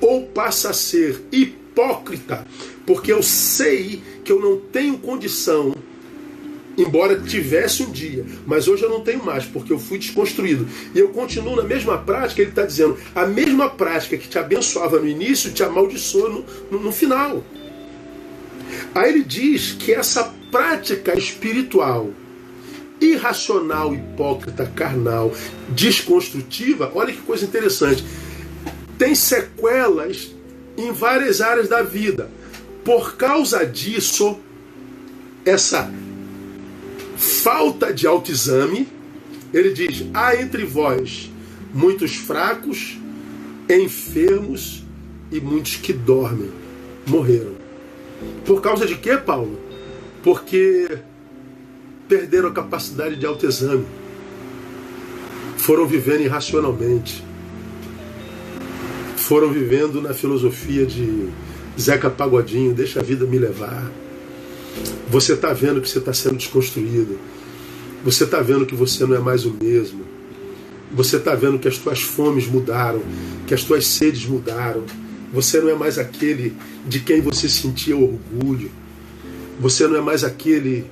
ou 0.00 0.22
passa 0.22 0.70
a 0.70 0.72
ser 0.72 1.22
hipócrita, 1.30 2.46
porque 2.86 3.12
eu 3.12 3.22
sei 3.22 4.02
que 4.24 4.32
eu 4.32 4.40
não 4.40 4.56
tenho 4.56 4.96
condição 4.96 5.74
embora 6.78 7.20
tivesse 7.20 7.82
um 7.82 7.90
dia, 7.90 8.24
mas 8.46 8.66
hoje 8.66 8.82
eu 8.82 8.90
não 8.90 9.00
tenho 9.00 9.24
mais, 9.24 9.44
porque 9.44 9.72
eu 9.72 9.78
fui 9.78 9.98
desconstruído. 9.98 10.68
E 10.94 10.98
eu 10.98 11.08
continuo 11.08 11.56
na 11.56 11.62
mesma 11.62 11.96
prática, 11.98 12.42
ele 12.42 12.50
está 12.50 12.64
dizendo, 12.64 12.98
a 13.14 13.26
mesma 13.26 13.68
prática 13.68 14.16
que 14.16 14.28
te 14.28 14.38
abençoava 14.38 14.98
no 14.98 15.08
início, 15.08 15.52
te 15.52 15.62
amaldiçoa 15.62 16.28
no, 16.28 16.44
no, 16.70 16.80
no 16.80 16.92
final. 16.92 17.42
Aí 18.94 19.10
ele 19.10 19.24
diz 19.24 19.72
que 19.72 19.92
essa 19.92 20.34
prática 20.50 21.16
espiritual, 21.16 22.10
irracional, 23.00 23.94
hipócrita, 23.94 24.66
carnal, 24.74 25.32
desconstrutiva, 25.68 26.90
olha 26.94 27.12
que 27.12 27.20
coisa 27.22 27.44
interessante, 27.44 28.04
tem 28.98 29.14
sequelas 29.14 30.34
em 30.76 30.92
várias 30.92 31.40
áreas 31.40 31.68
da 31.68 31.82
vida. 31.82 32.30
Por 32.84 33.16
causa 33.16 33.66
disso, 33.66 34.38
essa 35.44 35.90
falta 37.16 37.92
de 37.92 38.06
autoexame, 38.06 38.88
ele 39.52 39.72
diz: 39.72 40.04
há 40.14 40.36
entre 40.36 40.64
vós 40.64 41.30
muitos 41.72 42.16
fracos, 42.16 42.98
enfermos 43.68 44.84
e 45.30 45.40
muitos 45.40 45.76
que 45.76 45.92
dormem, 45.92 46.50
morreram. 47.06 47.54
Por 48.44 48.60
causa 48.62 48.86
de 48.86 48.96
quê, 48.96 49.16
Paulo? 49.16 49.60
Porque 50.22 50.98
perderam 52.08 52.48
a 52.48 52.52
capacidade 52.52 53.16
de 53.16 53.26
autoexame, 53.26 53.86
foram 55.56 55.86
vivendo 55.86 56.22
irracionalmente, 56.22 57.24
foram 59.16 59.52
vivendo 59.52 60.00
na 60.00 60.14
filosofia 60.14 60.86
de 60.86 61.28
Zeca 61.78 62.08
Pagodinho, 62.08 62.72
deixa 62.72 63.00
a 63.00 63.02
vida 63.02 63.26
me 63.26 63.38
levar. 63.38 63.90
Você 65.08 65.32
está 65.32 65.52
vendo 65.52 65.80
que 65.80 65.88
você 65.88 65.98
está 65.98 66.12
sendo 66.12 66.36
desconstruído. 66.36 67.18
Você 68.04 68.24
está 68.24 68.40
vendo 68.40 68.66
que 68.66 68.74
você 68.74 69.04
não 69.04 69.16
é 69.16 69.18
mais 69.18 69.44
o 69.44 69.52
mesmo. 69.52 70.04
Você 70.92 71.16
está 71.16 71.34
vendo 71.34 71.58
que 71.58 71.66
as 71.66 71.76
tuas 71.76 72.00
fomes 72.00 72.46
mudaram, 72.46 73.02
que 73.46 73.54
as 73.54 73.64
tuas 73.64 73.86
sedes 73.86 74.26
mudaram. 74.26 74.84
Você 75.32 75.60
não 75.60 75.70
é 75.70 75.74
mais 75.74 75.98
aquele 75.98 76.54
de 76.86 77.00
quem 77.00 77.20
você 77.20 77.48
sentia 77.48 77.96
orgulho. 77.96 78.70
Você 79.58 79.88
não 79.88 79.96
é 79.96 80.00
mais 80.00 80.22
aquele 80.22 80.84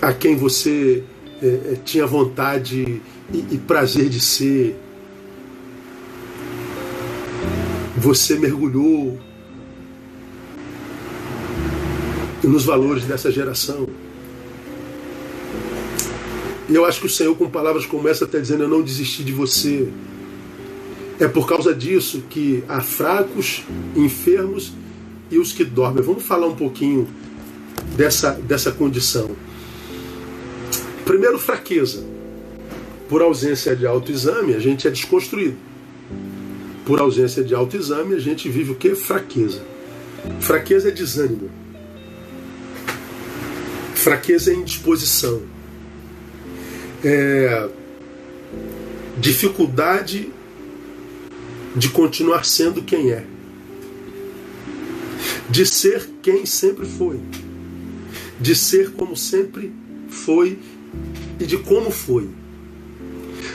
a 0.00 0.12
quem 0.12 0.36
você 0.36 1.02
é, 1.42 1.46
é 1.46 1.78
tinha 1.84 2.06
vontade 2.06 3.00
e, 3.32 3.44
e 3.50 3.58
prazer 3.58 4.08
de 4.08 4.20
ser. 4.20 4.76
Você 7.96 8.38
mergulhou 8.38 9.18
nos 12.42 12.64
valores 12.64 13.04
dessa 13.04 13.30
geração. 13.30 13.86
E 16.68 16.74
eu 16.74 16.84
acho 16.84 17.00
que 17.00 17.06
o 17.06 17.10
Senhor, 17.10 17.36
com 17.36 17.50
palavras 17.50 17.84
como 17.84 18.08
essa, 18.08 18.24
está 18.24 18.38
dizendo: 18.38 18.62
Eu 18.62 18.68
não 18.68 18.82
desisti 18.82 19.24
de 19.24 19.32
você. 19.32 19.88
É 21.18 21.28
por 21.28 21.46
causa 21.46 21.74
disso 21.74 22.22
que 22.30 22.64
há 22.66 22.80
fracos, 22.80 23.62
enfermos 23.94 24.72
e 25.30 25.38
os 25.38 25.52
que 25.52 25.64
dormem. 25.64 26.02
Vamos 26.02 26.22
falar 26.22 26.46
um 26.46 26.56
pouquinho 26.56 27.06
dessa, 27.96 28.30
dessa 28.30 28.72
condição. 28.72 29.30
Primeiro, 31.04 31.38
fraqueza. 31.38 32.04
Por 33.08 33.22
ausência 33.22 33.74
de 33.74 33.86
autoexame, 33.86 34.54
a 34.54 34.58
gente 34.58 34.86
é 34.86 34.90
desconstruído. 34.90 35.56
Por 36.84 37.00
ausência 37.00 37.42
de 37.42 37.54
autoexame, 37.54 38.14
a 38.14 38.18
gente 38.18 38.48
vive 38.48 38.72
o 38.72 38.74
que? 38.74 38.94
Fraqueza. 38.94 39.62
Fraqueza 40.40 40.88
é 40.88 40.90
desânimo. 40.90 41.50
Fraqueza 43.94 44.52
é 44.52 44.54
indisposição. 44.54 45.42
É 47.04 47.68
dificuldade 49.18 50.30
de 51.76 51.88
continuar 51.90 52.44
sendo 52.44 52.82
quem 52.82 53.12
é. 53.12 53.24
De 55.48 55.66
ser 55.66 56.08
quem 56.22 56.46
sempre 56.46 56.86
foi. 56.86 57.20
De 58.40 58.54
ser 58.54 58.92
como 58.92 59.16
sempre 59.16 59.72
foi 60.08 60.58
e 61.38 61.46
de 61.46 61.56
como 61.58 61.90
foi. 61.90 62.28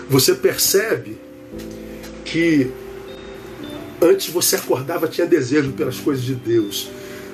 Você 0.09 0.33
percebe 0.35 1.17
que 2.23 2.71
antes 4.01 4.29
você 4.29 4.55
acordava, 4.55 5.07
tinha 5.07 5.27
desejo 5.27 5.71
pelas 5.71 5.97
coisas 5.97 6.23
de 6.23 6.35
Deus. 6.35 6.89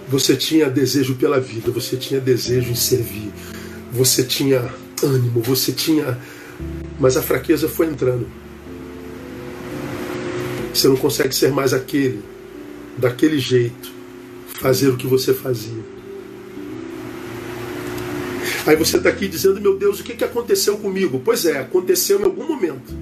Você 0.08 0.36
tinha 0.36 0.70
desejo 0.70 1.16
pela 1.16 1.40
vida, 1.40 1.72
você 1.72 1.96
tinha 1.96 2.20
desejo 2.20 2.70
em 2.72 2.76
servir, 2.76 3.32
você 3.92 4.24
tinha 4.24 4.74
ânimo, 5.02 5.42
você 5.42 5.72
tinha. 5.72 6.20
Mas 7.00 7.16
a 7.16 7.22
fraqueza 7.22 7.68
foi 7.70 7.88
entrando. 7.88 8.28
Você 10.74 10.88
não 10.88 10.96
consegue 10.96 11.34
ser 11.34 11.52
mais 11.52 11.74
aquele, 11.74 12.22
daquele 12.98 13.40
jeito, 13.40 13.92
fazer 14.60 14.90
o 14.90 14.98
que 14.98 15.08
você 15.08 15.34
fazia. 15.34 16.01
Aí 18.66 18.76
você 18.76 18.98
está 18.98 19.10
aqui 19.10 19.28
dizendo, 19.28 19.60
meu 19.60 19.76
Deus, 19.76 20.00
o 20.00 20.04
que, 20.04 20.16
que 20.16 20.24
aconteceu 20.24 20.78
comigo? 20.78 21.20
Pois 21.24 21.46
é, 21.46 21.60
aconteceu 21.60 22.20
em 22.20 22.24
algum 22.24 22.48
momento. 22.48 22.94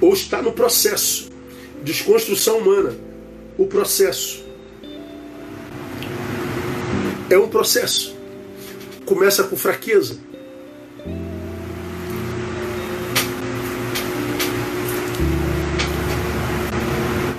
Ou 0.00 0.12
está 0.12 0.42
no 0.42 0.52
processo. 0.52 1.30
Desconstrução 1.82 2.58
humana. 2.58 2.94
O 3.56 3.66
processo. 3.66 4.44
É 7.30 7.38
um 7.38 7.48
processo. 7.48 8.14
Começa 9.06 9.42
com 9.44 9.56
fraqueza. 9.56 10.18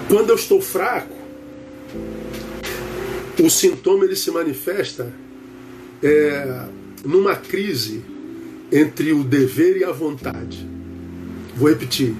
Quando 0.10 0.30
eu 0.30 0.36
estou 0.36 0.62
fraco, 0.62 1.14
o 3.40 3.50
sintoma 3.50 4.06
ele 4.06 4.16
se 4.16 4.32
manifesta 4.32 5.14
é, 6.02 6.66
numa 7.08 7.38
crise 7.38 8.04
entre 8.70 9.14
o 9.14 9.24
dever 9.24 9.78
e 9.78 9.84
a 9.86 9.94
vontade. 9.94 10.68
Vou 11.56 11.70
repetir. 11.70 12.14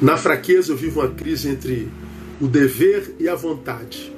Na 0.00 0.18
fraqueza 0.18 0.72
eu 0.72 0.76
vivo 0.76 1.00
uma 1.00 1.08
crise 1.08 1.48
entre 1.48 1.88
o 2.38 2.46
dever 2.46 3.14
e 3.18 3.26
a 3.26 3.34
vontade. 3.34 4.12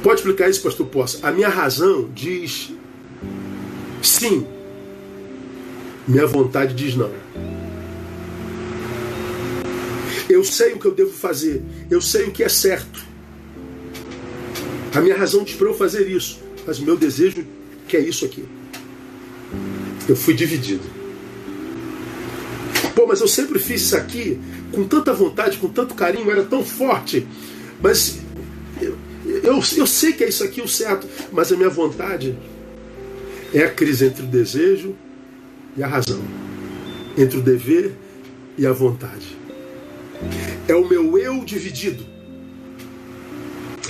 Pode 0.00 0.20
explicar 0.20 0.48
isso, 0.48 0.62
pastor 0.62 0.86
Poça? 0.86 1.26
A 1.26 1.32
minha 1.32 1.48
razão 1.48 2.08
diz 2.14 2.72
sim. 4.00 4.46
Minha 6.06 6.24
vontade 6.24 6.72
diz 6.72 6.94
não. 6.94 7.10
Eu 10.28 10.44
sei 10.44 10.72
o 10.74 10.78
que 10.78 10.86
eu 10.86 10.94
devo 10.94 11.10
fazer. 11.10 11.64
Eu 11.90 12.00
sei 12.00 12.26
o 12.26 12.30
que 12.30 12.44
é 12.44 12.48
certo. 12.48 13.04
A 14.94 15.00
minha 15.00 15.16
razão 15.16 15.42
diz 15.42 15.56
para 15.56 15.66
eu 15.66 15.74
fazer 15.74 16.06
isso. 16.08 16.40
Mas 16.64 16.78
o 16.78 16.84
meu 16.84 16.96
desejo 16.96 17.55
quer 17.86 18.00
isso 18.00 18.24
aqui. 18.24 18.44
Eu 20.08 20.16
fui 20.16 20.34
dividido. 20.34 20.84
Pô, 22.94 23.06
mas 23.06 23.20
eu 23.20 23.28
sempre 23.28 23.58
fiz 23.58 23.82
isso 23.82 23.96
aqui 23.96 24.38
com 24.72 24.84
tanta 24.84 25.12
vontade, 25.12 25.58
com 25.58 25.68
tanto 25.68 25.94
carinho, 25.94 26.30
era 26.30 26.44
tão 26.44 26.64
forte. 26.64 27.26
Mas 27.82 28.20
eu, 28.80 28.96
eu, 29.42 29.60
eu 29.76 29.86
sei 29.86 30.12
que 30.12 30.24
é 30.24 30.28
isso 30.28 30.42
aqui 30.42 30.60
o 30.60 30.68
certo, 30.68 31.06
mas 31.32 31.52
a 31.52 31.56
minha 31.56 31.68
vontade 31.68 32.36
é 33.52 33.64
a 33.64 33.70
crise 33.70 34.06
entre 34.06 34.22
o 34.22 34.26
desejo 34.26 34.94
e 35.76 35.82
a 35.82 35.86
razão, 35.86 36.20
entre 37.16 37.38
o 37.38 37.42
dever 37.42 37.92
e 38.56 38.66
a 38.66 38.72
vontade. 38.72 39.36
É 40.66 40.74
o 40.74 40.88
meu 40.88 41.18
eu 41.18 41.44
dividido. 41.44 42.04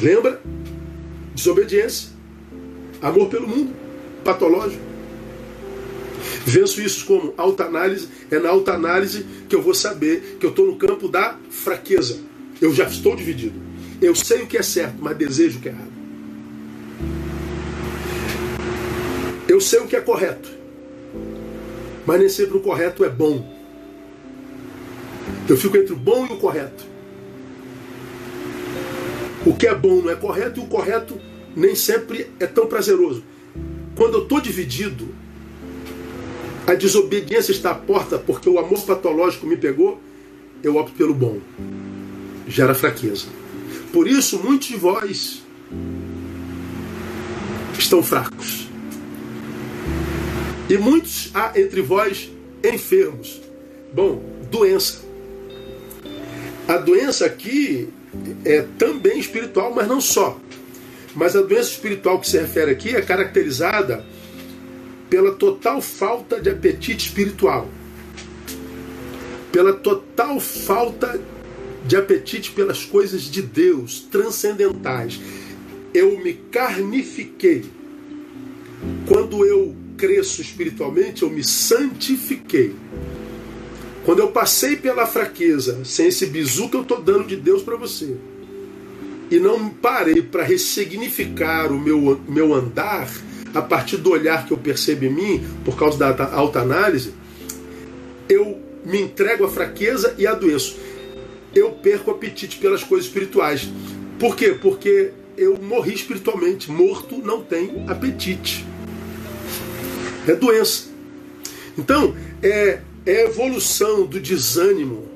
Lembra? 0.01 0.42
Desobediência. 1.34 2.11
Amor 3.01 3.28
pelo 3.28 3.49
mundo. 3.49 3.86
Patológico. 4.27 4.83
Venço 6.45 6.83
isso 6.83 7.07
como 7.07 7.33
alta 7.37 7.64
análise. 7.64 8.09
É 8.29 8.41
na 8.41 8.49
alta 8.49 8.72
análise 8.72 9.24
que 9.49 9.55
eu 9.55 9.62
vou 9.62 9.72
saber 9.72 10.37
que 10.41 10.45
eu 10.45 10.51
estou 10.51 10.66
no 10.66 10.74
campo 10.74 11.09
da 11.09 11.39
fraqueza. 11.49 12.18
Eu 12.61 12.74
já 12.74 12.85
estou 12.85 13.14
dividido. 13.14 13.61
Eu 14.03 14.16
sei 14.16 14.43
o 14.43 14.47
que 14.49 14.59
é 14.59 14.62
certo, 14.62 14.97
mas 14.99 15.16
desejo 15.16 15.59
o 15.59 15.62
que 15.62 15.68
é 15.68 15.72
errado. 15.72 15.97
Eu 19.49 19.61
sei 19.61 19.79
o 19.79 19.87
que 19.87 19.95
é 19.95 20.01
correto, 20.01 20.51
mas 22.05 22.18
nem 22.18 22.29
sempre 22.29 22.57
o 22.57 22.61
correto 22.61 23.05
é 23.05 23.09
bom. 23.09 23.55
Eu 25.49 25.57
fico 25.57 25.77
entre 25.77 25.93
o 25.93 25.97
bom 25.97 26.27
e 26.29 26.33
o 26.33 26.37
correto. 26.37 26.85
O 29.47 29.55
que 29.55 29.68
é 29.68 29.74
bom 29.74 30.03
não 30.03 30.11
é 30.11 30.16
correto 30.16 30.59
e 30.59 30.64
o 30.64 30.66
correto 30.66 31.16
nem 31.55 31.77
sempre 31.77 32.29
é 32.41 32.47
tão 32.47 32.66
prazeroso. 32.66 33.22
Quando 33.97 34.18
eu 34.18 34.22
estou 34.24 34.40
dividido, 34.40 35.09
a 36.66 36.74
desobediência 36.74 37.51
está 37.51 37.70
à 37.70 37.74
porta 37.74 38.18
porque 38.18 38.49
o 38.49 38.59
amor 38.59 38.82
patológico 38.82 39.47
me 39.47 39.57
pegou, 39.57 39.99
eu 40.62 40.76
opto 40.76 40.92
pelo 40.92 41.14
bom. 41.14 41.40
Gera 42.47 42.74
fraqueza. 42.74 43.26
Por 43.92 44.07
isso, 44.07 44.38
muitos 44.38 44.68
de 44.68 44.76
vós 44.76 45.42
estão 47.78 48.03
fracos. 48.03 48.68
E 50.68 50.76
muitos 50.76 51.30
há 51.32 51.59
entre 51.59 51.80
vós 51.80 52.30
enfermos. 52.62 53.40
Bom, 53.94 54.22
doença. 54.51 55.03
A 56.68 56.76
doença 56.76 57.24
aqui 57.24 57.88
é 58.44 58.62
também 58.76 59.18
espiritual, 59.18 59.72
mas 59.74 59.86
não 59.88 60.01
só. 60.01 60.38
Mas 61.17 61.35
a 61.35 61.41
doença 61.41 61.71
espiritual 61.71 62.21
que 62.21 62.29
se 62.29 62.39
refere 62.39 62.71
aqui 62.71 62.95
é 62.95 63.01
caracterizada 63.01 64.05
pela 65.09 65.33
total 65.33 65.81
falta 65.81 66.39
de 66.39 66.51
apetite 66.51 67.07
espiritual, 67.07 67.67
pela 69.51 69.73
total 69.73 70.39
falta 70.39 71.19
de 71.87 71.97
apetite 71.97 72.51
pelas 72.51 72.85
coisas 72.85 73.23
de 73.23 73.41
Deus 73.41 74.01
transcendentais. 74.11 75.19
Eu 75.95 76.23
me 76.23 76.35
carnifiquei. 76.35 77.64
Quando 79.09 79.47
eu 79.47 79.75
cresço 79.97 80.43
espiritualmente, 80.43 81.23
eu 81.23 81.31
me 81.31 81.43
santifiquei. 81.43 82.75
Quando 84.05 84.19
eu 84.19 84.29
passei 84.29 84.77
pela 84.77 85.07
fraqueza, 85.07 85.83
sem 85.83 86.09
esse 86.09 86.27
bizu 86.27 86.69
que 86.69 86.77
eu 86.77 86.83
estou 86.83 87.01
dando 87.01 87.25
de 87.25 87.37
Deus 87.37 87.62
para 87.62 87.77
você, 87.77 88.17
e 89.31 89.39
não 89.39 89.68
parei 89.68 90.22
para 90.22 90.45
ressignificar 90.45 91.72
o 91.72 91.79
meu, 91.79 92.20
meu 92.29 92.55
andar 92.55 93.09
a 93.55 93.62
partir 93.62 93.97
do 93.97 94.11
olhar 94.11 94.47
que 94.47 94.53
eu 94.53 94.59
percebo 94.59 95.07
em 95.07 95.12
mim, 95.12 95.47
por 95.64 95.77
causa 95.77 95.99
da 95.99 96.35
alta 96.35 96.61
análise, 96.61 97.14
eu 98.29 98.61
me 98.85 99.01
entrego 99.01 99.45
à 99.45 99.49
fraqueza 99.49 100.14
e 100.18 100.27
adoeço. 100.27 100.77
Eu 101.55 101.72
perco 101.72 102.11
o 102.11 102.14
apetite 102.14 102.59
pelas 102.59 102.85
coisas 102.85 103.07
espirituais. 103.07 103.68
Por 104.18 104.37
quê? 104.37 104.57
Porque 104.61 105.12
eu 105.37 105.57
morri 105.61 105.95
espiritualmente. 105.95 106.70
Morto 106.70 107.16
não 107.18 107.43
tem 107.43 107.85
apetite. 107.89 108.64
É 110.29 110.35
doença. 110.35 110.89
Então, 111.79 112.14
é, 112.43 112.81
é 113.07 113.24
evolução 113.24 114.07
do 114.07 114.20
desânimo 114.20 115.16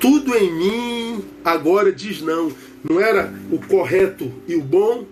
tudo 0.00 0.34
em 0.34 0.52
mim 0.52 1.24
agora 1.44 1.92
diz 1.92 2.20
não. 2.20 2.52
Não 2.88 3.00
era 3.00 3.32
o 3.50 3.58
correto 3.58 4.32
e 4.46 4.54
o 4.54 4.62
bom, 4.62 5.04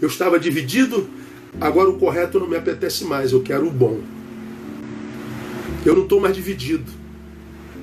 eu 0.00 0.08
estava 0.08 0.38
dividido, 0.38 1.08
agora 1.60 1.88
o 1.88 1.98
correto 1.98 2.38
não 2.38 2.46
me 2.46 2.56
apetece 2.56 3.04
mais, 3.04 3.32
eu 3.32 3.42
quero 3.42 3.66
o 3.66 3.70
bom. 3.70 4.00
Eu 5.84 5.94
não 5.94 6.02
estou 6.02 6.20
mais 6.20 6.34
dividido. 6.34 6.84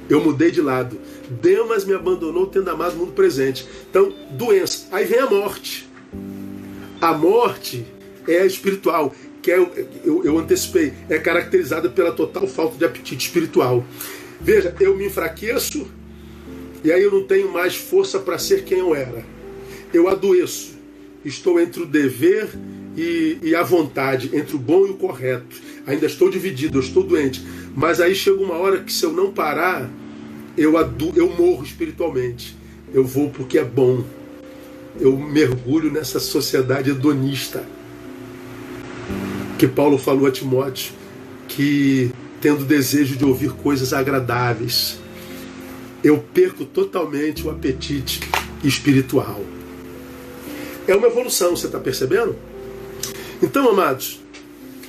Eu 0.10 0.24
mudei 0.24 0.52
de 0.52 0.62
lado. 0.62 1.00
Demas 1.30 1.84
me 1.84 1.94
abandonou 1.94 2.46
tendo 2.48 2.70
amado 2.70 2.94
o 2.94 2.98
mundo 3.00 3.12
presente. 3.12 3.68
Então, 3.90 4.14
doença. 4.32 4.88
Aí 4.92 5.06
vem 5.06 5.20
a 5.20 5.26
morte. 5.26 5.90
A 7.02 7.14
morte 7.14 7.86
é 8.28 8.46
espiritual, 8.46 9.14
que 9.42 9.52
é, 9.52 9.58
eu, 10.04 10.24
eu 10.24 10.38
antecipei, 10.38 10.94
é 11.10 11.18
caracterizada 11.18 11.90
pela 11.90 12.12
total 12.12 12.48
falta 12.48 12.78
de 12.78 12.86
apetite 12.86 13.28
espiritual. 13.28 13.84
Veja, 14.40 14.76
eu 14.80 14.96
me 14.96 15.08
enfraqueço 15.08 15.88
e 16.84 16.92
aí 16.92 17.02
eu 17.02 17.12
não 17.12 17.24
tenho 17.24 17.52
mais 17.52 17.76
força 17.76 18.20
para 18.20 18.38
ser 18.38 18.64
quem 18.64 18.80
eu 18.80 18.96
era. 18.96 19.26
Eu 19.94 20.08
adoeço. 20.08 20.78
Estou 21.26 21.60
entre 21.60 21.82
o 21.82 21.86
dever 21.86 22.48
e, 22.96 23.38
e, 23.42 23.56
a 23.56 23.64
vontade, 23.64 24.30
entre 24.34 24.56
o 24.56 24.60
bom 24.60 24.86
e 24.86 24.92
o 24.92 24.96
correto. 24.96 25.56
Ainda 25.86 26.06
estou 26.06 26.30
dividido, 26.30 26.78
eu 26.78 26.82
estou 26.82 27.04
doente. 27.04 27.46
Mas 27.76 28.00
aí 28.00 28.16
chega 28.16 28.42
uma 28.42 28.56
hora 28.56 28.80
que 28.84 28.92
se 28.94 29.06
eu 29.06 29.12
não 29.12 29.32
parar, 29.32 29.90
eu, 30.58 30.78
adu 30.78 31.12
eu 31.16 31.30
morro 31.30 31.64
espiritualmente. 31.64 32.56
Eu 32.94 33.04
vou 33.04 33.30
porque 33.30 33.58
é 33.58 33.64
bom. 33.64 34.04
Eu 35.00 35.18
mergulho 35.18 35.92
nessa 35.92 36.20
sociedade 36.20 36.90
hedonista. 36.90 37.64
Que 39.58 39.68
Paulo 39.68 39.98
falou 39.98 40.28
a 40.28 40.32
Timóteo, 40.32 40.94
que 41.48 42.12
tendo 42.40 42.64
desejo 42.64 43.16
de 43.16 43.26
ouvir 43.26 43.52
coisas 43.52 43.94
agradáveis, 43.94 45.00
eu 46.08 46.24
perco 46.34 46.66
totalmente 46.66 47.46
o 47.46 47.50
apetite 47.50 48.22
espiritual. 48.64 49.42
É 50.88 50.96
uma 50.96 51.08
evolução, 51.08 51.56
você 51.56 51.66
está 51.66 51.80
percebendo? 51.80 52.36
Então, 53.42 53.70
amados, 53.70 54.22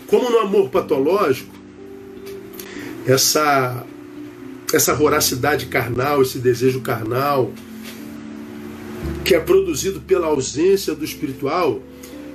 como 0.07 0.31
no 0.31 0.39
amor 0.39 0.71
patológico, 0.71 1.55
essa, 3.07 3.85
essa 4.73 4.95
voracidade 4.95 5.67
carnal, 5.67 6.23
esse 6.23 6.39
desejo 6.39 6.81
carnal, 6.81 7.51
que 9.25 9.35
é 9.35 9.41
produzido 9.41 10.01
pela 10.01 10.29
ausência 10.29 10.95
do 10.95 11.05
espiritual, 11.05 11.83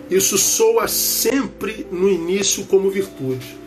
isso 0.09 0.37
soa 0.37 0.87
sempre 0.87 1.87
no 1.91 2.09
início 2.09 2.65
como 2.65 2.91
virtude. 2.91 3.57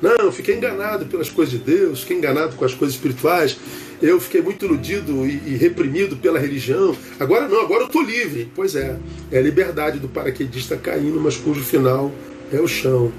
Não, 0.00 0.32
fiquei 0.32 0.56
enganado 0.56 1.04
pelas 1.06 1.28
coisas 1.28 1.52
de 1.52 1.58
Deus, 1.58 2.00
fiquei 2.00 2.16
enganado 2.16 2.56
com 2.56 2.64
as 2.64 2.72
coisas 2.72 2.94
espirituais, 2.96 3.58
eu 4.02 4.18
fiquei 4.18 4.40
muito 4.40 4.64
iludido 4.64 5.26
e, 5.26 5.40
e 5.46 5.56
reprimido 5.56 6.16
pela 6.16 6.38
religião. 6.38 6.96
Agora 7.18 7.46
não, 7.46 7.60
agora 7.60 7.82
eu 7.82 7.86
estou 7.86 8.02
livre. 8.02 8.50
Pois 8.54 8.74
é, 8.74 8.98
é 9.30 9.38
a 9.38 9.42
liberdade 9.42 9.98
do 9.98 10.08
paraquedista 10.08 10.76
caindo, 10.76 11.20
mas 11.20 11.36
cujo 11.36 11.62
final 11.62 12.10
é 12.52 12.58
o 12.60 12.66
chão. 12.66 13.12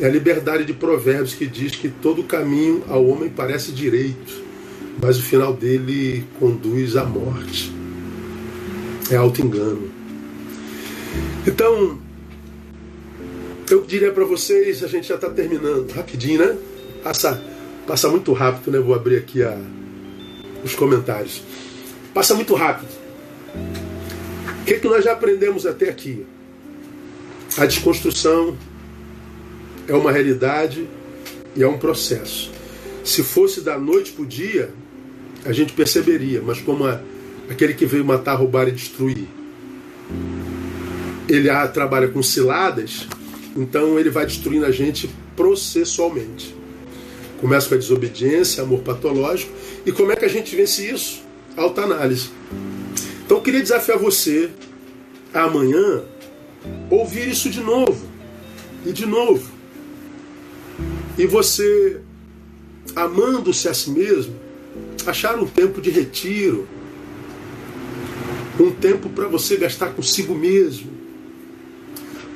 É 0.00 0.06
a 0.06 0.10
liberdade 0.10 0.64
de 0.64 0.72
Provérbios 0.72 1.34
que 1.34 1.46
diz 1.46 1.76
que 1.76 1.88
todo 1.88 2.22
caminho 2.24 2.82
ao 2.88 3.06
homem 3.06 3.30
parece 3.30 3.72
direito, 3.72 4.42
mas 5.00 5.18
o 5.18 5.22
final 5.22 5.54
dele 5.54 6.24
conduz 6.38 6.96
à 6.96 7.04
morte. 7.04 7.72
É 9.10 9.16
auto-engano. 9.16 9.90
Então, 11.46 11.98
eu 13.70 13.82
diria 13.82 14.12
para 14.12 14.24
vocês, 14.24 14.82
a 14.82 14.88
gente 14.88 15.08
já 15.08 15.14
está 15.14 15.30
terminando, 15.30 15.90
rapidinho, 15.92 16.38
né? 16.38 16.56
Passa, 17.02 17.42
passa 17.86 18.08
muito 18.08 18.32
rápido, 18.32 18.70
né? 18.70 18.78
Vou 18.78 18.94
abrir 18.94 19.16
aqui 19.16 19.42
a, 19.42 19.58
os 20.62 20.74
comentários. 20.74 21.42
Passa 22.14 22.34
muito 22.34 22.54
rápido. 22.54 22.90
O 24.60 24.64
que, 24.64 24.74
é 24.74 24.78
que 24.78 24.88
nós 24.88 25.04
já 25.04 25.12
aprendemos 25.12 25.66
até 25.66 25.88
aqui? 25.88 26.24
A 27.58 27.66
desconstrução 27.66 28.56
é 29.88 29.94
uma 29.94 30.12
realidade 30.12 30.88
e 31.56 31.62
é 31.62 31.68
um 31.68 31.78
processo. 31.78 32.50
Se 33.04 33.22
fosse 33.22 33.60
da 33.60 33.78
noite 33.78 34.12
para 34.12 34.22
o 34.22 34.26
dia, 34.26 34.72
a 35.44 35.52
gente 35.52 35.72
perceberia, 35.72 36.40
mas 36.40 36.60
como 36.60 36.86
a, 36.86 37.00
aquele 37.50 37.74
que 37.74 37.84
veio 37.84 38.04
matar, 38.04 38.34
roubar 38.34 38.68
e 38.68 38.72
destruir, 38.72 39.26
ele 41.28 41.50
a, 41.50 41.66
trabalha 41.66 42.08
com 42.08 42.22
ciladas, 42.22 43.08
então 43.56 43.98
ele 43.98 44.10
vai 44.10 44.24
destruindo 44.24 44.64
a 44.64 44.70
gente 44.70 45.10
processualmente. 45.34 46.61
Começa 47.42 47.68
com 47.68 47.74
a 47.74 47.78
desobediência, 47.78 48.62
amor 48.62 48.82
patológico. 48.82 49.52
E 49.84 49.90
como 49.90 50.12
é 50.12 50.16
que 50.16 50.24
a 50.24 50.28
gente 50.28 50.54
vence 50.54 50.88
isso? 50.88 51.24
Alta 51.56 51.82
análise. 51.82 52.30
Então 53.24 53.38
eu 53.38 53.42
queria 53.42 53.60
desafiar 53.60 53.98
você 53.98 54.48
a 55.34 55.42
amanhã 55.42 56.04
ouvir 56.88 57.28
isso 57.28 57.50
de 57.50 57.60
novo. 57.60 58.06
E 58.86 58.92
de 58.92 59.04
novo. 59.06 59.50
E 61.18 61.26
você, 61.26 62.00
amando-se 62.94 63.68
a 63.68 63.74
si 63.74 63.90
mesmo, 63.90 64.36
achar 65.04 65.36
um 65.36 65.46
tempo 65.46 65.80
de 65.80 65.90
retiro. 65.90 66.68
Um 68.60 68.70
tempo 68.70 69.08
para 69.08 69.26
você 69.26 69.56
gastar 69.56 69.88
consigo 69.88 70.32
mesmo. 70.32 70.92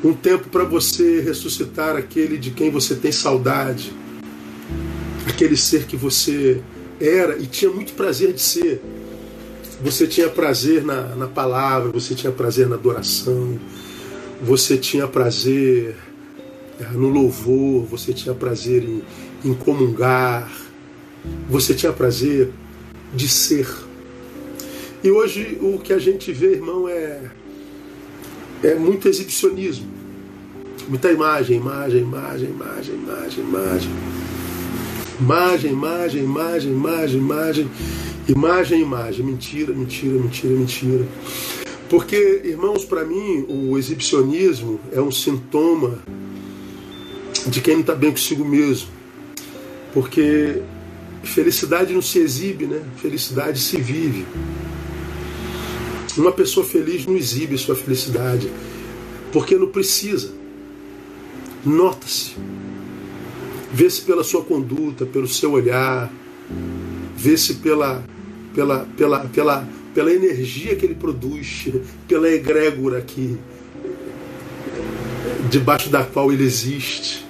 Um 0.02 0.12
tempo 0.12 0.48
para 0.48 0.64
você 0.64 1.20
ressuscitar 1.20 1.94
aquele 1.94 2.36
de 2.36 2.50
quem 2.50 2.72
você 2.72 2.96
tem 2.96 3.12
saudade 3.12 3.94
aquele 5.36 5.56
ser 5.56 5.84
que 5.84 5.96
você 5.98 6.62
era 6.98 7.36
e 7.36 7.46
tinha 7.46 7.70
muito 7.70 7.92
prazer 7.92 8.32
de 8.32 8.40
ser. 8.40 8.80
Você 9.82 10.06
tinha 10.06 10.30
prazer 10.30 10.82
na, 10.82 11.14
na 11.14 11.26
palavra, 11.26 11.92
você 11.92 12.14
tinha 12.14 12.32
prazer 12.32 12.66
na 12.66 12.76
adoração, 12.76 13.60
você 14.42 14.78
tinha 14.78 15.06
prazer 15.06 15.94
eh, 16.80 16.88
no 16.94 17.10
louvor, 17.10 17.84
você 17.84 18.14
tinha 18.14 18.34
prazer 18.34 18.82
em, 18.82 19.02
em 19.44 19.52
comungar, 19.52 20.50
você 21.50 21.74
tinha 21.74 21.92
prazer 21.92 22.50
de 23.14 23.28
ser. 23.28 23.68
E 25.04 25.10
hoje 25.10 25.58
o 25.60 25.78
que 25.78 25.92
a 25.92 25.98
gente 25.98 26.32
vê, 26.32 26.52
irmão, 26.52 26.88
é, 26.88 27.30
é 28.64 28.74
muito 28.74 29.06
exibicionismo. 29.06 29.86
Muita 30.88 31.12
imagem, 31.12 31.58
imagem, 31.58 32.00
imagem, 32.00 32.48
imagem, 32.48 32.94
imagem, 32.94 33.44
imagem. 33.44 34.15
Imagem, 35.18 35.72
imagem, 35.72 36.24
imagem, 36.24 36.72
imagem, 36.72 37.18
imagem, 37.18 37.70
imagem, 38.28 38.82
imagem. 38.82 39.24
Mentira, 39.24 39.72
mentira, 39.72 40.18
mentira, 40.18 40.52
mentira. 40.52 41.08
Porque, 41.88 42.42
irmãos, 42.44 42.84
para 42.84 43.04
mim, 43.04 43.46
o 43.48 43.78
exibicionismo 43.78 44.78
é 44.92 45.00
um 45.00 45.10
sintoma 45.10 45.98
de 47.46 47.60
quem 47.60 47.74
não 47.74 47.80
está 47.80 47.94
bem 47.94 48.10
consigo 48.10 48.44
mesmo. 48.44 48.88
Porque 49.94 50.60
felicidade 51.22 51.94
não 51.94 52.02
se 52.02 52.18
exibe, 52.18 52.66
né? 52.66 52.82
Felicidade 52.96 53.58
se 53.58 53.80
vive. 53.80 54.26
Uma 56.16 56.32
pessoa 56.32 56.64
feliz 56.64 57.06
não 57.06 57.16
exibe 57.16 57.56
sua 57.56 57.74
felicidade, 57.74 58.50
porque 59.32 59.56
não 59.56 59.68
precisa. 59.68 60.32
Nota-se. 61.64 62.32
Vê-se 63.72 64.02
pela 64.02 64.22
sua 64.24 64.42
conduta, 64.42 65.04
pelo 65.04 65.28
seu 65.28 65.52
olhar, 65.52 66.12
vê-se 67.16 67.54
pela, 67.54 68.04
pela, 68.54 68.86
pela, 68.96 69.20
pela, 69.26 69.68
pela 69.94 70.12
energia 70.12 70.76
que 70.76 70.86
ele 70.86 70.94
produz, 70.94 71.68
pela 72.06 72.30
egrégora 72.30 73.00
que 73.00 73.36
debaixo 75.50 75.88
da 75.88 76.04
qual 76.04 76.32
ele 76.32 76.44
existe. 76.44 77.24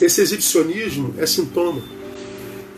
Esse 0.00 0.20
exibicionismo 0.20 1.14
é 1.18 1.26
sintoma. 1.26 1.82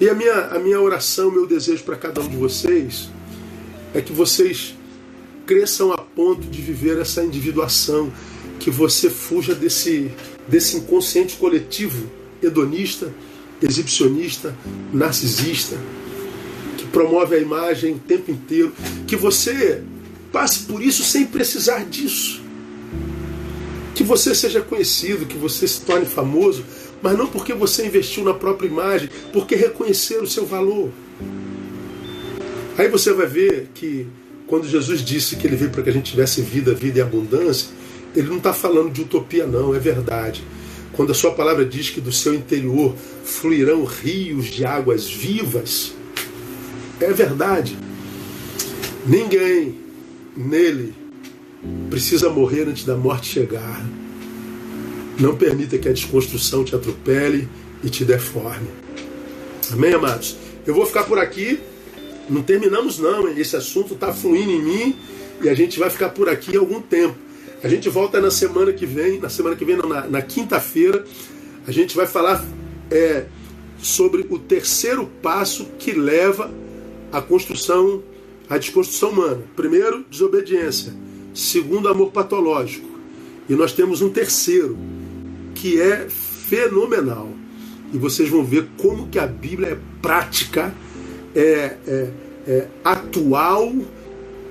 E 0.00 0.08
a 0.08 0.14
minha, 0.14 0.46
a 0.48 0.58
minha 0.58 0.80
oração, 0.80 1.30
meu 1.30 1.46
desejo 1.46 1.84
para 1.84 1.96
cada 1.96 2.20
um 2.20 2.28
de 2.28 2.36
vocês 2.36 3.08
é 3.94 4.00
que 4.00 4.12
vocês 4.12 4.74
cresçam 5.46 5.92
a 5.92 5.98
ponto 5.98 6.46
de 6.48 6.60
viver 6.60 6.98
essa 6.98 7.22
individuação, 7.22 8.12
que 8.58 8.70
você 8.70 9.08
fuja 9.08 9.54
desse, 9.54 10.10
desse 10.48 10.76
inconsciente 10.76 11.36
coletivo 11.36 12.10
hedonista, 12.44 13.12
exibicionista, 13.62 14.54
narcisista, 14.92 15.76
que 16.76 16.86
promove 16.86 17.36
a 17.36 17.40
imagem 17.40 17.94
o 17.94 17.98
tempo 17.98 18.30
inteiro, 18.30 18.72
que 19.06 19.16
você 19.16 19.82
passe 20.32 20.60
por 20.60 20.82
isso 20.82 21.02
sem 21.02 21.26
precisar 21.26 21.84
disso. 21.84 22.42
Que 23.94 24.02
você 24.02 24.34
seja 24.34 24.60
conhecido, 24.60 25.26
que 25.26 25.38
você 25.38 25.68
se 25.68 25.80
torne 25.82 26.04
famoso, 26.04 26.64
mas 27.00 27.16
não 27.16 27.26
porque 27.26 27.52
você 27.52 27.86
investiu 27.86 28.24
na 28.24 28.34
própria 28.34 28.66
imagem, 28.66 29.08
porque 29.32 29.54
reconhecer 29.54 30.20
o 30.22 30.26
seu 30.26 30.44
valor. 30.44 30.90
Aí 32.76 32.88
você 32.88 33.12
vai 33.12 33.26
ver 33.26 33.68
que 33.72 34.06
quando 34.46 34.68
Jesus 34.68 35.00
disse 35.00 35.36
que 35.36 35.46
ele 35.46 35.54
veio 35.54 35.70
para 35.70 35.82
que 35.82 35.90
a 35.90 35.92
gente 35.92 36.10
tivesse 36.10 36.42
vida, 36.42 36.74
vida 36.74 36.98
e 36.98 37.02
abundância, 37.02 37.68
ele 38.16 38.28
não 38.28 38.38
está 38.38 38.52
falando 38.52 38.90
de 38.90 39.02
utopia, 39.02 39.46
não, 39.46 39.74
é 39.74 39.78
verdade. 39.78 40.42
Quando 40.96 41.10
a 41.10 41.14
sua 41.14 41.32
palavra 41.32 41.64
diz 41.64 41.90
que 41.90 42.00
do 42.00 42.12
seu 42.12 42.34
interior 42.34 42.94
fluirão 43.24 43.84
rios 43.84 44.46
de 44.46 44.64
águas 44.64 45.10
vivas, 45.10 45.92
é 47.00 47.12
verdade. 47.12 47.76
Ninguém 49.04 49.76
nele 50.36 50.94
precisa 51.90 52.30
morrer 52.30 52.68
antes 52.68 52.84
da 52.84 52.96
morte 52.96 53.26
chegar. 53.26 53.84
Não 55.18 55.36
permita 55.36 55.78
que 55.78 55.88
a 55.88 55.92
desconstrução 55.92 56.64
te 56.64 56.74
atropele 56.74 57.48
e 57.82 57.90
te 57.90 58.04
deforme. 58.04 58.68
Amém, 59.72 59.94
amados? 59.94 60.36
Eu 60.66 60.74
vou 60.74 60.86
ficar 60.86 61.04
por 61.04 61.18
aqui. 61.18 61.58
Não 62.28 62.42
terminamos 62.42 62.98
não. 62.98 63.28
Esse 63.28 63.56
assunto 63.56 63.94
está 63.94 64.12
fluindo 64.12 64.50
em 64.50 64.62
mim 64.62 64.96
e 65.42 65.48
a 65.48 65.54
gente 65.54 65.78
vai 65.78 65.90
ficar 65.90 66.10
por 66.10 66.28
aqui 66.28 66.56
algum 66.56 66.80
tempo. 66.80 67.16
A 67.64 67.68
gente 67.68 67.88
volta 67.88 68.20
na 68.20 68.30
semana 68.30 68.74
que 68.74 68.84
vem, 68.84 69.18
na 69.18 69.30
semana 69.30 69.56
que 69.56 69.64
vem, 69.64 69.74
não, 69.74 69.88
na, 69.88 70.06
na 70.06 70.20
quinta-feira, 70.20 71.02
a 71.66 71.72
gente 71.72 71.96
vai 71.96 72.06
falar 72.06 72.44
é, 72.90 73.24
sobre 73.78 74.26
o 74.28 74.38
terceiro 74.38 75.06
passo 75.22 75.64
que 75.78 75.92
leva 75.92 76.52
à 77.10 77.22
construção, 77.22 78.02
à 78.50 78.58
desconstrução 78.58 79.12
humana. 79.12 79.40
Primeiro, 79.56 80.04
desobediência. 80.10 80.92
Segundo, 81.32 81.88
amor 81.88 82.12
patológico. 82.12 82.86
E 83.48 83.54
nós 83.54 83.72
temos 83.72 84.02
um 84.02 84.10
terceiro, 84.10 84.76
que 85.54 85.80
é 85.80 86.06
fenomenal. 86.10 87.30
E 87.94 87.96
vocês 87.96 88.28
vão 88.28 88.44
ver 88.44 88.68
como 88.76 89.08
que 89.08 89.18
a 89.18 89.26
Bíblia 89.26 89.68
é 89.68 89.78
prática, 90.02 90.74
é, 91.34 91.78
é, 91.86 92.10
é 92.46 92.68
atual 92.84 93.72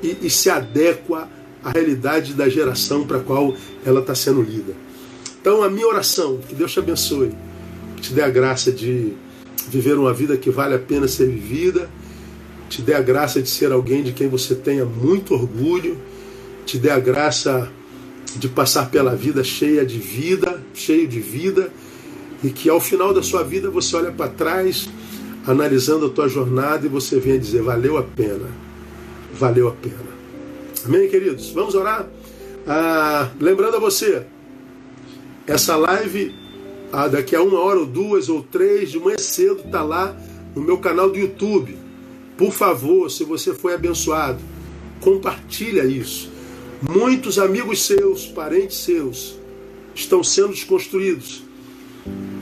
e, 0.02 0.18
e 0.24 0.30
se 0.32 0.50
adequa 0.50 1.30
à 1.64 1.72
realidade 1.72 2.34
da 2.34 2.50
geração 2.50 3.06
para 3.06 3.18
a 3.18 3.22
qual 3.22 3.56
ela 3.86 4.02
está 4.02 4.14
sendo 4.14 4.42
lida. 4.42 4.74
Então, 5.40 5.64
a 5.64 5.70
minha 5.70 5.88
oração, 5.88 6.40
que 6.48 6.56
Deus 6.56 6.72
te 6.72 6.80
abençoe, 6.80 7.32
que 7.96 8.02
te 8.02 8.14
dê 8.14 8.22
a 8.22 8.30
graça 8.30 8.72
de 8.72 9.14
viver 9.70 9.98
uma 9.98 10.14
vida 10.14 10.38
que 10.38 10.50
vale 10.50 10.76
a 10.76 10.80
pena 10.80 11.08
ser 11.08 11.28
vivida, 11.28 11.90
te 12.70 12.82
dê 12.82 12.94
a 12.94 13.02
graça 13.02 13.42
de 13.42 13.50
ser 13.50 13.72
alguém 13.72 14.04
de 14.04 14.14
quem 14.14 14.28
você 14.28 14.56
tenha 14.56 14.86
muito 14.86 15.34
orgulho, 15.34 15.98
te 16.66 16.78
dê 16.78 16.90
a 16.90 17.00
graça 17.00 17.70
de 18.36 18.50
passar 18.50 18.90
pela 18.90 19.16
vida 19.16 19.44
cheia 19.44 19.86
de 19.86 20.00
vida, 20.00 20.62
cheio 20.74 21.08
de 21.08 21.20
vida, 21.20 21.72
e 22.44 22.50
que 22.50 22.70
ao 22.70 22.80
final 22.80 23.14
da 23.14 23.22
sua 23.22 23.44
vida 23.44 23.70
você 23.70 23.96
olha 23.96 24.12
para 24.12 24.30
trás, 24.30 24.90
analisando 25.46 26.08
a 26.08 26.10
tua 26.10 26.28
jornada 26.28 26.86
e 26.86 26.90
você 26.90 27.20
venha 27.20 27.40
dizer 27.40 27.62
valeu 27.62 27.98
a 27.98 28.04
pena, 28.04 28.50
valeu 29.34 29.68
a 29.68 29.72
pena. 29.72 30.13
Amém, 30.86 31.08
queridos? 31.08 31.50
Vamos 31.52 31.76
orar? 31.76 32.10
Ah, 32.68 33.32
lembrando 33.40 33.78
a 33.78 33.80
você, 33.80 34.24
essa 35.48 35.78
live 35.78 36.36
ah, 36.92 37.08
daqui 37.08 37.36
a 37.36 37.42
uma 37.42 37.60
hora 37.60 37.80
ou 37.80 37.86
duas 37.86 38.28
ou 38.28 38.44
três 38.44 38.92
de 38.92 39.00
manhã 39.00 39.18
cedo 39.18 39.62
está 39.66 39.82
lá 39.82 40.14
no 40.54 40.62
meu 40.62 40.78
canal 40.78 41.10
do 41.10 41.18
YouTube. 41.18 41.78
Por 42.38 42.52
favor, 42.52 43.10
se 43.10 43.24
você 43.24 43.54
foi 43.54 43.74
abençoado, 43.74 44.40
compartilha 45.00 45.86
isso. 45.86 46.30
Muitos 46.82 47.40
amigos 47.40 47.86
seus, 47.86 48.26
parentes 48.26 48.78
seus, 48.78 49.40
estão 49.96 50.22
sendo 50.22 50.50
desconstruídos, 50.50 51.44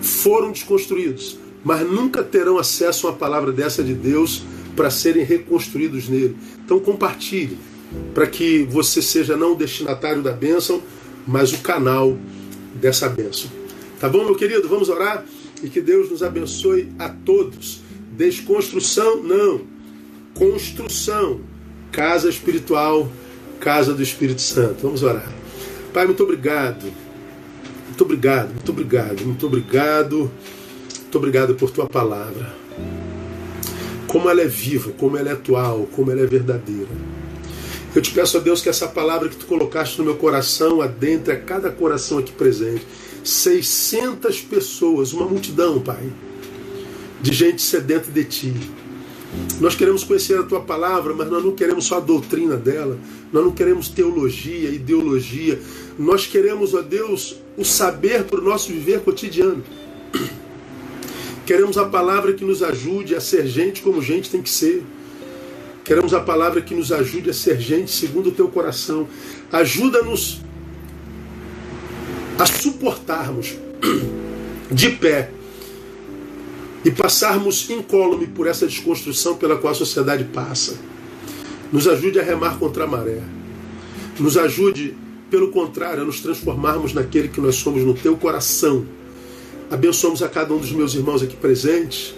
foram 0.01 0.51
desconstruídos, 0.51 1.37
mas 1.63 1.87
nunca 1.87 2.23
terão 2.23 2.57
acesso 2.57 3.05
a 3.05 3.11
uma 3.11 3.17
palavra 3.17 3.51
dessa 3.51 3.83
de 3.83 3.93
Deus 3.93 4.41
para 4.75 4.89
serem 4.89 5.23
reconstruídos 5.23 6.09
nele. 6.09 6.35
Então 6.65 6.79
compartilhe, 6.79 7.55
para 8.13 8.27
que 8.27 8.63
você 8.63 9.01
seja 9.01 9.35
não 9.35 9.53
o 9.53 9.55
destinatário 9.55 10.21
da 10.21 10.31
bênção, 10.31 10.81
mas 11.27 11.53
o 11.53 11.59
canal 11.59 12.17
dessa 12.75 13.07
bênção. 13.09 13.49
Tá 13.99 14.09
bom, 14.09 14.23
meu 14.23 14.35
querido? 14.35 14.67
Vamos 14.67 14.89
orar 14.89 15.25
e 15.63 15.69
que 15.69 15.81
Deus 15.81 16.09
nos 16.09 16.23
abençoe 16.23 16.91
a 16.97 17.09
todos. 17.09 17.81
Desconstrução, 18.11 19.21
não. 19.21 19.61
Construção. 20.33 21.41
Casa 21.91 22.29
espiritual 22.29 23.09
casa 23.61 23.93
do 23.93 24.01
Espírito 24.01 24.41
Santo. 24.41 24.81
Vamos 24.81 25.03
orar. 25.03 25.31
Pai, 25.93 26.05
muito 26.05 26.23
obrigado. 26.23 26.91
Muito 27.87 28.03
obrigado, 28.03 28.49
muito 28.49 28.71
obrigado, 28.71 29.21
muito 29.23 29.45
obrigado. 29.45 30.31
Muito 31.01 31.17
obrigado 31.17 31.55
por 31.55 31.69
tua 31.69 31.87
palavra. 31.87 32.53
Como 34.07 34.29
ela 34.29 34.41
é 34.41 34.47
viva, 34.47 34.91
como 34.97 35.15
ela 35.15 35.29
é 35.29 35.33
atual, 35.33 35.87
como 35.93 36.11
ela 36.11 36.21
é 36.21 36.25
verdadeira. 36.25 36.89
Eu 37.93 38.01
te 38.01 38.11
peço 38.11 38.37
a 38.37 38.39
Deus 38.39 38.61
que 38.61 38.69
essa 38.69 38.87
palavra 38.87 39.27
que 39.27 39.35
tu 39.35 39.45
colocaste 39.45 39.99
no 39.99 40.05
meu 40.05 40.15
coração 40.15 40.81
adentre 40.81 41.33
a 41.33 41.39
cada 41.39 41.69
coração 41.69 42.17
aqui 42.17 42.31
presente. 42.31 42.85
600 43.23 44.41
pessoas, 44.41 45.13
uma 45.13 45.27
multidão, 45.27 45.79
Pai, 45.79 46.11
de 47.21 47.33
gente 47.33 47.61
sedenta 47.61 48.09
de 48.09 48.23
ti 48.23 48.53
nós 49.59 49.75
queremos 49.75 50.03
conhecer 50.03 50.37
a 50.37 50.43
tua 50.43 50.59
palavra, 50.59 51.13
mas 51.13 51.29
nós 51.29 51.43
não 51.43 51.53
queremos 51.53 51.85
só 51.85 51.97
a 51.97 51.99
doutrina 51.99 52.57
dela, 52.57 52.97
nós 53.31 53.43
não 53.43 53.51
queremos 53.51 53.87
teologia, 53.87 54.69
ideologia, 54.69 55.59
nós 55.97 56.25
queremos, 56.25 56.73
ó 56.73 56.81
Deus, 56.81 57.37
o 57.57 57.63
saber 57.63 58.23
para 58.25 58.39
o 58.39 58.43
nosso 58.43 58.71
viver 58.71 59.01
cotidiano. 59.01 59.63
Queremos 61.45 61.77
a 61.77 61.85
palavra 61.85 62.33
que 62.33 62.43
nos 62.43 62.61
ajude 62.61 63.15
a 63.15 63.21
ser 63.21 63.47
gente 63.47 63.81
como 63.81 64.01
gente 64.01 64.29
tem 64.29 64.41
que 64.41 64.49
ser. 64.49 64.83
Queremos 65.91 66.13
a 66.13 66.21
palavra 66.21 66.61
que 66.61 66.73
nos 66.73 66.89
ajude 66.89 67.31
a 67.31 67.33
ser 67.33 67.59
gente 67.59 67.91
segundo 67.91 68.29
o 68.29 68.31
teu 68.31 68.47
coração. 68.47 69.09
Ajuda-nos 69.51 70.39
a 72.39 72.45
suportarmos 72.45 73.57
de 74.71 74.89
pé 74.91 75.31
e 76.85 76.91
passarmos 76.91 77.69
incólume 77.69 78.25
por 78.25 78.47
essa 78.47 78.65
desconstrução 78.65 79.35
pela 79.35 79.57
qual 79.57 79.73
a 79.73 79.75
sociedade 79.75 80.23
passa. 80.23 80.77
Nos 81.73 81.89
ajude 81.89 82.21
a 82.21 82.23
remar 82.23 82.57
contra 82.57 82.85
a 82.85 82.87
maré. 82.87 83.21
Nos 84.17 84.37
ajude, 84.37 84.95
pelo 85.29 85.51
contrário, 85.51 86.03
a 86.03 86.05
nos 86.05 86.21
transformarmos 86.21 86.93
naquele 86.93 87.27
que 87.27 87.41
nós 87.41 87.55
somos 87.55 87.83
no 87.83 87.93
teu 87.93 88.15
coração. 88.15 88.85
Abençoamos 89.69 90.23
a 90.23 90.29
cada 90.29 90.53
um 90.53 90.57
dos 90.57 90.71
meus 90.71 90.93
irmãos 90.93 91.21
aqui 91.21 91.35
presentes 91.35 92.15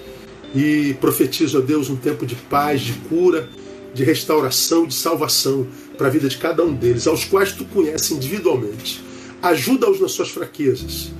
e 0.53 0.95
profetizo 1.01 1.57
a 1.57 1.61
Deus 1.61 1.89
um 1.89 1.95
tempo 1.95 2.24
de 2.24 2.36
paz, 2.36 2.80
de 2.82 2.93
cura, 3.09 3.49
de 3.93 4.03
restauração, 4.03 4.85
de 4.85 4.93
salvação 4.93 5.67
para 5.97 6.07
a 6.07 6.09
vida 6.09 6.27
de 6.27 6.37
cada 6.37 6.63
um 6.63 6.73
deles, 6.73 7.07
aos 7.07 7.23
quais 7.25 7.51
tu 7.51 7.65
conheces 7.65 8.11
individualmente. 8.11 9.03
Ajuda-os 9.41 9.99
nas 9.99 10.11
suas 10.11 10.29
fraquezas 10.29 11.11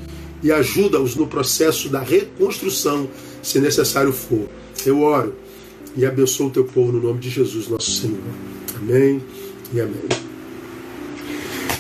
e 0.41 0.51
ajuda-os 0.51 1.15
no 1.15 1.28
processo 1.28 1.89
da 1.89 1.99
reconstrução 1.99 3.07
se 3.41 3.59
necessário 3.59 4.11
for. 4.11 4.49
Eu 4.86 5.01
oro 5.01 5.36
e 5.95 6.05
abençoo 6.05 6.47
o 6.47 6.51
teu 6.51 6.65
povo 6.65 6.91
no 6.91 7.01
nome 7.01 7.19
de 7.19 7.30
Jesus, 7.30 7.67
nosso 7.67 7.91
Senhor. 7.91 8.19
Amém 8.76 9.21
e 9.74 9.80
amém. 9.80 10.24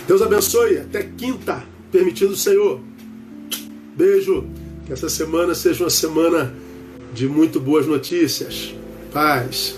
Deus 0.07 0.21
abençoe. 0.21 0.77
Até 0.77 1.03
quinta, 1.03 1.63
permitindo 1.91 2.33
o 2.33 2.37
Senhor. 2.37 2.79
Beijo. 3.95 4.45
Que 4.85 4.91
essa 4.91 5.07
semana 5.07 5.55
seja 5.55 5.83
uma 5.83 5.89
semana 5.89 6.53
de 7.13 7.27
muito 7.27 7.59
boas 7.59 7.87
notícias. 7.87 8.75
Paz. 9.13 9.77